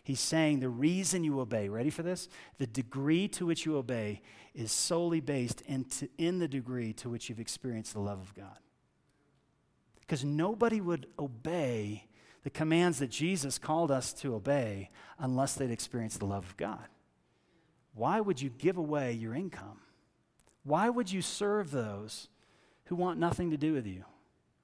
He's 0.04 0.20
saying 0.20 0.60
the 0.60 0.70
reason 0.70 1.24
you 1.24 1.40
obey, 1.40 1.70
ready 1.70 1.90
for 1.90 2.02
this? 2.02 2.28
The 2.58 2.68
degree 2.68 3.28
to 3.30 3.46
which 3.46 3.66
you 3.66 3.78
obey 3.78 4.22
is 4.54 4.72
solely 4.72 5.20
based 5.20 5.62
into, 5.62 6.10
in 6.18 6.40
the 6.40 6.48
degree 6.48 6.94
to 6.94 7.10
which 7.10 7.30
you've 7.30 7.40
experienced 7.40 7.94
the 7.94 8.00
love 8.00 8.20
of 8.20 8.34
God. 8.34 8.58
Because 10.00 10.26
nobody 10.26 10.82
would 10.82 11.08
obey 11.20 12.08
the 12.44 12.50
commands 12.50 13.00
that 13.00 13.12
Jesus 13.12 13.60
called 13.60 13.92
us 13.92 14.12
to 14.14 14.36
obey 14.36 14.90
unless 15.20 15.54
they'd 15.54 15.72
experienced 15.72 16.20
the 16.20 16.26
love 16.26 16.46
of 16.46 16.58
God. 16.58 16.88
Why 17.94 18.20
would 18.20 18.42
you 18.42 18.50
give 18.50 18.78
away 18.78 19.14
your 19.14 19.36
income? 19.36 19.80
Why 20.64 20.90
would 20.90 21.12
you 21.12 21.22
serve 21.22 21.72
those 21.72 22.30
who 22.86 22.96
want 22.96 23.20
nothing 23.20 23.52
to 23.52 23.58
do 23.58 23.74
with 23.74 23.86
you? 23.86 24.06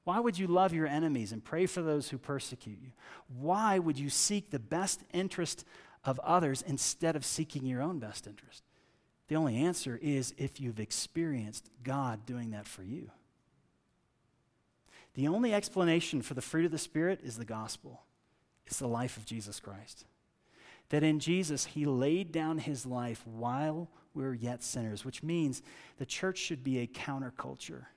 Why 0.08 0.22
would 0.22 0.39
you 0.39 0.48
love 0.48 0.74
your 0.74 0.88
enemies 0.88 1.34
and 1.34 1.43
pray 1.43 1.65
for 1.65 1.82
those 1.82 2.08
who 2.08 2.17
persecute 2.17 2.80
you? 2.82 2.91
Why 3.28 3.78
would 3.78 4.00
you 4.00 4.10
seek 4.10 4.50
the 4.50 4.58
best 4.58 5.02
interest 5.12 5.65
of 6.06 6.17
others 6.20 6.62
instead 6.62 7.17
of 7.17 7.26
seeking 7.26 7.65
your 7.65 7.82
own 7.82 8.00
best 8.00 8.26
interest? 8.26 8.63
The 9.28 9.36
only 9.36 9.58
answer 9.58 10.00
is 10.02 10.34
if 10.38 10.62
you've 10.62 10.80
experienced 10.80 11.70
God 11.84 12.26
doing 12.26 12.52
that 12.52 12.70
for 12.70 12.84
you. 12.84 13.12
The 15.15 15.28
only 15.28 15.54
explanation 15.54 16.22
for 16.22 16.36
the 16.36 16.41
fruit 16.41 16.63
of 16.63 16.72
the 16.72 16.78
Spirit 16.78 17.20
is 17.22 17.38
the 17.38 17.43
gospel. 17.43 18.04
It's 18.65 18.80
the 18.80 18.88
life 18.88 19.17
of 19.17 19.26
Jesus 19.26 19.60
Christ. 19.60 20.06
That 20.88 21.04
in 21.04 21.20
Jesus, 21.20 21.65
he 21.65 21.86
laid 21.86 22.32
down 22.32 22.60
his 22.60 22.86
life 22.86 23.28
while 23.28 23.89
we 24.13 24.24
were 24.24 24.34
yet 24.34 24.63
sinners, 24.63 25.04
which 25.04 25.22
means 25.22 25.62
the 25.98 26.06
church 26.06 26.38
should 26.38 26.63
be 26.63 26.80
a 26.80 26.88
counterculture. 26.88 27.88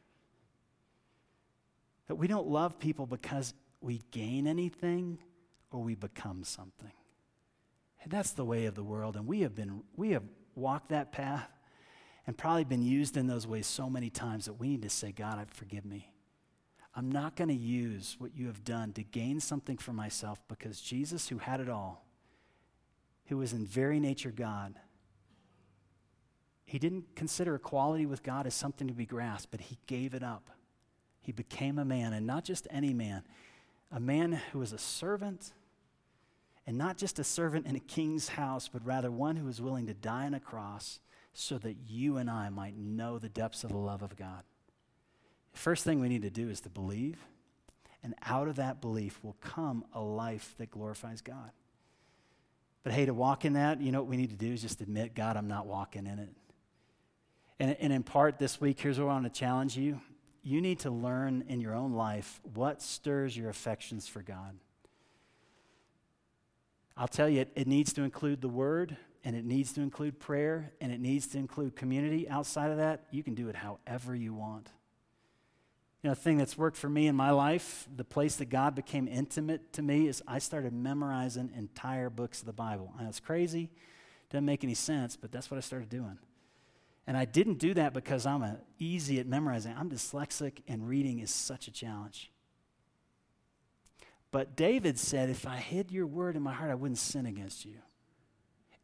That 2.11 2.17
we 2.17 2.27
don't 2.27 2.49
love 2.49 2.81
people 2.81 3.07
because 3.07 3.55
we 3.81 4.03
gain 4.11 4.49
anything 4.49 5.21
or 5.71 5.81
we 5.81 5.95
become 5.95 6.43
something. 6.43 6.91
And 8.03 8.11
that's 8.11 8.33
the 8.33 8.45
way 8.45 8.67
of 8.67 8.75
the 8.75 8.83
world. 8.83 9.15
And 9.15 9.29
we 9.29 9.43
have 9.43 9.55
been, 9.55 9.85
we 9.95 10.11
have 10.11 10.25
walked 10.57 10.89
that 10.89 11.13
path 11.13 11.49
and 12.27 12.37
probably 12.37 12.65
been 12.65 12.83
used 12.83 13.17
in 13.17 13.29
those 13.29 13.47
ways 13.47 13.69
so 13.69 13.89
many 13.89 14.11
times 14.11 14.47
that 14.47 14.55
we 14.55 14.71
need 14.71 14.83
to 14.83 14.91
say, 14.91 15.13
God, 15.13 15.39
I 15.39 15.45
forgive 15.55 15.85
me. 15.85 16.13
I'm 16.97 17.13
not 17.13 17.37
going 17.37 17.47
to 17.47 17.55
use 17.55 18.17
what 18.19 18.35
you 18.35 18.49
have 18.49 18.65
done 18.65 18.93
to 18.95 19.05
gain 19.05 19.39
something 19.39 19.79
for 19.79 19.93
myself 19.93 20.43
because 20.49 20.81
Jesus, 20.81 21.29
who 21.29 21.39
had 21.39 21.61
it 21.61 21.69
all, 21.69 22.05
who 23.27 23.37
was 23.37 23.53
in 23.53 23.65
very 23.65 24.01
nature 24.01 24.33
God, 24.33 24.75
he 26.65 26.81
didn't 26.81 27.15
consider 27.15 27.55
equality 27.55 28.05
with 28.05 28.25
God 28.25 28.49
as 28.49 28.55
something 28.55 28.89
to 28.89 28.95
be 28.95 29.07
grasped, 29.07 29.53
but 29.53 29.61
he 29.61 29.79
gave 29.87 30.13
it 30.13 30.25
up. 30.25 30.51
He 31.21 31.33
became 31.33 31.79
a 31.79 31.85
man, 31.85 32.13
and 32.13 32.27
not 32.27 32.45
just 32.45 32.67
any 32.71 32.95
man, 32.95 33.23
a 33.93 34.01
man 34.01 34.41
who 34.53 34.59
was 34.59 34.73
a 34.73 34.79
servant, 34.79 35.53
and 36.67 36.79
not 36.79 36.97
just 36.97 37.19
a 37.19 37.25
servant 37.25 37.67
in 37.67 37.77
a 37.77 37.81
king's 37.81 38.29
house, 38.29 38.69
but 38.69 38.85
rather 38.87 39.11
one 39.11 39.37
who 39.37 39.47
was 39.47 39.61
willing 39.61 39.87
to 39.87 39.95
die 39.95 40.27
on 40.27 40.35
a 40.35 40.41
cross 40.41 41.01
so 41.33 41.59
that 41.59 41.77
you 41.87 42.17
and 42.17 42.31
I 42.31 42.49
might 42.49 42.77
know 42.77 43.19
the 43.19 43.29
depths 43.29 43.65
of 43.65 43.71
the 43.71 43.79
love 43.79 44.03
of 44.03 44.17
God. 44.17 44.43
First 45.53 45.85
thing 45.85 46.01
we 46.01 46.09
need 46.09 46.23
to 46.23 46.31
do 46.31 46.49
is 46.49 46.61
to 46.63 46.69
believe, 46.69 47.19
and 48.03 48.15
out 48.25 48.49
of 48.49 48.57
that 48.57 48.81
belief 48.81 49.19
will 49.23 49.37
come 49.41 49.85
a 49.93 50.01
life 50.01 50.55
that 50.59 50.71
glorifies 50.71 51.21
God. 51.21 51.51
But 52.83 52.93
hey, 52.93 53.05
to 53.05 53.15
walk 53.15 53.45
in 53.45 53.55
that, 53.55 53.81
you 53.81 53.93
know 53.93 54.01
what 54.01 54.09
we 54.09 54.17
need 54.17 54.31
to 54.31 54.37
do 54.37 54.53
is 54.53 54.63
just 54.63 54.81
admit, 54.81 55.15
God, 55.15 55.37
I'm 55.37 55.49
not 55.49 55.67
walking 55.67 56.07
in 56.07 56.19
it. 56.19 56.31
And, 57.59 57.77
and 57.79 57.93
in 57.93 58.03
part, 58.03 58.39
this 58.39 58.59
week, 58.59 58.81
here's 58.81 58.99
what 58.99 59.05
I 59.05 59.09
want 59.09 59.25
to 59.25 59.39
challenge 59.39 59.77
you. 59.77 60.01
You 60.43 60.61
need 60.61 60.81
to 60.81 60.91
learn 60.91 61.45
in 61.49 61.61
your 61.61 61.75
own 61.75 61.93
life 61.93 62.41
what 62.55 62.81
stirs 62.83 63.37
your 63.37 63.51
affections 63.51 64.09
for 64.09 64.23
God. 64.23 64.57
I'll 66.97 67.09
tell 67.09 67.29
you, 67.29 67.43
it, 67.43 67.53
it 67.55 67.67
needs 67.67 67.93
to 67.95 68.03
include 68.03 68.41
the 68.41 68.49
Word, 68.49 68.97
and 69.25 69.37
it 69.37 69.45
needs 69.45 69.73
to 69.75 69.81
include 69.81 70.19
prayer, 70.19 70.73
and 70.81 70.93
it 70.93 71.01
needs 71.01 71.27
to 71.29 71.39
include 71.39 71.77
community. 71.77 72.29
Outside 72.29 72.71
of 72.71 72.79
that, 72.79 73.05
you 73.11 73.23
can 73.23 73.35
do 73.35 73.49
it 73.49 73.57
however 73.57 74.15
you 74.15 74.35
want. 74.35 74.71
You 76.03 76.09
know, 76.09 76.15
the 76.15 76.21
thing 76.21 76.39
that's 76.39 76.57
worked 76.57 76.79
for 76.79 76.89
me 76.89 77.07
in 77.07 77.15
my 77.15 77.31
life, 77.31 77.87
the 77.95 78.05
place 78.05 78.37
that 78.37 78.49
God 78.49 78.75
became 78.75 79.07
intimate 79.07 79.75
to 79.75 79.83
me, 79.83 80.09
is 80.09 80.23
I 80.27 80.39
started 80.39 80.73
memorizing 80.73 81.53
entire 81.55 82.09
books 82.09 82.41
of 82.41 82.47
the 82.47 82.55
Bible. 82.55 82.95
And 82.99 83.07
it's 83.07 83.21
crazy, 83.21 83.71
doesn't 84.31 84.47
make 84.47 84.65
any 84.65 84.75
sense, 84.75 85.17
but 85.17 85.31
that's 85.31 85.51
what 85.51 85.59
I 85.59 85.61
started 85.61 85.91
doing. 85.91 86.19
And 87.07 87.17
I 87.17 87.25
didn't 87.25 87.59
do 87.59 87.75
that 87.75 87.93
because 87.93 88.27
I'm 88.27 88.43
a, 88.43 88.59
easy 88.79 89.19
at 89.19 89.27
memorizing. 89.27 89.75
I'm 89.77 89.91
dyslexic, 89.91 90.59
and 90.69 90.87
reading 90.87 91.19
is 91.21 91.31
such 91.31 91.67
a 91.67 91.73
challenge. 91.73 92.31
But 94.31 94.57
David 94.57 94.99
said, 94.99 95.29
If 95.29 95.47
I 95.47 95.57
hid 95.57 95.91
your 95.91 96.07
word 96.07 96.37
in 96.37 96.43
my 96.43 96.53
heart, 96.53 96.71
I 96.71 96.75
wouldn't 96.75 96.99
sin 96.99 97.27
against 97.27 97.65
you. 97.65 97.77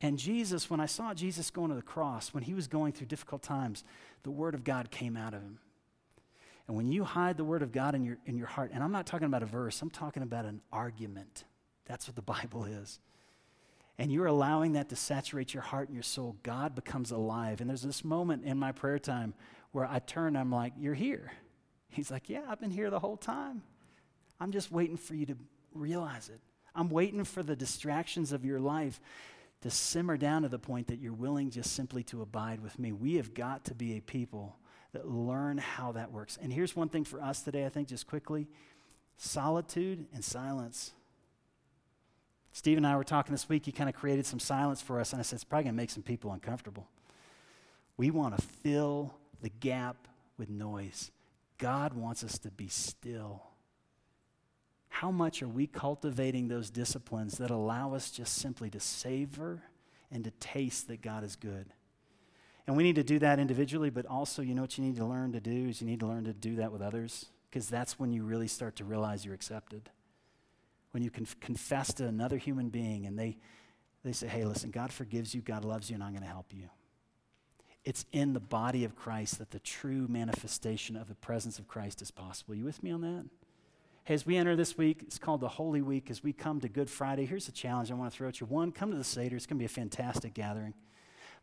And 0.00 0.18
Jesus, 0.18 0.68
when 0.68 0.80
I 0.80 0.86
saw 0.86 1.14
Jesus 1.14 1.50
going 1.50 1.70
to 1.70 1.76
the 1.76 1.82
cross, 1.82 2.34
when 2.34 2.42
he 2.42 2.52
was 2.52 2.66
going 2.66 2.92
through 2.92 3.06
difficult 3.06 3.42
times, 3.42 3.82
the 4.24 4.30
word 4.30 4.54
of 4.54 4.64
God 4.64 4.90
came 4.90 5.16
out 5.16 5.32
of 5.32 5.40
him. 5.40 5.58
And 6.68 6.76
when 6.76 6.90
you 6.90 7.04
hide 7.04 7.36
the 7.36 7.44
word 7.44 7.62
of 7.62 7.72
God 7.72 7.94
in 7.94 8.04
your, 8.04 8.18
in 8.26 8.36
your 8.36 8.48
heart, 8.48 8.72
and 8.74 8.82
I'm 8.82 8.92
not 8.92 9.06
talking 9.06 9.26
about 9.26 9.42
a 9.42 9.46
verse, 9.46 9.80
I'm 9.80 9.90
talking 9.90 10.22
about 10.22 10.44
an 10.44 10.60
argument. 10.72 11.44
That's 11.86 12.08
what 12.08 12.16
the 12.16 12.22
Bible 12.42 12.64
is. 12.64 12.98
And 13.99 14.12
you're 14.12 14.26
allowing 14.26 14.72
that 14.72 14.88
to 14.90 14.97
saturate 14.97 15.55
your 15.55 15.62
heart 15.62 15.88
and 15.88 15.94
your 15.94 16.03
soul, 16.03 16.36
God 16.42 16.74
becomes 16.74 17.11
alive. 17.11 17.61
And 17.61 17.70
there's 17.70 17.82
this 17.82 18.05
moment 18.05 18.44
in 18.44 18.59
my 18.59 18.72
prayer 18.72 18.99
time 18.99 19.34
where 19.72 19.86
I 19.86 19.99
turn, 20.01 20.36
I'm 20.36 20.53
like, 20.53 20.74
You're 20.78 20.94
here. 20.94 21.32
He's 21.88 22.11
like, 22.11 22.28
Yeah, 22.28 22.42
I've 22.49 22.61
been 22.61 22.70
here 22.70 22.90
the 22.90 22.99
whole 22.99 23.16
time. 23.16 23.62
I'm 24.38 24.53
just 24.53 24.70
waiting 24.70 24.97
for 24.97 25.14
you 25.14 25.26
to 25.26 25.36
realize 25.72 26.28
it. 26.28 26.40
I'm 26.74 26.90
waiting 26.90 27.24
for 27.24 27.42
the 27.42 27.57
distractions 27.57 28.32
of 28.32 28.44
your 28.44 28.61
life 28.61 29.01
to 29.62 29.70
simmer 29.70 30.16
down 30.18 30.42
to 30.42 30.49
the 30.49 30.59
point 30.59 30.88
that 30.88 31.01
you're 31.01 31.14
willing 31.14 31.51
just 31.51 31.72
simply 31.74 32.03
to 32.05 32.20
abide 32.20 32.61
with 32.61 32.78
me. 32.78 32.92
We 32.92 33.14
have 33.14 33.32
got 33.32 33.64
to 33.64 33.74
be 33.74 33.97
a 33.97 34.03
people 34.03 34.57
that 34.92 35.09
learn 35.09 35.59
how 35.59 35.92
that 35.92 36.12
works. 36.12 36.38
And 36.40 36.53
here's 36.53 36.76
one 36.76 36.88
thing 36.88 37.05
for 37.05 37.20
us 37.20 37.42
today, 37.42 37.64
I 37.64 37.70
think, 37.70 37.88
just 37.88 38.07
quickly 38.07 38.47
solitude 39.16 40.07
and 40.12 40.22
silence. 40.22 40.92
Steve 42.57 42.78
and 42.78 42.86
I 42.86 42.96
were 42.96 43.04
talking 43.04 43.34
this 43.34 43.50
week. 43.50 43.66
He 43.66 43.70
kind 43.70 43.86
of 43.86 43.94
created 43.94 44.24
some 44.24 44.38
silence 44.38 44.80
for 44.80 44.98
us, 44.98 45.12
and 45.12 45.20
I 45.20 45.22
said, 45.22 45.36
it's 45.36 45.44
probably 45.44 45.64
going 45.64 45.74
to 45.74 45.76
make 45.76 45.90
some 45.90 46.02
people 46.02 46.32
uncomfortable. 46.32 46.88
We 47.98 48.11
want 48.11 48.34
to 48.34 48.42
fill 48.42 49.14
the 49.42 49.50
gap 49.50 50.09
with 50.38 50.48
noise. 50.48 51.11
God 51.59 51.92
wants 51.92 52.24
us 52.24 52.38
to 52.38 52.50
be 52.50 52.68
still. 52.68 53.42
How 54.88 55.11
much 55.11 55.42
are 55.42 55.48
we 55.48 55.66
cultivating 55.66 56.48
those 56.48 56.70
disciplines 56.70 57.36
that 57.36 57.50
allow 57.50 57.92
us 57.92 58.11
just 58.11 58.36
simply 58.36 58.70
to 58.70 58.80
savor 58.80 59.61
and 60.11 60.24
to 60.24 60.30
taste 60.30 60.88
that 60.88 61.02
God 61.02 61.24
is 61.24 61.36
good? 61.36 61.66
And 62.66 62.74
we 62.74 62.84
need 62.84 62.96
to 62.96 63.04
do 63.04 63.18
that 63.18 63.38
individually, 63.38 63.90
but 63.90 64.07
also, 64.07 64.40
you 64.40 64.54
know 64.54 64.62
what 64.62 64.78
you 64.78 64.84
need 64.84 64.96
to 64.96 65.04
learn 65.04 65.32
to 65.32 65.40
do 65.40 65.68
is 65.68 65.82
you 65.82 65.86
need 65.86 66.00
to 66.00 66.07
learn 66.07 66.24
to 66.24 66.32
do 66.32 66.57
that 66.57 66.72
with 66.72 66.80
others, 66.80 67.26
because 67.50 67.68
that's 67.68 67.98
when 67.98 68.14
you 68.14 68.22
really 68.22 68.48
start 68.48 68.76
to 68.76 68.84
realize 68.86 69.26
you're 69.26 69.34
accepted 69.34 69.90
when 70.97 71.03
you 71.03 71.11
can 71.11 71.26
confess 71.42 71.92
to 71.92 72.07
another 72.07 72.38
human 72.38 72.70
being 72.70 73.05
and 73.05 73.18
they, 73.18 73.36
they 74.03 74.12
say, 74.12 74.26
hey, 74.26 74.47
listen, 74.47 74.70
God 74.70 74.90
forgives 74.90 75.34
you, 75.34 75.42
God 75.42 75.62
loves 75.62 75.90
you, 75.90 75.94
and 75.94 76.03
I'm 76.03 76.12
going 76.12 76.22
to 76.22 76.26
help 76.26 76.55
you. 76.55 76.70
It's 77.84 78.07
in 78.12 78.32
the 78.32 78.40
body 78.40 78.82
of 78.84 78.97
Christ 78.97 79.38
that 79.40 79.51
the 79.51 79.59
true 79.59 80.07
manifestation 80.09 80.97
of 80.97 81.09
the 81.09 81.14
presence 81.14 81.59
of 81.59 81.68
Christ 81.68 82.01
is 82.01 82.11
possible. 82.11 82.55
Are 82.55 82.57
you 82.57 82.64
with 82.64 82.82
me 82.82 82.92
on 82.92 83.03
that? 83.03 83.26
Hey, 84.05 84.14
as 84.14 84.24
we 84.24 84.38
enter 84.38 84.57
this 84.57 84.78
week, 84.78 85.03
it's 85.03 85.18
called 85.18 85.42
the 85.42 85.49
Holy 85.49 85.82
Week. 85.82 86.11
As 86.11 86.22
we 86.22 86.32
come 86.32 86.61
to 86.61 86.68
Good 86.70 86.88
Friday, 86.88 87.26
here's 87.26 87.47
a 87.47 87.53
challenge 87.53 87.90
I 87.90 87.94
want 87.94 88.11
to 88.11 88.16
throw 88.16 88.28
at 88.28 88.40
you. 88.40 88.47
One, 88.47 88.72
come 88.72 88.90
to 88.90 88.97
the 88.97 89.05
Seder. 89.05 89.36
It's 89.36 89.44
going 89.44 89.59
to 89.59 89.61
be 89.61 89.66
a 89.66 89.68
fantastic 89.68 90.32
gathering. 90.32 90.72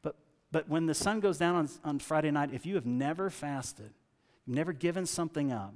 But, 0.01 0.15
but 0.51 0.67
when 0.67 0.87
the 0.87 0.95
sun 0.95 1.19
goes 1.19 1.37
down 1.37 1.55
on, 1.55 1.69
on 1.83 1.99
Friday 1.99 2.31
night, 2.31 2.49
if 2.53 2.65
you 2.65 2.73
have 2.73 2.87
never 2.87 3.29
fasted, 3.29 3.91
you've 4.47 4.55
never 4.55 4.73
given 4.73 5.05
something 5.05 5.51
up, 5.51 5.75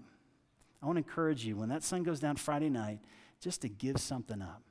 I 0.82 0.88
want 0.88 0.96
to 0.96 1.04
encourage 1.04 1.46
you 1.46 1.58
when 1.58 1.70
that 1.70 1.84
sun 1.84 2.02
goes 2.02 2.20
down 2.20 2.38
Friday 2.38 2.70
night, 2.70 3.02
just 3.42 3.62
to 3.62 3.70
give 3.70 3.98
something 4.00 4.42
up. 4.42 4.62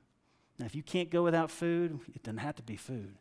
Now, 0.58 0.66
if 0.66 0.74
you 0.74 0.82
can't 0.82 1.10
go 1.10 1.22
without 1.22 1.50
food, 1.50 2.00
it 2.14 2.22
doesn't 2.22 2.38
have 2.38 2.56
to 2.56 2.62
be 2.62 2.76
food. 2.76 3.16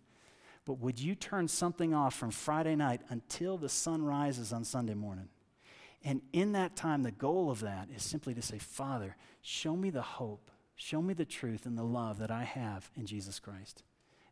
But 0.65 0.79
would 0.79 0.99
you 0.99 1.15
turn 1.15 1.47
something 1.47 1.93
off 1.93 2.15
from 2.15 2.31
Friday 2.31 2.75
night 2.75 3.01
until 3.09 3.57
the 3.57 3.69
sun 3.69 4.03
rises 4.03 4.51
on 4.51 4.63
Sunday 4.63 4.95
morning? 4.95 5.29
And 6.03 6.21
in 6.33 6.53
that 6.53 6.75
time, 6.75 7.03
the 7.03 7.11
goal 7.11 7.49
of 7.49 7.61
that 7.61 7.89
is 7.95 8.03
simply 8.03 8.33
to 8.35 8.41
say, 8.41 8.57
Father, 8.57 9.15
show 9.41 9.75
me 9.75 9.89
the 9.89 10.01
hope, 10.01 10.49
show 10.75 11.01
me 11.01 11.13
the 11.13 11.25
truth 11.25 11.65
and 11.65 11.77
the 11.77 11.83
love 11.83 12.19
that 12.19 12.31
I 12.31 12.43
have 12.43 12.89
in 12.95 13.05
Jesus 13.05 13.39
Christ. 13.39 13.83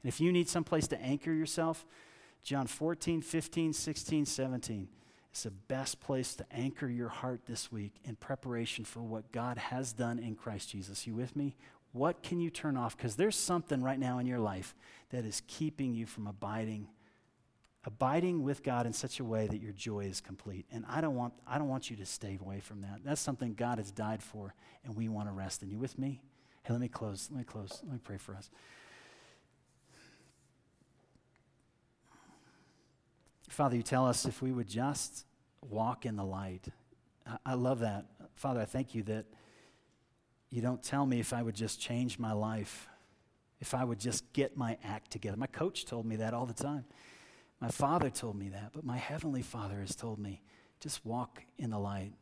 And 0.02 0.10
if 0.10 0.20
you 0.20 0.32
need 0.32 0.50
some 0.50 0.64
place 0.64 0.88
to 0.88 1.02
anchor 1.02 1.34
yourself, 1.34 1.86
John 2.44 2.68
14, 2.68 3.22
15, 3.22 3.74
16, 3.74 4.26
17 4.26 4.88
it's 5.34 5.42
the 5.42 5.50
best 5.50 6.00
place 6.00 6.36
to 6.36 6.46
anchor 6.52 6.88
your 6.88 7.10
heart 7.10 7.48
this 7.48 7.72
week 7.72 7.96
in 8.04 8.16
preparation 8.16 8.86
for 8.86 9.02
what 9.02 9.32
God 9.32 9.58
has 9.58 9.92
done 9.92 10.20
in 10.20 10.36
Christ 10.36 10.70
Jesus. 10.70 11.08
You 11.08 11.16
with 11.16 11.36
me? 11.36 11.56
What 11.92 12.22
can 12.22 12.40
you 12.40 12.52
turn 12.52 12.78
off? 12.78 12.96
Because 12.96 13.16
there's 13.16 13.36
something 13.36 13.82
right 13.82 13.98
now 13.98 14.20
in 14.20 14.28
your 14.28 14.38
life 14.38 14.76
that 15.10 15.26
is 15.26 15.42
keeping 15.48 15.96
you 15.96 16.06
from 16.06 16.28
abiding, 16.28 16.88
abiding 17.84 18.44
with 18.44 18.62
God 18.62 18.86
in 18.86 18.94
such 18.94 19.20
a 19.20 19.26
way 19.26 19.48
that 19.48 19.60
your 19.60 19.74
joy 19.74 20.02
is 20.02 20.22
complete. 20.22 20.68
And 20.72 20.86
I 20.88 21.02
don't 21.02 21.16
want, 21.16 21.34
I 21.48 21.58
don't 21.58 21.68
want 21.68 21.90
you 21.90 21.96
to 21.96 22.06
stay 22.06 22.38
away 22.40 22.60
from 22.60 22.82
that. 22.82 23.00
That's 23.04 23.20
something 23.20 23.56
God 23.56 23.80
has 23.80 23.90
died 23.90 24.22
for, 24.22 24.54
and 24.86 24.96
we 24.96 25.10
want 25.10 25.30
to 25.30 25.34
rest 25.34 25.64
in. 25.64 25.72
You 25.72 25.80
with 25.80 25.98
me? 25.98 26.22
Hey, 26.62 26.74
let 26.74 26.80
me 26.80 26.90
close. 26.90 27.30
Let 27.32 27.40
me 27.40 27.44
close. 27.44 27.82
Let 27.84 27.94
me 27.94 28.00
pray 28.04 28.18
for 28.18 28.36
us. 28.36 28.52
Father, 33.54 33.76
you 33.76 33.84
tell 33.84 34.08
us 34.08 34.26
if 34.26 34.42
we 34.42 34.52
would 34.52 34.68
just 34.68 35.28
walk 35.62 36.08
in 36.08 36.16
the 36.16 36.26
light. 36.26 36.70
I, 37.46 37.54
love 37.54 37.82
that. 37.82 38.06
Father, 38.36 38.60
I 38.60 38.66
thank 38.66 38.96
you 38.96 39.04
that 39.04 39.26
you 40.50 40.60
don't 40.60 40.82
tell 40.82 41.06
me 41.06 41.20
if 41.20 41.34
I 41.34 41.44
would 41.44 41.54
just 41.54 41.80
change 41.80 42.18
my 42.18 42.34
life, 42.34 42.88
if 43.62 43.76
I 43.76 43.84
would 43.84 44.00
just 44.00 44.34
get 44.34 44.58
my 44.58 44.80
act 44.84 45.12
together. 45.12 45.38
My 45.38 45.46
coach 45.46 45.86
told 45.86 46.08
me 46.08 46.16
that 46.16 46.34
all 46.34 46.48
the 46.48 46.54
time. 46.54 46.86
My 47.62 47.68
father 47.70 48.10
told 48.10 48.38
me 48.38 48.50
that, 48.50 48.72
but 48.74 48.84
my 48.84 48.98
heavenly 48.98 49.44
father 49.44 49.82
has 49.82 49.96
told 49.96 50.18
me 50.18 50.42
just 50.80 51.06
walk 51.06 51.44
in 51.60 51.70
the 51.70 51.80
light 51.80 52.14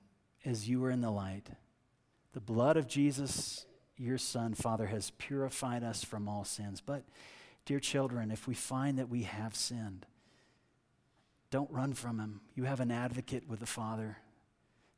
as 0.43 0.67
you 0.67 0.83
are 0.83 0.91
in 0.91 0.99
the 0.99 1.11
light. 1.11 1.47
The 2.33 2.41
blood 2.41 2.75
of 2.75 2.87
Jesus, 2.87 3.65
your 3.95 4.17
son, 4.17 4.53
Father, 4.53 4.87
has 4.87 5.11
purified 5.11 5.81
us 5.81 6.03
from 6.03 6.27
all 6.27 6.43
sins. 6.43 6.81
But, 6.85 7.05
dear 7.65 7.79
children, 7.79 8.31
if 8.31 8.49
we 8.49 8.53
find 8.53 8.99
that 8.99 9.07
we 9.07 9.23
have 9.23 9.55
sinned, 9.55 10.05
don't 11.51 11.69
run 11.69 11.93
from 11.93 12.19
him. 12.19 12.41
You 12.55 12.63
have 12.63 12.79
an 12.79 12.89
advocate 12.91 13.47
with 13.47 13.59
the 13.59 13.65
Father. 13.65 14.17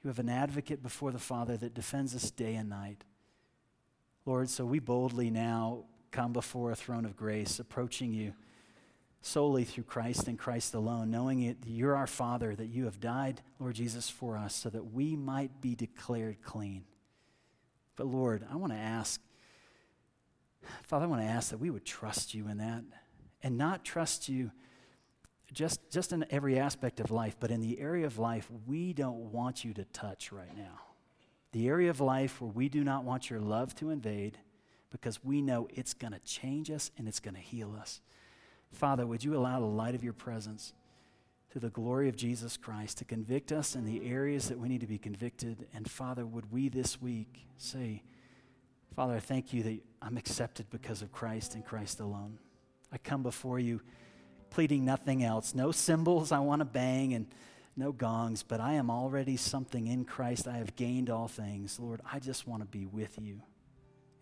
You 0.04 0.08
have 0.08 0.20
an 0.20 0.30
advocate 0.30 0.82
before 0.82 1.12
the 1.12 1.20
Father 1.20 1.58
that 1.58 1.74
defends 1.74 2.16
us 2.16 2.32
day 2.32 2.56
and 2.56 2.70
night. 2.70 3.04
Lord, 4.26 4.50
so 4.50 4.64
we 4.64 4.80
boldly 4.80 5.30
now 5.30 5.84
come 6.12 6.32
before 6.32 6.72
a 6.72 6.76
throne 6.76 7.06
of 7.06 7.18
grace, 7.18 7.60
approaching 7.60 8.14
you 8.14 8.34
solely 9.22 9.64
through 9.64 9.86
Christ 9.86 10.28
and 10.28 10.38
Christ 10.38 10.74
alone, 10.74 11.10
knowing 11.10 11.42
it, 11.42 11.58
you're 11.66 11.96
our 11.96 12.08
Father, 12.08 12.56
that 12.56 12.68
you 12.68 12.86
have 12.86 13.00
died, 13.00 13.42
Lord 13.58 13.76
Jesus, 13.76 14.10
for 14.10 14.38
us, 14.38 14.54
so 14.54 14.70
that 14.70 14.94
we 14.94 15.16
might 15.16 15.62
be 15.62 15.76
declared 15.76 16.42
clean. 16.44 16.84
But 17.96 18.08
Lord, 18.08 18.46
I 18.52 18.58
want 18.58 18.74
to 18.74 18.80
ask, 18.80 19.22
Father, 20.84 21.06
I 21.06 21.08
want 21.08 21.22
to 21.22 21.28
ask 21.28 21.50
that 21.52 21.60
we 21.60 21.70
would 21.70 21.86
trust 21.86 22.34
you 22.34 22.48
in 22.48 22.58
that 22.58 22.84
and 23.42 23.58
not 23.58 23.84
trust 23.86 24.30
you 24.30 24.52
just, 25.54 25.92
just 25.92 26.12
in 26.12 26.26
every 26.30 26.58
aspect 26.60 27.00
of 27.00 27.12
life, 27.12 27.36
but 27.40 27.52
in 27.52 27.62
the 27.62 27.80
area 27.80 28.06
of 28.06 28.18
life 28.18 28.50
we 28.66 28.94
don't 28.94 29.32
want 29.32 29.64
you 29.64 29.74
to 29.74 29.86
touch 29.86 30.32
right 30.32 30.56
now. 30.56 30.82
The 31.52 31.68
area 31.68 31.90
of 31.90 32.02
life 32.02 32.42
where 32.42 32.52
we 32.52 32.70
do 32.70 32.84
not 32.84 33.04
want 33.04 33.30
your 33.30 33.40
love 33.40 33.76
to 33.76 33.90
invade 33.90 34.40
because 34.92 35.24
we 35.24 35.42
know 35.42 35.68
it's 35.74 35.94
going 35.94 36.14
to 36.14 36.20
change 36.20 36.70
us 36.72 36.92
and 36.98 37.08
it's 37.08 37.20
going 37.20 37.36
to 37.36 37.42
heal 37.42 37.76
us. 37.80 38.02
Father, 38.72 39.06
would 39.06 39.24
you 39.24 39.36
allow 39.36 39.60
the 39.60 39.66
light 39.66 39.96
of 39.96 40.04
your 40.04 40.14
presence 40.14 40.74
to 41.52 41.60
the 41.60 41.70
glory 41.70 42.10
of 42.10 42.16
Jesus 42.16 42.58
Christ 42.58 42.98
to 42.98 43.06
convict 43.06 43.52
us 43.52 43.76
in 43.76 43.86
the 43.86 44.10
areas 44.10 44.50
that 44.50 44.60
we 44.60 44.68
need 44.68 44.82
to 44.82 44.88
be 44.88 44.98
convicted? 44.98 45.68
And 45.76 45.90
Father, 45.90 46.26
would 46.26 46.52
we 46.52 46.70
this 46.70 47.00
week 47.00 47.46
say, 47.58 48.02
Father, 48.96 49.16
I 49.16 49.20
thank 49.20 49.54
you 49.54 49.62
that 49.64 49.80
I'm 50.02 50.18
accepted 50.18 50.68
because 50.70 51.02
of 51.02 51.12
Christ 51.12 51.56
and 51.56 51.66
Christ 51.66 52.00
alone. 52.00 52.38
I 52.92 52.98
come 52.98 53.24
before 53.24 53.60
you 53.60 53.82
pleading 54.54 54.86
nothing 54.86 55.24
else. 55.24 55.56
No 55.56 55.72
cymbals 55.72 56.32
I 56.32 56.40
want 56.40 56.60
to 56.60 56.66
bang 56.66 57.14
and 57.14 57.26
no 57.76 57.92
gongs, 57.92 58.44
but 58.44 58.60
I 58.60 58.74
am 58.74 58.92
already 58.92 59.36
something 59.36 59.88
in 59.88 60.06
Christ. 60.06 60.48
I 60.48 60.58
have 60.58 60.76
gained 60.76 61.10
all 61.10 61.28
things. 61.28 61.80
Lord, 61.80 62.02
I 62.12 62.20
just 62.20 62.48
want 62.48 62.62
to 62.62 62.68
be 62.68 62.86
with 62.86 63.18
you. 63.20 63.42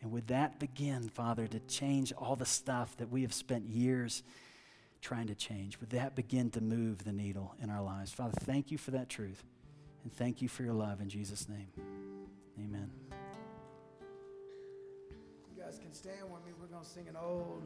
And 0.01 0.11
would 0.11 0.27
that 0.27 0.57
begin, 0.57 1.09
Father, 1.09 1.47
to 1.47 1.59
change 1.59 2.13
all 2.13 2.37
the 2.37 2.45
stuff 2.45 2.95
that 2.97 3.11
we 3.11 3.23
have 3.23 3.33
spent 3.33 3.65
years 3.65 4.23
trying 5.01 5.27
to 5.27 5.35
change? 5.35 5.79
Would 5.81 5.89
that 5.89 6.15
begin 6.15 6.49
to 6.51 6.61
move 6.61 7.03
the 7.03 7.11
needle 7.11 7.53
in 7.61 7.69
our 7.69 7.81
lives? 7.83 8.13
Father, 8.13 8.37
thank 8.41 8.71
you 8.71 8.77
for 8.77 8.91
that 8.91 9.09
truth. 9.09 9.43
And 10.03 10.13
thank 10.13 10.41
you 10.41 10.47
for 10.47 10.63
your 10.63 10.73
love 10.73 11.01
in 11.01 11.09
Jesus' 11.09 11.49
name. 11.49 11.67
Amen. 12.57 12.89
You 15.53 15.61
guys 15.61 15.77
can 15.77 15.93
stand 15.93 16.23
with 16.31 16.43
me. 16.45 16.53
We're 16.59 16.67
going 16.67 16.83
to 16.83 16.89
sing 16.89 17.07
an 17.09 17.17
old, 17.21 17.61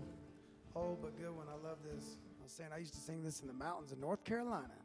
old 0.76 1.01
but 1.01 1.16
good 1.18 1.34
one. 1.34 1.45
I 1.47 1.66
love 1.66 1.78
this 1.84 2.18
was 2.46 2.54
saying 2.54 2.70
I 2.72 2.78
used 2.78 2.93
to 2.93 3.00
sing 3.00 3.24
this 3.24 3.39
in 3.39 3.48
the 3.48 3.54
mountains 3.54 3.91
of 3.91 3.98
North 3.98 4.24
Carolina. 4.24 4.76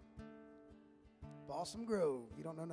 Balsam 1.46 1.84
Grove. 1.84 2.22
You 2.38 2.42
don't 2.42 2.56
know 2.56 2.64
nothing 2.64 2.68